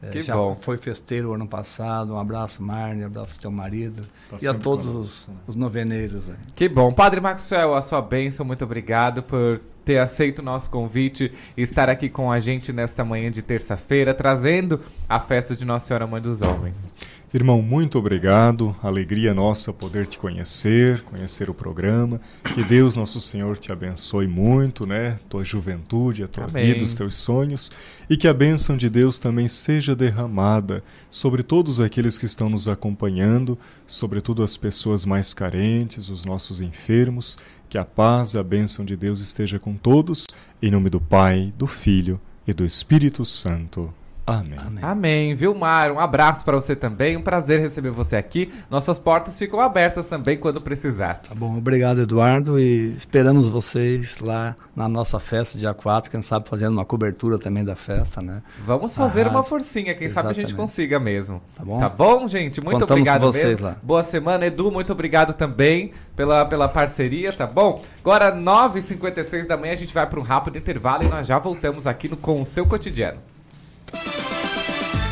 É, 0.00 0.10
Que 0.10 0.22
já 0.22 0.34
bom. 0.36 0.54
foi 0.54 0.76
festeiro 0.78 1.32
ano 1.32 1.46
passado. 1.48 2.14
Um 2.14 2.18
abraço, 2.18 2.62
Marne, 2.62 3.02
um 3.02 3.06
abraço 3.06 3.34
ao 3.36 3.40
teu 3.40 3.50
marido. 3.50 4.02
Tá 4.30 4.36
e 4.40 4.46
a 4.46 4.54
todos 4.54 4.86
os, 4.86 5.30
os 5.46 5.54
noveneiros. 5.56 6.28
aí. 6.30 6.36
Que 6.54 6.68
bom. 6.68 6.92
Padre 6.92 7.20
Maxwell, 7.20 7.74
a 7.74 7.82
sua 7.82 8.00
bênção, 8.02 8.44
muito 8.46 8.64
obrigado 8.64 9.22
por 9.22 9.60
ter 9.84 9.98
aceito 9.98 10.40
o 10.40 10.42
nosso 10.42 10.70
convite 10.70 11.32
e 11.56 11.62
estar 11.62 11.88
aqui 11.88 12.08
com 12.08 12.30
a 12.30 12.40
gente 12.40 12.72
nesta 12.72 13.04
manhã 13.04 13.30
de 13.30 13.42
terça-feira, 13.42 14.14
trazendo 14.14 14.80
a 15.08 15.18
festa 15.18 15.56
de 15.56 15.64
Nossa 15.64 15.86
Senhora 15.86 16.06
Mãe 16.06 16.20
dos 16.20 16.42
Homens. 16.42 16.92
Irmão, 17.34 17.62
muito 17.62 17.98
obrigado. 17.98 18.76
Alegria 18.82 19.32
nossa 19.32 19.72
poder 19.72 20.06
te 20.06 20.18
conhecer, 20.18 21.00
conhecer 21.00 21.48
o 21.48 21.54
programa. 21.54 22.20
Que 22.52 22.62
Deus, 22.62 22.94
nosso 22.94 23.22
Senhor, 23.22 23.56
te 23.56 23.72
abençoe 23.72 24.26
muito, 24.26 24.84
né? 24.84 25.16
Tua 25.30 25.42
juventude, 25.42 26.22
a 26.22 26.28
tua 26.28 26.44
Amém. 26.44 26.66
vida, 26.66 26.84
os 26.84 26.94
teus 26.94 27.16
sonhos. 27.16 27.72
E 28.10 28.18
que 28.18 28.28
a 28.28 28.34
bênção 28.34 28.76
de 28.76 28.90
Deus 28.90 29.18
também 29.18 29.48
seja 29.48 29.96
derramada 29.96 30.84
sobre 31.08 31.42
todos 31.42 31.80
aqueles 31.80 32.18
que 32.18 32.26
estão 32.26 32.50
nos 32.50 32.68
acompanhando, 32.68 33.58
sobretudo 33.86 34.42
as 34.42 34.58
pessoas 34.58 35.06
mais 35.06 35.32
carentes, 35.32 36.10
os 36.10 36.26
nossos 36.26 36.60
enfermos. 36.60 37.38
Que 37.72 37.78
a 37.78 37.86
paz 37.86 38.34
e 38.34 38.38
a 38.38 38.42
bênção 38.42 38.84
de 38.84 38.94
Deus 38.94 39.20
esteja 39.20 39.58
com 39.58 39.78
todos. 39.78 40.26
Em 40.60 40.70
nome 40.70 40.90
do 40.90 41.00
Pai, 41.00 41.50
do 41.56 41.66
Filho 41.66 42.20
e 42.46 42.52
do 42.52 42.66
Espírito 42.66 43.24
Santo. 43.24 43.94
Amém. 44.26 44.58
Amém. 44.58 44.84
Amém. 44.84 45.34
Vilmar, 45.34 45.90
um 45.90 45.98
abraço 45.98 46.44
para 46.44 46.54
você 46.56 46.76
também. 46.76 47.16
Um 47.16 47.22
prazer 47.22 47.60
receber 47.60 47.90
você 47.90 48.16
aqui. 48.16 48.52
Nossas 48.70 48.98
portas 48.98 49.36
ficam 49.36 49.60
abertas 49.60 50.06
também 50.06 50.36
quando 50.36 50.60
precisar. 50.60 51.14
Tá 51.28 51.34
bom, 51.34 51.56
obrigado, 51.58 52.00
Eduardo. 52.00 52.58
E 52.58 52.92
esperamos 52.92 53.48
vocês 53.48 54.20
lá 54.20 54.54
na 54.76 54.88
nossa 54.88 55.18
festa, 55.18 55.58
dia 55.58 55.74
4. 55.74 56.10
Quem 56.10 56.22
sabe 56.22 56.48
fazendo 56.48 56.72
uma 56.72 56.84
cobertura 56.84 57.38
também 57.38 57.64
da 57.64 57.74
festa, 57.74 58.22
né? 58.22 58.42
Vamos 58.64 58.94
fazer 58.96 59.26
uma 59.26 59.42
forcinha, 59.42 59.94
quem 59.94 60.08
sabe 60.08 60.28
a 60.28 60.32
gente 60.32 60.44
Exatamente. 60.44 60.54
consiga 60.54 61.00
mesmo. 61.00 61.42
Tá 61.56 61.64
bom? 61.64 61.80
Tá 61.80 61.88
bom, 61.88 62.28
gente? 62.28 62.60
Muito 62.60 62.80
Contamos 62.80 62.92
obrigado 62.92 63.20
com 63.22 63.32
vocês 63.32 63.44
mesmo. 63.44 63.66
lá. 63.66 63.76
Boa 63.82 64.04
semana, 64.04 64.46
Edu. 64.46 64.70
Muito 64.70 64.92
obrigado 64.92 65.34
também 65.34 65.92
pela, 66.14 66.44
pela 66.44 66.68
parceria, 66.68 67.32
tá 67.32 67.46
bom? 67.46 67.82
Agora, 68.00 68.32
9h56 68.34 69.46
da 69.48 69.56
manhã, 69.56 69.72
a 69.72 69.76
gente 69.76 69.92
vai 69.92 70.06
para 70.06 70.20
um 70.20 70.22
rápido 70.22 70.58
intervalo 70.58 71.02
e 71.02 71.08
nós 71.08 71.26
já 71.26 71.38
voltamos 71.38 71.86
aqui 71.86 72.08
no 72.08 72.16
Com 72.16 72.40
o 72.40 72.46
Seu 72.46 72.64
Cotidiano. 72.66 73.31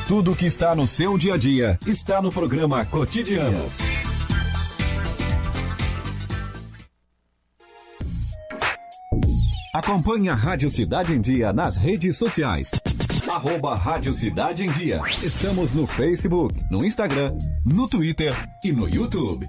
Tudo 0.07 0.35
que 0.35 0.47
está 0.47 0.75
no 0.75 0.87
seu 0.87 1.17
dia 1.17 1.35
a 1.35 1.37
dia 1.37 1.79
está 1.87 2.21
no 2.21 2.33
programa 2.33 2.85
Cotidianos. 2.85 3.79
Acompanhe 9.73 10.29
a 10.29 10.35
Rádio 10.35 10.69
Cidade 10.69 11.13
em 11.13 11.21
Dia 11.21 11.53
nas 11.53 11.77
redes 11.77 12.17
sociais. 12.17 12.71
Arroba 13.29 13.77
Rádio 13.77 14.13
Cidade 14.13 14.65
em 14.65 14.71
Dia. 14.73 15.01
Estamos 15.09 15.73
no 15.73 15.87
Facebook, 15.87 16.55
no 16.69 16.85
Instagram, 16.85 17.33
no 17.65 17.89
Twitter 17.89 18.35
e 18.65 18.73
no 18.73 18.89
YouTube. 18.89 19.49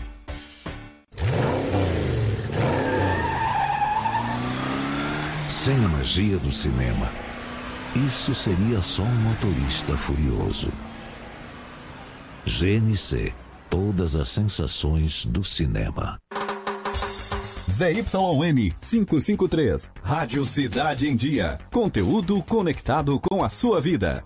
Sem 5.63 5.75
a 5.75 5.87
magia 5.89 6.39
do 6.39 6.51
cinema, 6.51 7.07
isso 8.07 8.33
seria 8.33 8.81
só 8.81 9.03
um 9.03 9.15
motorista 9.15 9.95
furioso. 9.95 10.73
GNC 12.47 13.31
Todas 13.69 14.15
as 14.15 14.27
sensações 14.27 15.23
do 15.23 15.43
cinema. 15.43 16.17
ZYN 17.69 18.73
553. 18.81 19.91
Rádio 20.01 20.47
Cidade 20.47 21.07
em 21.07 21.15
Dia. 21.15 21.59
Conteúdo 21.71 22.41
conectado 22.41 23.19
com 23.19 23.43
a 23.43 23.49
sua 23.49 23.79
vida. 23.79 24.25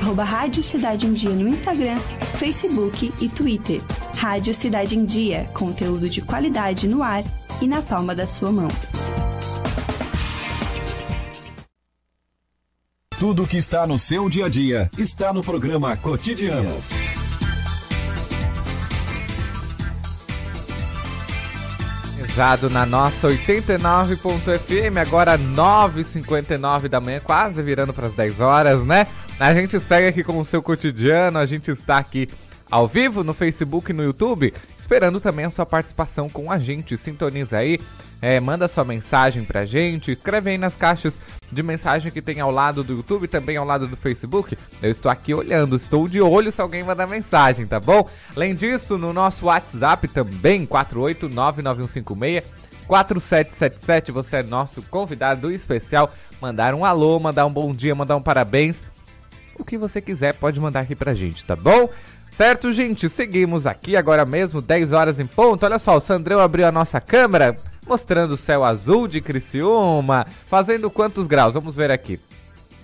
arroba 0.00 0.24
Rádio 0.24 0.62
Cidade 0.62 1.06
em 1.06 1.12
Dia 1.12 1.30
no 1.30 1.48
Instagram, 1.48 1.98
Facebook 2.38 3.12
e 3.20 3.28
Twitter. 3.28 3.80
Rádio 4.16 4.54
Cidade 4.54 4.96
em 4.96 5.04
Dia, 5.04 5.48
conteúdo 5.54 6.08
de 6.08 6.20
qualidade 6.20 6.86
no 6.86 7.02
ar 7.02 7.24
e 7.60 7.66
na 7.66 7.82
palma 7.82 8.14
da 8.14 8.26
sua 8.26 8.52
mão. 8.52 8.68
Tudo 13.18 13.46
que 13.46 13.56
está 13.56 13.86
no 13.86 13.98
seu 13.98 14.28
dia 14.28 14.46
a 14.46 14.48
dia 14.48 14.90
está 14.98 15.32
no 15.32 15.42
programa 15.42 15.96
Cotidianos. 15.96 16.90
Pesado 22.16 22.70
na 22.70 22.86
nossa 22.86 23.28
89.fm, 23.28 24.96
agora 24.98 25.38
9h59 25.38 26.88
da 26.88 26.98
manhã, 26.98 27.20
quase 27.20 27.62
virando 27.62 27.92
para 27.92 28.06
as 28.06 28.14
10 28.14 28.40
horas, 28.40 28.82
né? 28.84 29.06
A 29.42 29.52
gente 29.52 29.80
segue 29.80 30.06
aqui 30.06 30.22
com 30.22 30.38
o 30.38 30.44
seu 30.44 30.62
cotidiano, 30.62 31.36
a 31.36 31.44
gente 31.44 31.68
está 31.68 31.98
aqui 31.98 32.28
ao 32.70 32.86
vivo 32.86 33.24
no 33.24 33.34
Facebook 33.34 33.90
e 33.90 33.92
no 33.92 34.04
YouTube, 34.04 34.54
esperando 34.78 35.18
também 35.20 35.46
a 35.46 35.50
sua 35.50 35.66
participação 35.66 36.28
com 36.28 36.48
a 36.48 36.60
gente. 36.60 36.96
Sintoniza 36.96 37.58
aí, 37.58 37.80
é, 38.22 38.38
manda 38.38 38.68
sua 38.68 38.84
mensagem 38.84 39.44
pra 39.44 39.66
gente, 39.66 40.12
escreve 40.12 40.50
aí 40.50 40.58
nas 40.58 40.76
caixas 40.76 41.20
de 41.50 41.60
mensagem 41.60 42.12
que 42.12 42.22
tem 42.22 42.38
ao 42.38 42.52
lado 42.52 42.84
do 42.84 42.92
YouTube, 42.94 43.26
também 43.26 43.56
ao 43.56 43.66
lado 43.66 43.88
do 43.88 43.96
Facebook. 43.96 44.56
Eu 44.80 44.92
estou 44.92 45.10
aqui 45.10 45.34
olhando, 45.34 45.74
estou 45.74 46.06
de 46.06 46.20
olho 46.20 46.52
se 46.52 46.60
alguém 46.60 46.84
mandar 46.84 47.08
mensagem, 47.08 47.66
tá 47.66 47.80
bom? 47.80 48.08
Além 48.36 48.54
disso, 48.54 48.96
no 48.96 49.12
nosso 49.12 49.46
WhatsApp 49.46 50.06
também, 50.06 50.64
4899156 50.66 52.44
4777, 52.86 54.12
você 54.12 54.36
é 54.36 54.42
nosso 54.42 54.82
convidado 54.82 55.50
especial. 55.50 56.08
Mandar 56.40 56.74
um 56.74 56.84
alô, 56.84 57.18
mandar 57.18 57.46
um 57.46 57.52
bom 57.52 57.74
dia, 57.74 57.94
mandar 57.94 58.16
um 58.16 58.22
parabéns. 58.22 58.91
O 59.58 59.64
que 59.64 59.76
você 59.78 60.00
quiser 60.00 60.34
pode 60.34 60.58
mandar 60.58 60.80
aqui 60.80 60.94
pra 60.94 61.14
gente, 61.14 61.44
tá 61.44 61.54
bom? 61.54 61.88
Certo, 62.36 62.72
gente? 62.72 63.08
Seguimos 63.08 63.66
aqui 63.66 63.94
agora 63.94 64.24
mesmo, 64.24 64.62
10 64.62 64.92
horas 64.92 65.20
em 65.20 65.26
ponto. 65.26 65.64
Olha 65.64 65.78
só, 65.78 65.96
o 65.96 66.00
Sandrão 66.00 66.40
abriu 66.40 66.66
a 66.66 66.72
nossa 66.72 67.00
câmera, 67.00 67.54
mostrando 67.86 68.32
o 68.32 68.36
céu 68.38 68.64
azul 68.64 69.06
de 69.06 69.20
Criciúma. 69.20 70.26
Fazendo 70.48 70.90
quantos 70.90 71.26
graus? 71.26 71.54
Vamos 71.54 71.76
ver 71.76 71.90
aqui. 71.90 72.18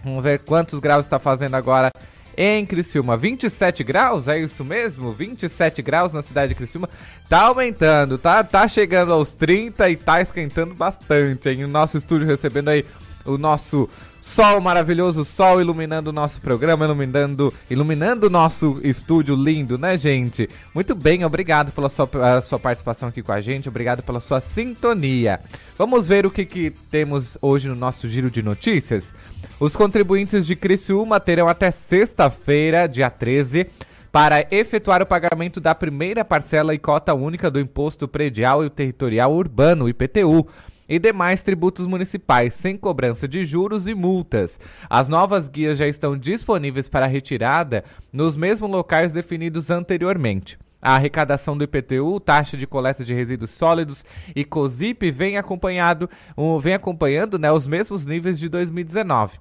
Vamos 0.04 0.22
ver 0.22 0.40
quantos 0.40 0.78
graus 0.78 1.06
está 1.06 1.18
fazendo 1.18 1.54
agora 1.54 1.90
em 2.36 2.64
Criciúma. 2.66 3.16
27 3.16 3.82
graus, 3.82 4.28
é 4.28 4.38
isso 4.38 4.64
mesmo? 4.64 5.12
27 5.12 5.82
graus 5.82 6.12
na 6.12 6.22
cidade 6.22 6.50
de 6.50 6.54
Criciúma. 6.54 6.88
Tá 7.28 7.42
aumentando, 7.42 8.18
tá, 8.18 8.44
tá 8.44 8.68
chegando 8.68 9.12
aos 9.12 9.34
30 9.34 9.88
e 9.90 9.96
tá 9.96 10.20
esquentando 10.20 10.74
bastante, 10.74 11.48
hein? 11.48 11.64
O 11.64 11.68
nosso 11.68 11.96
estúdio 11.96 12.26
recebendo 12.26 12.68
aí 12.68 12.84
o 13.24 13.36
nosso 13.36 13.88
Sol 14.28 14.60
maravilhoso, 14.60 15.24
sol 15.24 15.58
iluminando 15.58 16.10
o 16.10 16.12
nosso 16.12 16.38
programa, 16.38 16.84
iluminando, 16.84 17.52
iluminando 17.70 18.26
o 18.26 18.30
nosso 18.30 18.78
estúdio 18.84 19.34
lindo, 19.34 19.78
né, 19.78 19.96
gente? 19.96 20.50
Muito 20.74 20.94
bem, 20.94 21.24
obrigado 21.24 21.72
pela 21.72 21.88
sua, 21.88 22.06
sua 22.42 22.58
participação 22.58 23.08
aqui 23.08 23.22
com 23.22 23.32
a 23.32 23.40
gente, 23.40 23.70
obrigado 23.70 24.02
pela 24.02 24.20
sua 24.20 24.38
sintonia. 24.38 25.40
Vamos 25.78 26.06
ver 26.06 26.26
o 26.26 26.30
que, 26.30 26.44
que 26.44 26.70
temos 26.70 27.38
hoje 27.40 27.68
no 27.68 27.74
nosso 27.74 28.06
giro 28.06 28.30
de 28.30 28.42
notícias? 28.42 29.14
Os 29.58 29.74
contribuintes 29.74 30.46
de 30.46 30.54
Criciúma 30.54 31.18
terão 31.18 31.48
até 31.48 31.70
sexta-feira, 31.70 32.86
dia 32.86 33.08
13, 33.08 33.66
para 34.12 34.46
efetuar 34.50 35.02
o 35.02 35.06
pagamento 35.06 35.58
da 35.58 35.74
primeira 35.74 36.22
parcela 36.22 36.74
e 36.74 36.78
cota 36.78 37.14
única 37.14 37.50
do 37.50 37.58
Imposto 37.58 38.06
Predial 38.06 38.62
e 38.62 38.68
Territorial 38.68 39.32
Urbano, 39.32 39.88
IPTU 39.88 40.46
e 40.88 40.98
demais 40.98 41.42
tributos 41.42 41.86
municipais, 41.86 42.54
sem 42.54 42.76
cobrança 42.76 43.28
de 43.28 43.44
juros 43.44 43.86
e 43.86 43.94
multas. 43.94 44.58
As 44.88 45.08
novas 45.08 45.48
guias 45.48 45.78
já 45.78 45.86
estão 45.86 46.16
disponíveis 46.16 46.88
para 46.88 47.06
retirada 47.06 47.84
nos 48.12 48.36
mesmos 48.36 48.70
locais 48.70 49.12
definidos 49.12 49.70
anteriormente. 49.70 50.58
A 50.80 50.94
arrecadação 50.94 51.58
do 51.58 51.64
IPTU, 51.64 52.20
taxa 52.20 52.56
de 52.56 52.66
coleta 52.66 53.04
de 53.04 53.12
resíduos 53.12 53.50
sólidos 53.50 54.04
e 54.34 54.44
COSIP 54.44 55.10
vem 55.10 55.36
acompanhado, 55.36 56.08
vem 56.60 56.74
acompanhando 56.74 57.38
né, 57.38 57.50
os 57.50 57.66
mesmos 57.66 58.06
níveis 58.06 58.38
de 58.38 58.48
2019. 58.48 59.40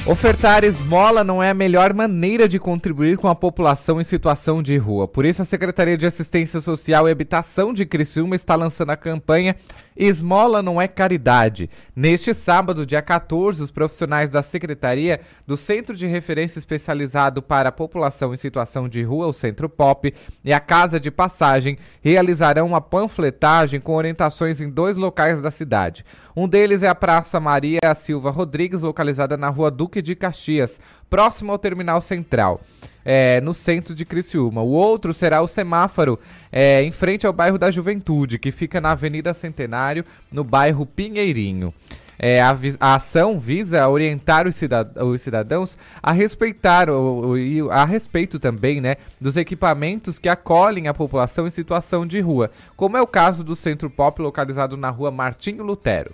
Ofertar 0.10 0.64
esmola 0.64 1.24
não 1.24 1.44
é 1.44 1.52
a 1.52 1.54
melhor 1.54 1.94
maneira 1.94 2.48
de 2.48 2.58
contribuir 2.58 3.16
com 3.16 3.28
a 3.28 3.36
população 3.36 4.02
em 4.02 4.04
situação 4.04 4.64
de 4.64 4.76
rua. 4.76 5.08
Por 5.08 5.24
isso, 5.24 5.44
a 5.44 5.46
Secretaria 5.46 5.96
de 5.96 6.08
Assistência 6.08 6.60
Social 6.62 7.08
e 7.08 7.12
Habitação 7.12 7.72
de 7.72 7.86
Criciúma 7.86 8.36
está 8.36 8.56
lançando 8.56 8.90
a 8.90 8.98
campanha 8.98 9.56
Esmola 10.00 10.64
não 10.64 10.82
é 10.82 10.88
caridade. 10.88 11.70
Neste 11.94 12.34
sábado, 12.34 12.86
dia 12.86 13.02
14, 13.02 13.62
os 13.62 13.70
profissionais 13.70 14.32
da 14.32 14.42
Secretaria 14.42 15.20
do 15.46 15.58
Centro 15.58 15.94
de 15.94 16.08
Referência 16.08 16.58
Especializado 16.58 17.42
para 17.42 17.68
a 17.68 17.72
População 17.74 18.34
em 18.34 18.38
Situação 18.38 18.88
de 18.88 19.04
Rua, 19.04 19.28
o 19.28 19.34
Centro 19.34 19.68
Pop, 19.68 20.14
e 20.42 20.54
a 20.54 20.60
Casa 20.62 21.02
de 21.02 21.12
Passagem 21.12 21.78
realizarão 22.02 22.68
uma 22.68 22.80
panfletagem 22.80 23.82
com 23.82 23.94
orientações 23.94 24.62
em 24.62 24.70
dois 24.70 24.96
locais 24.96 25.42
da 25.42 25.52
cidade. 25.52 26.06
Um 26.34 26.48
deles 26.48 26.82
é 26.82 26.88
a 26.88 26.96
Praça 26.96 27.38
Maria 27.38 27.80
Silva 27.94 28.32
Rodrigues, 28.32 28.80
localizada 28.80 29.36
na 29.36 29.50
Rua 29.50 29.70
Duque 29.70 30.02
de 30.02 30.16
Caxias, 30.16 30.80
próximo 31.10 31.52
ao 31.52 31.60
Terminal 31.60 32.00
Central 32.00 32.62
é, 33.12 33.42
no 33.42 33.56
centro 33.56 33.96
de 33.96 34.06
Criciúma. 34.06 34.62
O 34.62 34.70
outro 34.70 35.16
será 35.16 35.42
o 35.42 35.48
semáforo 35.48 36.20
é, 36.52 36.84
em 36.84 36.92
frente 36.92 37.26
ao 37.26 37.34
bairro 37.34 37.58
da 37.58 37.72
Juventude, 37.72 38.38
que 38.38 38.52
fica 38.52 38.80
na 38.80 38.92
Avenida 38.92 39.34
Centenário, 39.34 40.06
no 40.32 40.44
bairro 40.44 40.86
Pinheirinho. 40.86 41.74
É, 42.20 42.40
a, 42.40 42.56
a, 42.80 42.96
ação 42.96 43.40
visa 43.40 43.88
orientar 43.88 44.48
os, 44.48 44.56
cidad 44.56 44.92
os 45.02 45.24
cidadãos 45.24 45.76
a 46.04 46.12
respeitar 46.12 46.88
o, 46.88 47.34
o, 47.34 47.72
a 47.72 47.84
respeito 47.84 48.38
também 48.38 48.80
né, 48.80 48.98
dos 49.20 49.38
equipamentos 49.38 50.20
que 50.20 50.30
acolhem 50.30 50.88
a 50.88 50.94
população 50.94 51.48
em 51.48 51.50
situação 51.50 52.06
de 52.06 52.20
rua, 52.20 52.52
como 52.78 52.96
é 52.96 53.02
o 53.02 53.08
caso 53.08 53.44
do 53.44 53.56
Centro 53.56 53.90
Pop 53.90 54.22
localizado 54.22 54.78
na 54.78 54.92
rua 54.92 55.10
Martinho 55.10 55.64
Lutero. 55.64 56.14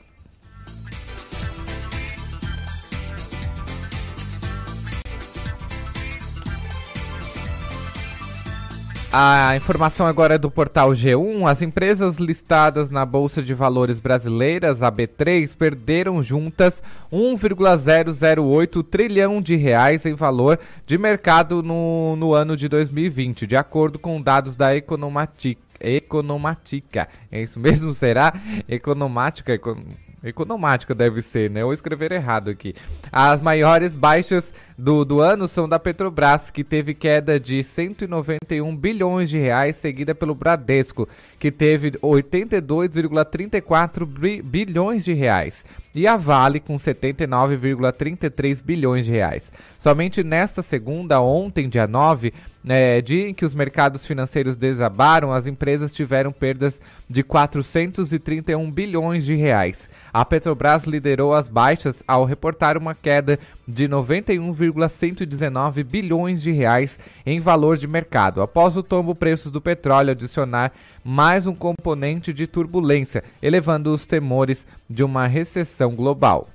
A 9.17 9.55
informação 9.55 10.05
agora 10.05 10.35
é 10.35 10.37
do 10.37 10.51
portal 10.51 10.89
G1. 10.89 11.49
As 11.49 11.61
empresas 11.61 12.17
listadas 12.17 12.91
na 12.91 13.05
Bolsa 13.05 13.41
de 13.41 13.53
Valores 13.53 13.97
brasileiras, 13.97 14.83
a 14.83 14.91
B3, 14.91 15.55
perderam 15.55 16.21
juntas 16.21 16.83
1,008 17.09 18.83
trilhão 18.83 19.41
de 19.41 19.55
reais 19.55 20.05
em 20.05 20.13
valor 20.13 20.59
de 20.85 20.97
mercado 20.97 21.63
no, 21.63 22.17
no 22.17 22.33
ano 22.33 22.57
de 22.57 22.67
2020, 22.67 23.47
de 23.47 23.55
acordo 23.55 23.97
com 23.97 24.21
dados 24.21 24.57
da 24.57 24.75
Economatica. 24.75 25.61
Economática. 25.79 27.07
É 27.31 27.41
isso 27.41 27.57
mesmo? 27.57 27.93
Será? 27.95 28.33
Economática? 28.67 29.53
Econ... 29.53 29.77
Economática 30.25 30.95
deve 30.95 31.21
ser, 31.21 31.51
né? 31.51 31.63
Ou 31.63 31.71
escrever 31.71 32.11
errado 32.11 32.49
aqui. 32.49 32.73
As 33.11 33.41
maiores 33.41 33.95
baixas 33.95 34.53
do, 34.77 35.05
do 35.05 35.21
ano 35.21 35.47
são 35.47 35.69
da 35.69 35.79
Petrobras, 35.79 36.51
que 36.51 36.61
teve 36.63 36.93
queda 36.93 37.39
de 37.39 37.63
191 37.63 38.75
bilhões 38.75 39.29
de 39.29 39.37
reais, 39.37 39.77
seguida 39.77 40.13
pelo 40.13 40.35
Bradesco, 40.35 41.07
que 41.39 41.49
teve 41.49 41.91
82,34 41.91 44.05
bilhões 44.43 45.05
de 45.05 45.13
reais. 45.13 45.65
E 45.93 46.05
a 46.05 46.17
Vale 46.17 46.59
com 46.59 46.75
79,33 46.75 48.61
bilhões 48.61 49.05
de 49.05 49.11
reais. 49.11 49.53
Somente 49.79 50.21
nesta 50.23 50.61
segunda, 50.61 51.21
ontem, 51.21 51.69
dia 51.69 51.87
9, 51.87 52.33
é, 52.67 52.99
dia 52.99 53.29
em 53.29 53.33
que 53.33 53.45
os 53.45 53.53
mercados 53.53 54.05
financeiros 54.05 54.55
desabaram, 54.55 55.31
as 55.31 55.47
empresas 55.47 55.93
tiveram 55.93 56.31
perdas 56.31 56.81
de 57.09 57.23
431 57.23 58.71
bilhões 58.71 59.23
de 59.23 59.35
reais. 59.35 59.89
A 60.11 60.25
Petrobras 60.25 60.85
liderou 60.85 61.33
as 61.33 61.47
baixas 61.47 62.03
ao 62.07 62.25
reportar 62.25 62.77
uma 62.77 62.95
queda 62.95 63.39
de 63.67 63.87
91,119 63.87 65.83
bilhões 65.83 66.41
de 66.41 66.51
reais 66.51 66.99
em 67.25 67.39
valor 67.39 67.77
de 67.77 67.87
mercado, 67.87 68.41
após 68.41 68.77
o 68.77 68.83
tombo 68.83 69.15
preços 69.15 69.51
do 69.51 69.59
petróleo 69.61 70.11
adicionar 70.11 70.71
mais 71.03 71.47
um 71.47 71.55
componente 71.55 72.31
de 72.33 72.47
turbulência, 72.47 73.23
elevando 73.41 73.91
os 73.91 74.05
temores 74.05 74.65
de 74.89 75.03
uma 75.03 75.27
recessão 75.27 75.95
global. 75.95 76.49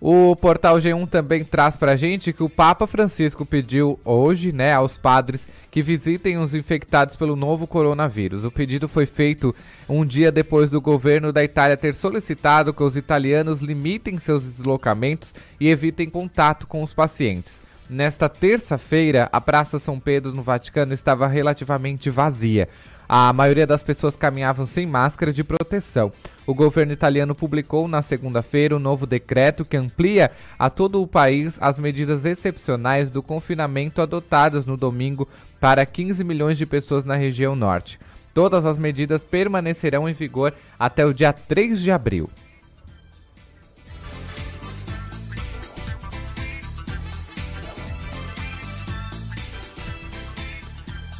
O 0.00 0.34
portal 0.34 0.78
G1 0.78 1.06
também 1.10 1.44
traz 1.44 1.76
para 1.76 1.92
a 1.92 1.96
gente 1.96 2.32
que 2.32 2.42
o 2.42 2.48
Papa 2.48 2.86
Francisco 2.86 3.44
pediu 3.44 4.00
hoje, 4.02 4.50
né, 4.50 4.72
aos 4.72 4.96
padres 4.96 5.46
que 5.70 5.82
visitem 5.82 6.38
os 6.38 6.54
infectados 6.54 7.16
pelo 7.16 7.36
novo 7.36 7.66
coronavírus. 7.66 8.46
O 8.46 8.50
pedido 8.50 8.88
foi 8.88 9.04
feito 9.04 9.54
um 9.86 10.06
dia 10.06 10.32
depois 10.32 10.70
do 10.70 10.80
governo 10.80 11.34
da 11.34 11.44
Itália 11.44 11.76
ter 11.76 11.94
solicitado 11.94 12.72
que 12.72 12.82
os 12.82 12.96
italianos 12.96 13.60
limitem 13.60 14.18
seus 14.18 14.42
deslocamentos 14.42 15.34
e 15.60 15.68
evitem 15.68 16.08
contato 16.08 16.66
com 16.66 16.82
os 16.82 16.94
pacientes. 16.94 17.60
Nesta 17.88 18.28
terça-feira, 18.28 19.28
a 19.30 19.40
Praça 19.40 19.78
São 19.78 20.00
Pedro 20.00 20.32
no 20.32 20.42
Vaticano 20.42 20.94
estava 20.94 21.26
relativamente 21.26 22.08
vazia. 22.08 22.68
A 23.12 23.32
maioria 23.32 23.66
das 23.66 23.82
pessoas 23.82 24.14
caminhavam 24.14 24.68
sem 24.68 24.86
máscara 24.86 25.32
de 25.32 25.42
proteção. 25.42 26.12
O 26.46 26.54
governo 26.54 26.92
italiano 26.92 27.34
publicou 27.34 27.88
na 27.88 28.02
segunda-feira 28.02 28.76
um 28.76 28.78
novo 28.78 29.04
decreto 29.04 29.64
que 29.64 29.76
amplia 29.76 30.30
a 30.56 30.70
todo 30.70 31.02
o 31.02 31.08
país 31.08 31.58
as 31.60 31.76
medidas 31.76 32.24
excepcionais 32.24 33.10
do 33.10 33.20
confinamento 33.20 34.00
adotadas 34.00 34.64
no 34.64 34.76
domingo 34.76 35.28
para 35.58 35.84
15 35.84 36.22
milhões 36.22 36.56
de 36.56 36.64
pessoas 36.64 37.04
na 37.04 37.16
região 37.16 37.56
norte. 37.56 37.98
Todas 38.32 38.64
as 38.64 38.78
medidas 38.78 39.24
permanecerão 39.24 40.08
em 40.08 40.12
vigor 40.12 40.54
até 40.78 41.04
o 41.04 41.12
dia 41.12 41.32
3 41.32 41.80
de 41.80 41.90
abril. 41.90 42.30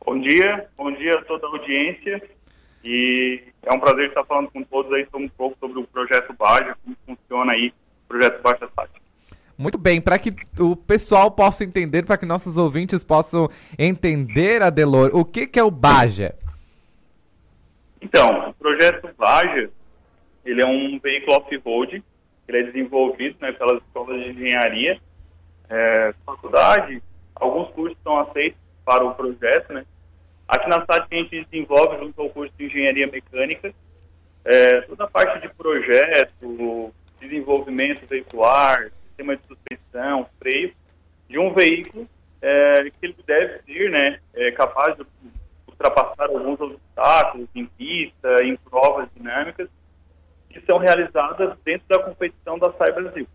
Bom 0.06 0.20
dia, 0.20 0.68
bom 0.76 0.92
dia 0.92 1.18
a 1.18 1.24
toda 1.24 1.44
a 1.48 1.50
audiência. 1.50 2.22
E 2.84 3.42
é 3.64 3.74
um 3.74 3.80
prazer 3.80 4.10
estar 4.10 4.24
falando 4.24 4.52
com 4.52 4.62
todos 4.62 4.92
aí 4.92 5.04
um 5.14 5.28
pouco 5.30 5.56
sobre 5.58 5.80
o 5.80 5.86
projeto 5.88 6.32
Baja, 6.38 6.76
como 6.84 6.96
funciona 7.04 7.54
aí 7.54 7.72
projeto 8.14 8.42
Baixa 8.42 8.68
Tática. 8.68 9.00
Muito 9.58 9.78
bem, 9.78 10.00
para 10.00 10.18
que 10.18 10.34
o 10.58 10.76
pessoal 10.76 11.30
possa 11.30 11.64
entender, 11.64 12.04
para 12.04 12.16
que 12.16 12.26
nossos 12.26 12.56
ouvintes 12.56 13.04
possam 13.04 13.48
entender, 13.78 14.62
Adelor, 14.62 15.10
o 15.12 15.24
que, 15.24 15.46
que 15.46 15.58
é 15.58 15.62
o 15.62 15.70
Baja? 15.70 16.34
Então, 18.00 18.50
o 18.50 18.54
projeto 18.54 19.08
Baja, 19.16 19.70
ele 20.44 20.62
é 20.62 20.66
um 20.66 20.98
veículo 20.98 21.36
off-road, 21.36 22.02
ele 22.46 22.58
é 22.58 22.62
desenvolvido 22.64 23.36
né, 23.40 23.52
pelas 23.52 23.82
escolas 23.82 24.22
de 24.22 24.30
engenharia, 24.30 25.00
é, 25.68 26.14
faculdade, 26.26 27.02
alguns 27.34 27.70
cursos 27.70 27.96
são 28.02 28.18
aceitos 28.20 28.58
para 28.84 29.04
o 29.04 29.14
projeto, 29.14 29.72
né? 29.72 29.84
Aqui 30.46 30.68
na 30.68 30.80
cidade 30.82 31.06
a 31.10 31.14
gente 31.14 31.44
desenvolve 31.46 31.98
junto 31.98 32.20
ao 32.20 32.28
curso 32.28 32.52
de 32.58 32.66
engenharia 32.66 33.06
mecânica 33.06 33.72
é, 34.44 34.82
toda 34.82 35.04
a 35.04 35.08
parte 35.08 35.40
de 35.40 35.54
projeto, 35.54 36.92
desenvolvimento 37.28 38.06
veicular, 38.06 38.90
sistema 39.08 39.36
de 39.36 39.42
suspensão, 39.46 40.26
freio, 40.38 40.72
de 41.28 41.38
um 41.38 41.52
veículo 41.52 42.08
é, 42.42 42.84
que 42.90 43.06
ele 43.06 43.16
deve 43.26 43.62
ser 43.62 43.90
né, 43.90 44.18
é, 44.34 44.50
capaz 44.52 44.96
de 44.96 45.06
ultrapassar 45.66 46.28
alguns 46.28 46.60
obstáculos 46.60 47.48
em 47.54 47.66
pista, 47.66 48.44
em 48.44 48.56
provas 48.56 49.08
dinâmicas, 49.16 49.68
que 50.50 50.60
são 50.60 50.78
realizadas 50.78 51.56
dentro 51.64 51.86
da 51.88 51.98
competição 52.02 52.58
da 52.58 52.72
SAI 52.74 52.92
Brasil. 52.92 53.26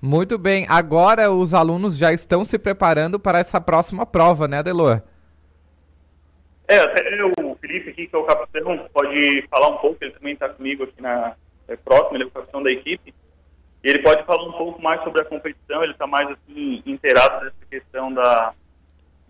Muito 0.00 0.36
bem. 0.36 0.66
Agora 0.68 1.30
os 1.30 1.54
alunos 1.54 1.96
já 1.96 2.12
estão 2.12 2.44
se 2.44 2.58
preparando 2.58 3.18
para 3.18 3.38
essa 3.38 3.60
próxima 3.60 4.04
prova, 4.04 4.46
né, 4.48 4.58
Adelor? 4.58 5.00
É, 6.66 6.78
até 6.78 7.02
o 7.24 7.54
Felipe 7.56 7.90
aqui, 7.90 8.06
que 8.06 8.16
é 8.16 8.18
o 8.18 8.24
capitão, 8.24 8.88
pode 8.92 9.46
falar 9.48 9.68
um 9.68 9.78
pouco, 9.78 9.98
ele 10.00 10.12
também 10.12 10.32
está 10.32 10.48
comigo 10.48 10.84
aqui 10.84 11.00
na, 11.00 11.34
é, 11.68 11.76
próximo, 11.76 12.16
ele 12.16 12.24
é 12.24 12.26
o 12.26 12.30
capitão 12.30 12.62
da 12.62 12.70
equipe. 12.70 13.14
E 13.82 13.88
ele 13.88 13.98
pode 14.00 14.24
falar 14.24 14.42
um 14.44 14.52
pouco 14.52 14.80
mais 14.80 15.02
sobre 15.04 15.20
a 15.20 15.24
competição, 15.24 15.82
ele 15.82 15.92
está 15.92 16.06
mais 16.06 16.28
assim, 16.30 16.82
inteirado 16.86 17.44
dessa 17.44 17.66
questão 17.70 18.12
da, 18.12 18.54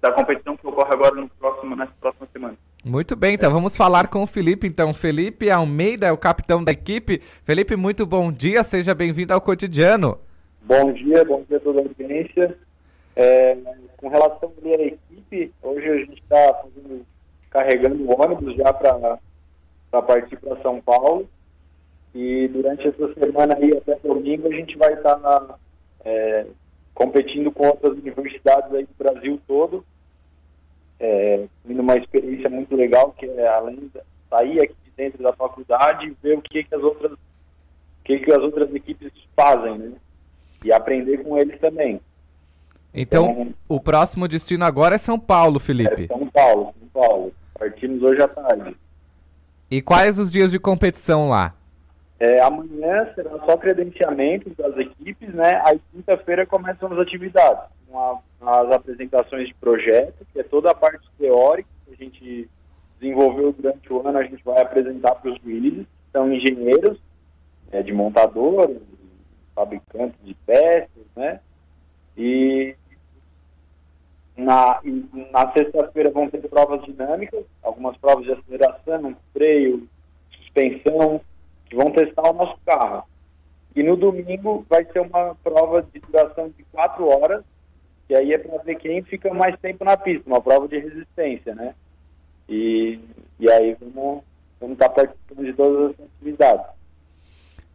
da 0.00 0.12
competição 0.12 0.56
que 0.56 0.66
ocorre 0.66 0.92
agora 0.92 1.14
no 1.16 1.28
próximo, 1.28 1.74
nessa 1.74 1.92
próxima 2.00 2.28
semana. 2.32 2.56
Muito 2.84 3.16
bem, 3.16 3.34
então 3.34 3.50
vamos 3.50 3.76
falar 3.76 4.08
com 4.08 4.22
o 4.22 4.26
Felipe. 4.26 4.66
Então, 4.66 4.92
Felipe 4.92 5.50
Almeida 5.50 6.06
é 6.06 6.12
o 6.12 6.18
capitão 6.18 6.62
da 6.62 6.70
equipe. 6.70 7.20
Felipe, 7.42 7.74
muito 7.74 8.04
bom 8.06 8.30
dia, 8.30 8.62
seja 8.62 8.94
bem-vindo 8.94 9.32
ao 9.32 9.40
cotidiano. 9.40 10.20
Bom 10.62 10.92
dia, 10.92 11.24
bom 11.24 11.42
dia 11.48 11.56
a 11.56 11.60
toda 11.60 11.80
a 11.80 11.82
audiência. 11.82 12.56
É, 13.16 13.56
com 13.96 14.08
relação 14.08 14.52
à 14.62 14.82
equipe, 14.82 15.52
hoje 15.62 15.88
a 15.88 15.96
gente 15.96 16.22
está 16.22 16.62
carregando 17.50 18.04
o 18.04 18.20
ônibus 18.20 18.54
já 18.56 18.72
para 18.72 20.02
partir 20.02 20.36
para 20.36 20.60
São 20.60 20.80
Paulo. 20.80 21.28
E 22.14 22.46
durante 22.48 22.86
essa 22.86 23.12
semana 23.14 23.56
aí, 23.56 23.76
até 23.76 23.96
domingo, 23.96 24.46
a 24.46 24.54
gente 24.54 24.76
vai 24.78 24.92
estar 24.92 25.16
tá, 25.16 25.56
é, 26.04 26.46
competindo 26.94 27.50
com 27.50 27.66
outras 27.66 27.92
universidades 27.98 28.72
aí 28.72 28.84
do 28.84 28.94
Brasil 28.96 29.40
todo. 29.48 29.84
É, 31.00 31.44
tendo 31.66 31.82
uma 31.82 31.96
experiência 31.96 32.48
muito 32.48 32.76
legal, 32.76 33.12
que 33.12 33.26
é 33.26 33.48
além 33.48 33.76
de 33.76 34.00
sair 34.30 34.62
aqui 34.62 34.76
dentro 34.96 35.22
da 35.22 35.32
faculdade 35.32 36.06
e 36.06 36.16
ver 36.22 36.38
o 36.38 36.42
que, 36.42 36.62
que 36.62 36.74
as 36.74 36.82
outras 36.82 37.12
o 37.12 38.04
que, 38.04 38.18
que 38.20 38.32
as 38.32 38.38
outras 38.38 38.72
equipes 38.74 39.10
fazem, 39.34 39.78
né? 39.78 39.92
E 40.62 40.72
aprender 40.72 41.18
com 41.24 41.36
eles 41.36 41.58
também. 41.58 42.00
Então, 42.92 43.30
então 43.30 43.54
o 43.68 43.80
próximo 43.80 44.28
destino 44.28 44.64
agora 44.64 44.94
é 44.94 44.98
São 44.98 45.18
Paulo, 45.18 45.58
Felipe. 45.58 46.04
É 46.04 46.06
São 46.06 46.26
Paulo, 46.28 46.74
São 46.78 46.88
Paulo. 47.02 47.34
Partimos 47.58 48.02
hoje 48.02 48.22
à 48.22 48.28
tarde. 48.28 48.76
E 49.70 49.82
quais 49.82 50.18
os 50.18 50.30
dias 50.30 50.52
de 50.52 50.60
competição 50.60 51.28
lá? 51.28 51.54
É, 52.18 52.40
amanhã 52.40 53.12
será 53.14 53.30
só 53.44 53.56
credenciamento 53.56 54.50
das 54.50 54.76
equipes, 54.76 55.34
né? 55.34 55.60
Aí 55.64 55.80
quinta-feira 55.92 56.46
começam 56.46 56.92
as 56.92 56.98
atividades, 56.98 57.64
com 57.88 58.22
as 58.40 58.70
apresentações 58.70 59.48
de 59.48 59.54
projeto, 59.54 60.24
que 60.32 60.40
é 60.40 60.44
toda 60.44 60.70
a 60.70 60.74
parte 60.74 61.06
teórica 61.18 61.68
que 61.86 61.92
a 61.92 61.96
gente 61.96 62.48
desenvolveu 63.00 63.52
durante 63.52 63.92
o 63.92 64.06
ano, 64.06 64.18
a 64.18 64.22
gente 64.22 64.42
vai 64.44 64.62
apresentar 64.62 65.16
para 65.16 65.32
os 65.32 65.40
juízes, 65.42 65.80
que 65.80 66.12
são 66.12 66.32
engenheiros 66.32 66.98
é, 67.72 67.82
de 67.82 67.92
montadores, 67.92 68.80
fabricantes 69.54 70.18
de 70.24 70.34
peças, 70.46 71.06
né? 71.16 71.40
E 72.16 72.76
na, 74.36 74.80
na 75.32 75.52
sexta-feira 75.52 76.10
vão 76.10 76.28
ter 76.28 76.48
provas 76.48 76.84
dinâmicas, 76.84 77.44
algumas 77.62 77.96
provas 77.96 78.24
de 78.24 78.32
aceleração, 78.32 79.16
freio, 79.32 79.88
suspensão, 80.30 81.20
vão 81.74 81.90
testar 81.90 82.30
o 82.30 82.32
nosso 82.32 82.58
carro. 82.64 83.04
E 83.74 83.82
no 83.82 83.96
domingo 83.96 84.64
vai 84.68 84.84
ser 84.84 85.00
uma 85.00 85.34
prova 85.42 85.82
de 85.82 86.00
duração 86.00 86.48
de 86.48 86.64
quatro 86.72 87.08
horas, 87.08 87.44
que 88.06 88.14
aí 88.14 88.32
é 88.32 88.38
para 88.38 88.62
ver 88.62 88.76
quem 88.76 89.02
fica 89.02 89.32
mais 89.34 89.58
tempo 89.60 89.84
na 89.84 89.96
pista, 89.96 90.22
uma 90.26 90.40
prova 90.40 90.68
de 90.68 90.78
resistência, 90.78 91.54
né? 91.54 91.74
E, 92.48 93.00
e 93.40 93.50
aí 93.50 93.76
vamos, 93.80 94.22
estar 94.72 94.90
participando 94.90 95.44
de 95.44 95.52
todas 95.54 95.90
as 95.90 96.06
atividades. 96.06 96.66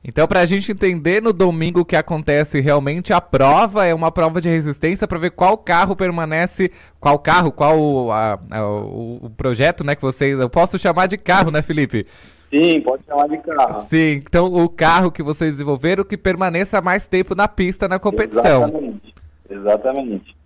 Então, 0.02 0.26
para 0.28 0.40
a 0.40 0.46
gente 0.46 0.72
entender 0.72 1.22
no 1.22 1.34
domingo 1.34 1.82
o 1.82 1.86
que 1.86 1.96
acontece 1.96 2.62
realmente, 2.62 3.12
a 3.12 3.20
prova 3.20 3.86
é 3.86 3.94
uma 3.94 4.10
prova 4.10 4.40
de 4.40 4.48
resistência 4.48 5.06
para 5.06 5.20
ver 5.20 5.32
qual 5.32 5.58
carro 5.58 5.94
permanece, 5.94 6.72
qual 7.02 7.20
carro, 7.20 7.52
qual 7.52 8.10
a, 8.10 8.40
a, 8.50 8.66
o, 8.66 9.26
o, 9.26 9.30
projeto, 9.32 9.84
né, 9.84 9.96
que 9.96 10.02
vocês... 10.02 10.40
Eu 10.40 10.50
posso 10.50 10.80
chamar 10.80 11.08
de 11.08 11.18
carro, 11.18 11.52
né, 11.52 11.62
Felipe? 11.62 12.08
Sim, 12.54 12.82
pode 12.82 13.04
chamar 13.06 13.28
de 13.28 13.38
carro. 13.38 13.82
Sim, 13.88 14.24
então 14.26 14.52
o 14.52 14.68
carro 14.68 15.12
que 15.12 15.22
vocês 15.22 15.52
desenvolveram 15.52 16.04
que 16.04 16.18
permaneça 16.18 16.82
mais 16.82 17.08
tempo 17.08 17.36
na 17.36 17.48
pista 17.48 17.88
na 17.88 18.00
competição. 18.00 18.64
Exatamente, 18.64 19.16
exatamente. 19.50 20.38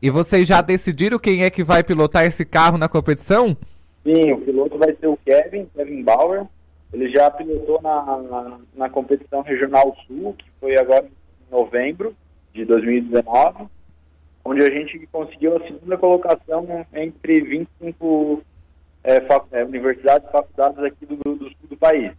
E 0.00 0.10
vocês 0.10 0.48
já 0.48 0.62
decidiram 0.62 1.18
quem 1.18 1.44
é 1.44 1.50
que 1.50 1.62
vai 1.62 1.84
pilotar 1.84 2.24
esse 2.24 2.44
carro 2.44 2.78
na 2.78 2.88
competição? 2.88 3.56
Sim, 4.02 4.32
o 4.32 4.40
piloto 4.40 4.78
vai 4.78 4.96
ser 4.96 5.06
o 5.06 5.18
Kevin, 5.24 5.68
Kevin 5.76 6.02
Bauer. 6.02 6.46
Ele 6.92 7.10
já 7.10 7.30
pilotou 7.30 7.80
na, 7.80 8.02
na, 8.02 8.58
na 8.74 8.90
competição 8.90 9.42
regional 9.42 9.96
sul, 10.06 10.34
que 10.36 10.46
foi 10.58 10.76
agora 10.76 11.06
em 11.06 11.54
novembro 11.54 12.14
de 12.52 12.64
2019, 12.64 13.66
onde 14.44 14.62
a 14.62 14.70
gente 14.70 15.06
conseguiu 15.12 15.56
a 15.56 15.60
segunda 15.60 15.96
colocação 15.96 16.66
entre 16.92 17.40
25 17.40 18.42
é, 19.04 19.22
é, 19.52 19.64
universidades 19.64 20.28
e 20.28 20.32
faculdades 20.32 20.78
aqui 20.84 21.06
do, 21.06 21.16
do, 21.16 21.44
sul 21.44 21.68
do 21.68 21.76
país. 21.76 22.12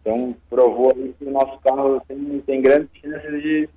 Então, 0.00 0.36
provou 0.48 0.92
aí 0.94 1.14
que 1.18 1.24
o 1.24 1.30
nosso 1.30 1.58
carro 1.60 2.00
tem, 2.06 2.40
tem 2.46 2.62
grandes 2.62 2.88
chances 3.00 3.42
de, 3.42 3.68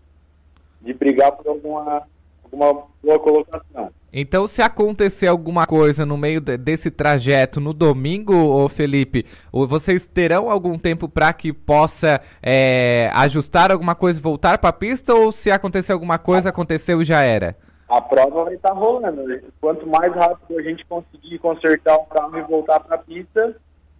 de 0.82 0.94
brigar 0.94 1.32
por 1.32 1.48
alguma, 1.48 2.04
alguma 2.44 2.86
boa 3.04 3.20
colocação. 3.20 3.92
Então, 4.14 4.46
se 4.46 4.62
acontecer 4.62 5.28
alguma 5.28 5.66
coisa 5.66 6.06
no 6.06 6.18
meio 6.18 6.42
desse 6.42 6.92
trajeto 6.92 7.62
no 7.62 7.74
domingo, 7.74 8.34
ô 8.34 8.68
Felipe, 8.68 9.26
vocês 9.52 10.06
terão 10.06 10.52
algum 10.52 10.78
tempo 10.78 11.08
para 11.08 11.32
que 11.32 11.54
possa 11.54 12.20
é, 12.44 13.10
ajustar 13.14 13.72
alguma 13.72 13.96
coisa 13.96 14.20
e 14.20 14.22
voltar 14.22 14.58
para 14.58 14.70
a 14.70 14.74
pista? 14.74 15.14
Ou 15.14 15.32
se 15.32 15.50
acontecer 15.50 15.94
alguma 15.94 16.20
coisa, 16.20 16.50
aconteceu 16.50 17.02
e 17.02 17.06
já 17.06 17.22
era? 17.22 17.56
A 17.92 18.02
prova 18.02 18.46
vai 18.46 18.56
estar 18.56 18.70
tá 18.70 18.76
rolando. 18.76 19.24
Quanto 19.60 19.86
mais 19.86 20.14
rápido 20.14 20.58
a 20.58 20.62
gente 20.62 20.86
conseguir 20.86 21.38
consertar 21.40 21.96
o 21.98 22.06
carro 22.06 22.38
e 22.38 22.42
voltar 22.42 22.80
para 22.80 22.96
a 22.96 23.00
pista, 23.00 23.56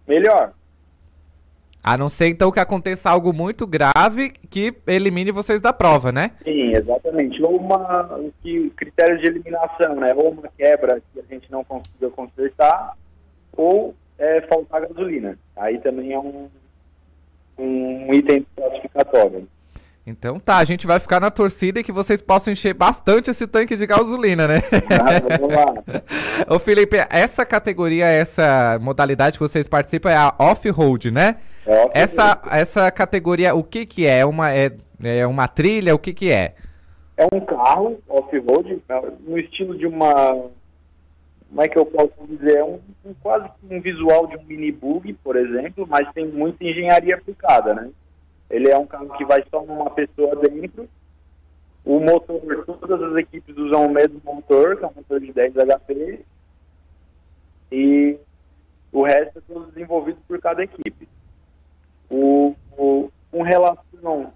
melhor. 0.08 0.52
A 1.84 1.98
não 1.98 2.08
ser 2.08 2.28
então 2.28 2.50
que 2.50 2.60
aconteça 2.60 3.10
algo 3.10 3.32
muito 3.32 3.66
grave 3.66 4.30
que 4.30 4.74
elimine 4.86 5.30
vocês 5.30 5.60
da 5.60 5.72
prova, 5.72 6.10
né? 6.10 6.30
Sim, 6.42 6.74
exatamente. 6.74 7.42
Ou 7.42 7.56
uma 7.56 8.20
que 8.40 8.70
critérios 8.70 9.20
de 9.20 9.26
eliminação, 9.26 9.96
né? 9.96 10.14
Ou 10.14 10.30
uma 10.30 10.48
quebra 10.56 11.02
que 11.12 11.20
a 11.20 11.34
gente 11.34 11.50
não 11.50 11.62
conseguiu 11.64 12.10
consertar, 12.12 12.96
ou 13.52 13.94
é, 14.16 14.40
faltar 14.42 14.82
gasolina. 14.82 15.36
Aí 15.56 15.78
também 15.80 16.12
é 16.12 16.18
um, 16.18 16.48
um 17.58 18.14
item 18.14 18.46
classificatório. 18.56 19.46
Então 20.04 20.40
tá, 20.40 20.58
a 20.58 20.64
gente 20.64 20.84
vai 20.84 20.98
ficar 20.98 21.20
na 21.20 21.30
torcida 21.30 21.78
e 21.78 21.84
que 21.84 21.92
vocês 21.92 22.20
possam 22.20 22.52
encher 22.52 22.74
bastante 22.74 23.30
esse 23.30 23.46
tanque 23.46 23.76
de 23.76 23.86
gasolina, 23.86 24.48
né? 24.48 24.56
Ah, 24.90 25.38
vamos 25.38 25.54
lá. 25.54 26.02
Ô 26.52 26.58
Felipe, 26.58 26.96
essa 27.08 27.46
categoria, 27.46 28.06
essa 28.06 28.78
modalidade 28.80 29.38
que 29.38 29.44
vocês 29.44 29.68
participam 29.68 30.10
é 30.10 30.16
a 30.16 30.34
off-road, 30.38 31.12
né? 31.12 31.36
É 31.64 31.70
off-road. 31.70 31.90
essa, 31.94 32.42
essa 32.50 32.90
categoria, 32.90 33.54
o 33.54 33.62
que 33.62 33.86
que 33.86 34.04
é? 34.04 34.18
É 34.18 34.26
uma, 34.26 34.52
é, 34.52 34.72
é 35.04 35.24
uma 35.24 35.46
trilha? 35.46 35.94
O 35.94 35.98
que 36.00 36.12
que 36.12 36.32
é? 36.32 36.56
É 37.16 37.26
um 37.32 37.40
carro 37.40 38.00
off-road 38.08 38.82
né, 38.88 39.02
no 39.20 39.38
estilo 39.38 39.78
de 39.78 39.86
uma. 39.86 40.50
Como 41.48 41.62
é 41.62 41.68
que 41.68 41.78
eu 41.78 41.86
posso 41.86 42.12
dizer? 42.26 42.56
É 42.56 42.64
um, 42.64 42.80
um 43.04 43.14
quase 43.22 43.48
um 43.70 43.80
visual 43.80 44.26
de 44.26 44.36
um 44.36 44.42
mini 44.42 44.72
bug, 44.72 45.12
por 45.22 45.36
exemplo, 45.36 45.86
mas 45.88 46.10
tem 46.12 46.26
muita 46.26 46.64
engenharia 46.64 47.14
aplicada, 47.14 47.72
né? 47.74 47.90
Ele 48.52 48.70
é 48.70 48.76
um 48.76 48.86
carro 48.86 49.08
que 49.16 49.24
vai 49.24 49.42
só 49.50 49.62
uma 49.62 49.88
pessoa 49.90 50.36
dentro. 50.36 50.86
O 51.86 51.98
motor, 51.98 52.64
todas 52.66 53.02
as 53.02 53.16
equipes 53.16 53.56
usam 53.56 53.86
o 53.86 53.90
mesmo 53.90 54.20
motor, 54.22 54.76
que 54.76 54.84
é 54.84 54.86
um 54.86 54.92
motor 54.94 55.18
de 55.18 55.32
10 55.32 55.54
HP. 55.54 56.20
E 57.72 58.18
o 58.92 59.02
resto 59.04 59.38
é 59.38 59.42
tudo 59.48 59.72
desenvolvido 59.72 60.18
por 60.28 60.38
cada 60.38 60.62
equipe. 60.62 61.08
O, 62.10 62.54
o, 62.76 63.10
com 63.30 63.42
relação 63.42 64.34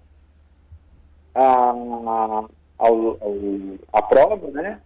a, 1.35 1.45
ao, 1.45 2.47
ao, 2.79 3.37
a 3.93 4.01
prova, 4.01 4.49
né? 4.49 4.81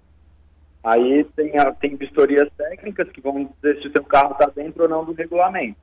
Aí 0.83 1.23
tem, 1.37 1.57
a, 1.57 1.71
tem 1.71 1.95
vistorias 1.95 2.49
técnicas 2.57 3.09
que 3.11 3.21
vão 3.21 3.45
dizer 3.45 3.81
se 3.81 3.87
o 3.87 3.91
seu 3.93 4.03
carro 4.03 4.33
está 4.33 4.47
dentro 4.47 4.83
ou 4.83 4.89
não 4.89 5.05
do 5.05 5.13
regulamento. 5.13 5.79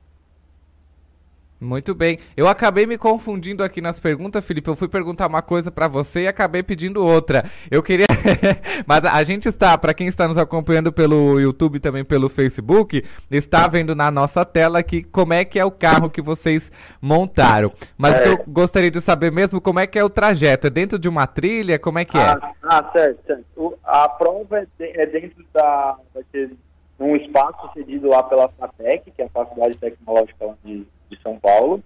Muito 1.61 1.93
bem. 1.93 2.17
Eu 2.37 2.47
acabei 2.47 2.85
me 2.85 2.97
confundindo 2.97 3.63
aqui 3.63 3.81
nas 3.81 3.99
perguntas, 3.99 4.45
Felipe. 4.45 4.69
Eu 4.69 4.77
fui 4.77 4.87
perguntar 4.87 5.27
uma 5.27 5.41
coisa 5.41 5.69
para 5.69 5.89
você 5.89 6.21
e 6.21 6.27
acabei 6.27 6.63
pedindo 6.63 7.05
outra. 7.05 7.43
Eu 7.69 7.83
queria. 7.83 8.05
Mas 8.87 9.03
a 9.03 9.21
gente 9.23 9.49
está, 9.49 9.77
para 9.77 9.93
quem 9.93 10.07
está 10.07 10.25
nos 10.25 10.37
acompanhando 10.37 10.89
pelo 10.89 11.37
YouTube 11.37 11.75
e 11.75 11.79
também 11.81 12.05
pelo 12.05 12.29
Facebook, 12.29 13.03
está 13.29 13.67
vendo 13.67 13.93
na 13.93 14.09
nossa 14.09 14.45
tela 14.45 14.79
aqui 14.79 15.03
como 15.03 15.33
é 15.33 15.43
que 15.43 15.59
é 15.59 15.65
o 15.65 15.71
carro 15.71 16.09
que 16.09 16.21
vocês 16.21 16.71
montaram. 17.01 17.73
Mas 17.97 18.17
o 18.17 18.21
que 18.21 18.29
eu 18.29 18.43
gostaria 18.47 18.89
de 18.89 19.01
saber 19.01 19.29
mesmo 19.29 19.59
como 19.59 19.79
é 19.79 19.87
que 19.87 19.99
é 19.99 20.03
o 20.03 20.09
trajeto. 20.09 20.67
É 20.67 20.69
dentro 20.69 20.97
de 20.97 21.09
uma 21.09 21.27
trilha? 21.27 21.77
Como 21.77 21.99
é 21.99 22.05
que 22.05 22.17
é? 22.17 22.21
Ah, 22.21 22.53
ah 22.63 22.89
certo, 22.93 23.19
certo. 23.27 23.45
O, 23.57 23.75
a 23.83 24.07
prova 24.07 24.59
é, 24.59 24.67
de, 24.77 25.01
é 25.01 25.05
dentro 25.05 25.43
da. 25.53 25.97
Vai 26.13 26.23
ter 26.31 26.51
um 26.97 27.17
espaço 27.17 27.69
cedido 27.73 28.07
lá 28.07 28.23
pela 28.23 28.47
FATEC, 28.47 29.11
que 29.11 29.21
é 29.21 29.25
a 29.25 29.29
Faculdade 29.29 29.77
Tecnológica 29.77 30.55
de 30.63 30.85
de 31.09 31.21
São 31.21 31.39
Paulo. 31.39 31.83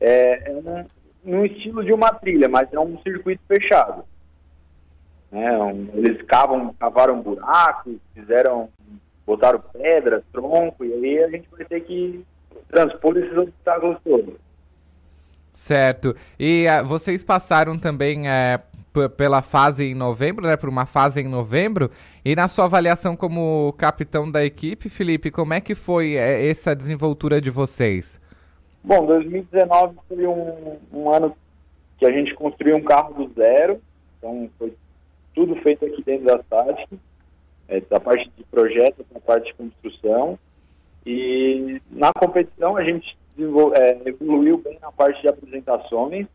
É, 0.00 0.50
é 0.50 0.86
um, 1.24 1.44
estilo 1.44 1.84
de 1.84 1.92
uma 1.92 2.12
trilha, 2.12 2.48
mas 2.48 2.72
é 2.72 2.80
um 2.80 2.98
circuito 3.02 3.42
fechado. 3.46 4.04
É, 5.30 5.56
um, 5.58 5.88
eles 5.94 6.20
cavam, 6.22 6.74
cavaram 6.74 7.22
buracos, 7.22 7.96
fizeram, 8.14 8.68
botaram 9.24 9.62
pedras, 9.72 10.22
tronco, 10.32 10.84
e 10.84 10.92
aí 10.92 11.24
a 11.24 11.30
gente 11.30 11.48
vai 11.50 11.64
ter 11.64 11.80
que 11.80 12.24
transpor 12.68 13.16
esses 13.16 13.36
obstáculos 13.36 13.98
todos. 14.04 14.34
Certo. 15.52 16.16
E 16.38 16.66
uh, 16.66 16.86
vocês 16.86 17.22
passaram 17.22 17.78
também 17.78 18.22
uh, 18.22 19.08
pela 19.10 19.42
fase 19.42 19.84
em 19.84 19.94
novembro, 19.94 20.46
né? 20.46 20.56
Por 20.56 20.68
uma 20.68 20.86
fase 20.86 21.20
em 21.20 21.28
novembro. 21.28 21.90
E 22.24 22.34
na 22.34 22.48
sua 22.48 22.64
avaliação 22.64 23.14
como 23.14 23.74
capitão 23.76 24.30
da 24.30 24.44
equipe, 24.44 24.88
Felipe, 24.88 25.30
como 25.30 25.52
é 25.52 25.60
que 25.60 25.74
foi 25.74 26.14
uh, 26.14 26.18
essa 26.18 26.74
desenvoltura 26.74 27.40
de 27.40 27.50
vocês? 27.50 28.20
Bom, 28.84 29.06
2019 29.06 29.96
foi 30.08 30.26
um, 30.26 30.78
um, 30.92 31.14
ano 31.14 31.36
que 31.98 32.04
a 32.04 32.10
gente 32.10 32.34
construiu 32.34 32.76
um 32.76 32.82
carro 32.82 33.14
do 33.14 33.32
zero, 33.32 33.80
então 34.18 34.50
foi 34.58 34.74
tudo 35.34 35.54
feito 35.56 35.84
aqui 35.84 36.02
dentro 36.02 36.26
da 36.26 36.42
SATIC, 36.42 36.98
é, 37.68 37.80
da 37.80 38.00
parte 38.00 38.28
de 38.36 38.42
projeto, 38.44 39.06
da 39.12 39.20
parte 39.20 39.46
de 39.46 39.54
construção. 39.54 40.38
E 41.06 41.80
na 41.90 42.12
competição 42.12 42.76
a 42.76 42.82
gente 42.82 43.16
é, 43.76 44.08
evoluiu 44.08 44.58
bem 44.58 44.78
na 44.80 44.90
parte 44.90 45.22
de 45.22 45.28
apresentações, 45.28 46.26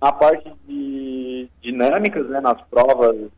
na 0.00 0.12
parte 0.12 0.50
de 0.66 1.48
dinâmicas, 1.60 2.28
né, 2.28 2.40
nas 2.40 2.60
provas 2.68 3.30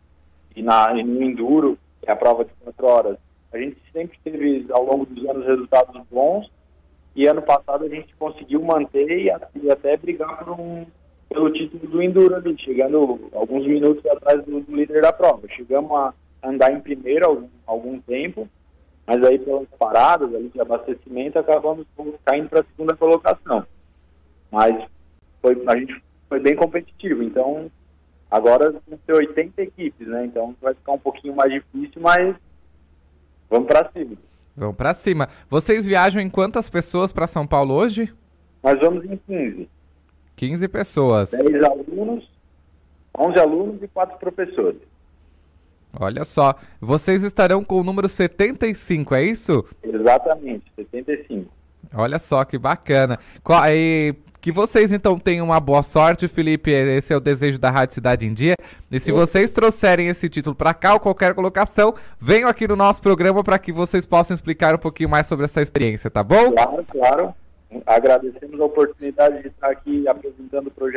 e, 0.55 0.63
na, 0.63 0.93
e 0.93 1.03
no 1.03 1.23
enduro, 1.23 1.79
que 2.01 2.09
é 2.09 2.13
a 2.13 2.17
prova 2.17 2.45
de 2.45 2.51
quatro 2.63 2.87
horas. 2.87 3.19
A 3.53 3.59
gente 3.59 3.77
sempre 3.93 4.19
teve, 4.23 4.67
ao 4.71 4.85
longo 4.85 5.07
dos 5.07 5.29
anos, 5.29 5.47
resultados 5.47 6.01
bons, 6.11 6.51
e 7.15 7.27
ano 7.27 7.43
passado 7.43 7.85
a 7.85 7.89
gente 7.89 8.15
conseguiu 8.17 8.63
manter 8.63 9.11
e, 9.11 9.31
até 9.71 9.97
brigar 9.97 10.39
por 10.39 10.59
um, 10.59 10.87
pelo 11.29 11.53
título 11.53 11.87
do 11.87 12.03
Enduro 12.03 12.35
ali, 12.37 12.57
chegando 12.59 13.31
alguns 13.33 13.67
minutos 13.67 14.05
atrás 14.07 14.45
do, 14.45 14.61
do 14.61 14.77
líder 14.77 15.03
da 15.03 15.13
prova. 15.13 15.47
Chegamos 15.49 15.91
a 15.93 16.15
andar 16.43 16.73
em 16.73 16.81
primeiro 16.81 17.27
algum, 17.27 17.49
algum 17.67 18.01
tempo, 18.01 18.49
mas 19.07 19.23
aí 19.25 19.39
pelas 19.39 19.69
paradas 19.79 20.35
ali 20.35 20.49
de 20.49 20.61
abastecimento 20.61 21.39
acabamos 21.39 21.87
caindo 22.25 22.49
para 22.49 22.61
a 22.61 22.65
segunda 22.65 22.97
colocação. 22.97 23.67
Mas 24.51 24.85
foi, 25.41 25.63
a 25.67 25.77
gente 25.77 26.03
foi 26.29 26.41
bem 26.41 26.57
competitivo, 26.57 27.23
então 27.23 27.71
agora 28.31 28.71
vão 28.71 28.99
ter 29.07 29.13
80 29.13 29.63
equipes, 29.63 30.07
né? 30.07 30.25
Então 30.25 30.55
vai 30.63 30.73
ficar 30.75 30.93
um 30.93 30.99
pouquinho 30.99 31.35
mais 31.35 31.53
difícil, 31.53 32.01
mas 32.01 32.35
vamos 33.51 33.67
para 33.67 33.91
cima. 33.93 34.17
Vamos 34.57 34.77
para 34.77 34.95
cima. 34.95 35.29
Vocês 35.49 35.87
viajam 35.87 36.21
em 36.21 36.29
quantas 36.29 36.69
pessoas 36.69 37.13
para 37.13 37.27
São 37.27 37.47
Paulo 37.47 37.75
hoje? 37.75 38.13
Nós 38.63 38.79
vamos 38.81 39.05
em 39.05 39.17
15. 39.17 39.69
15 40.37 40.69
pessoas. 40.69 41.31
10 41.31 41.65
alunos, 41.65 42.31
11 43.19 43.39
alunos 43.39 43.83
e 43.83 43.89
4 43.89 44.19
professores. 44.19 44.81
Olha 45.99 46.25
só, 46.25 46.55
vocês 46.81 47.23
estarão 47.23 47.63
com 47.63 47.81
o 47.81 47.85
número 47.85 48.09
75, 48.09 49.15
é 49.15 49.25
isso? 49.25 49.65
Exatamente, 49.83 50.65
75. 50.75 51.53
Olha 51.95 52.19
só 52.19 52.45
que 52.45 52.57
bacana. 52.57 53.19
Qual, 53.43 53.63
e 53.69 54.15
que 54.43 54.51
vocês 54.51 54.91
então 54.91 55.17
tenham 55.17 55.47
uma 55.47 55.61
boa 55.61 55.85
sorte, 55.85 56.27
Felipe. 56.27 56.73
Esse 56.73 57.13
é 57.13 57.17
o 57.17 57.21
desejo 57.21 57.61
da 57.61 57.71
Rádio 57.71 57.95
Cidade 57.95 58.27
em 58.27 58.35
Dia. 58.35 58.57
E 58.91 58.99
se 58.99 59.13
vocês 59.13 59.53
trouxerem 59.53 60.09
esse 60.09 60.29
título 60.29 60.55
para 60.55 60.75
cá 60.75 60.95
ou 60.95 61.01
qualquer 61.01 61.33
colocação, 61.33 61.95
venham 62.21 62.49
aqui 62.49 62.67
no 62.67 62.75
nosso 62.75 63.01
programa 63.01 63.45
para 63.45 63.57
que 63.57 63.71
vocês 63.73 64.05
possam 64.05 64.35
explicar 64.35 64.75
um 64.75 64.79
pouquinho 64.79 65.09
mais 65.09 65.29
sobre 65.29 65.45
essa 65.45 65.63
experiência, 65.63 66.11
tá 66.11 66.25
bom? 66.25 66.51
Claro, 66.51 66.85
claro. 66.91 67.35
Agradecemos 67.87 68.61
a 68.61 68.65
oportunidade 68.65 69.43
de 69.43 69.49
estar 69.49 69.71
aqui 69.71 70.07
apresentando 70.09 70.67
o 70.67 70.71
projeto 70.73 70.91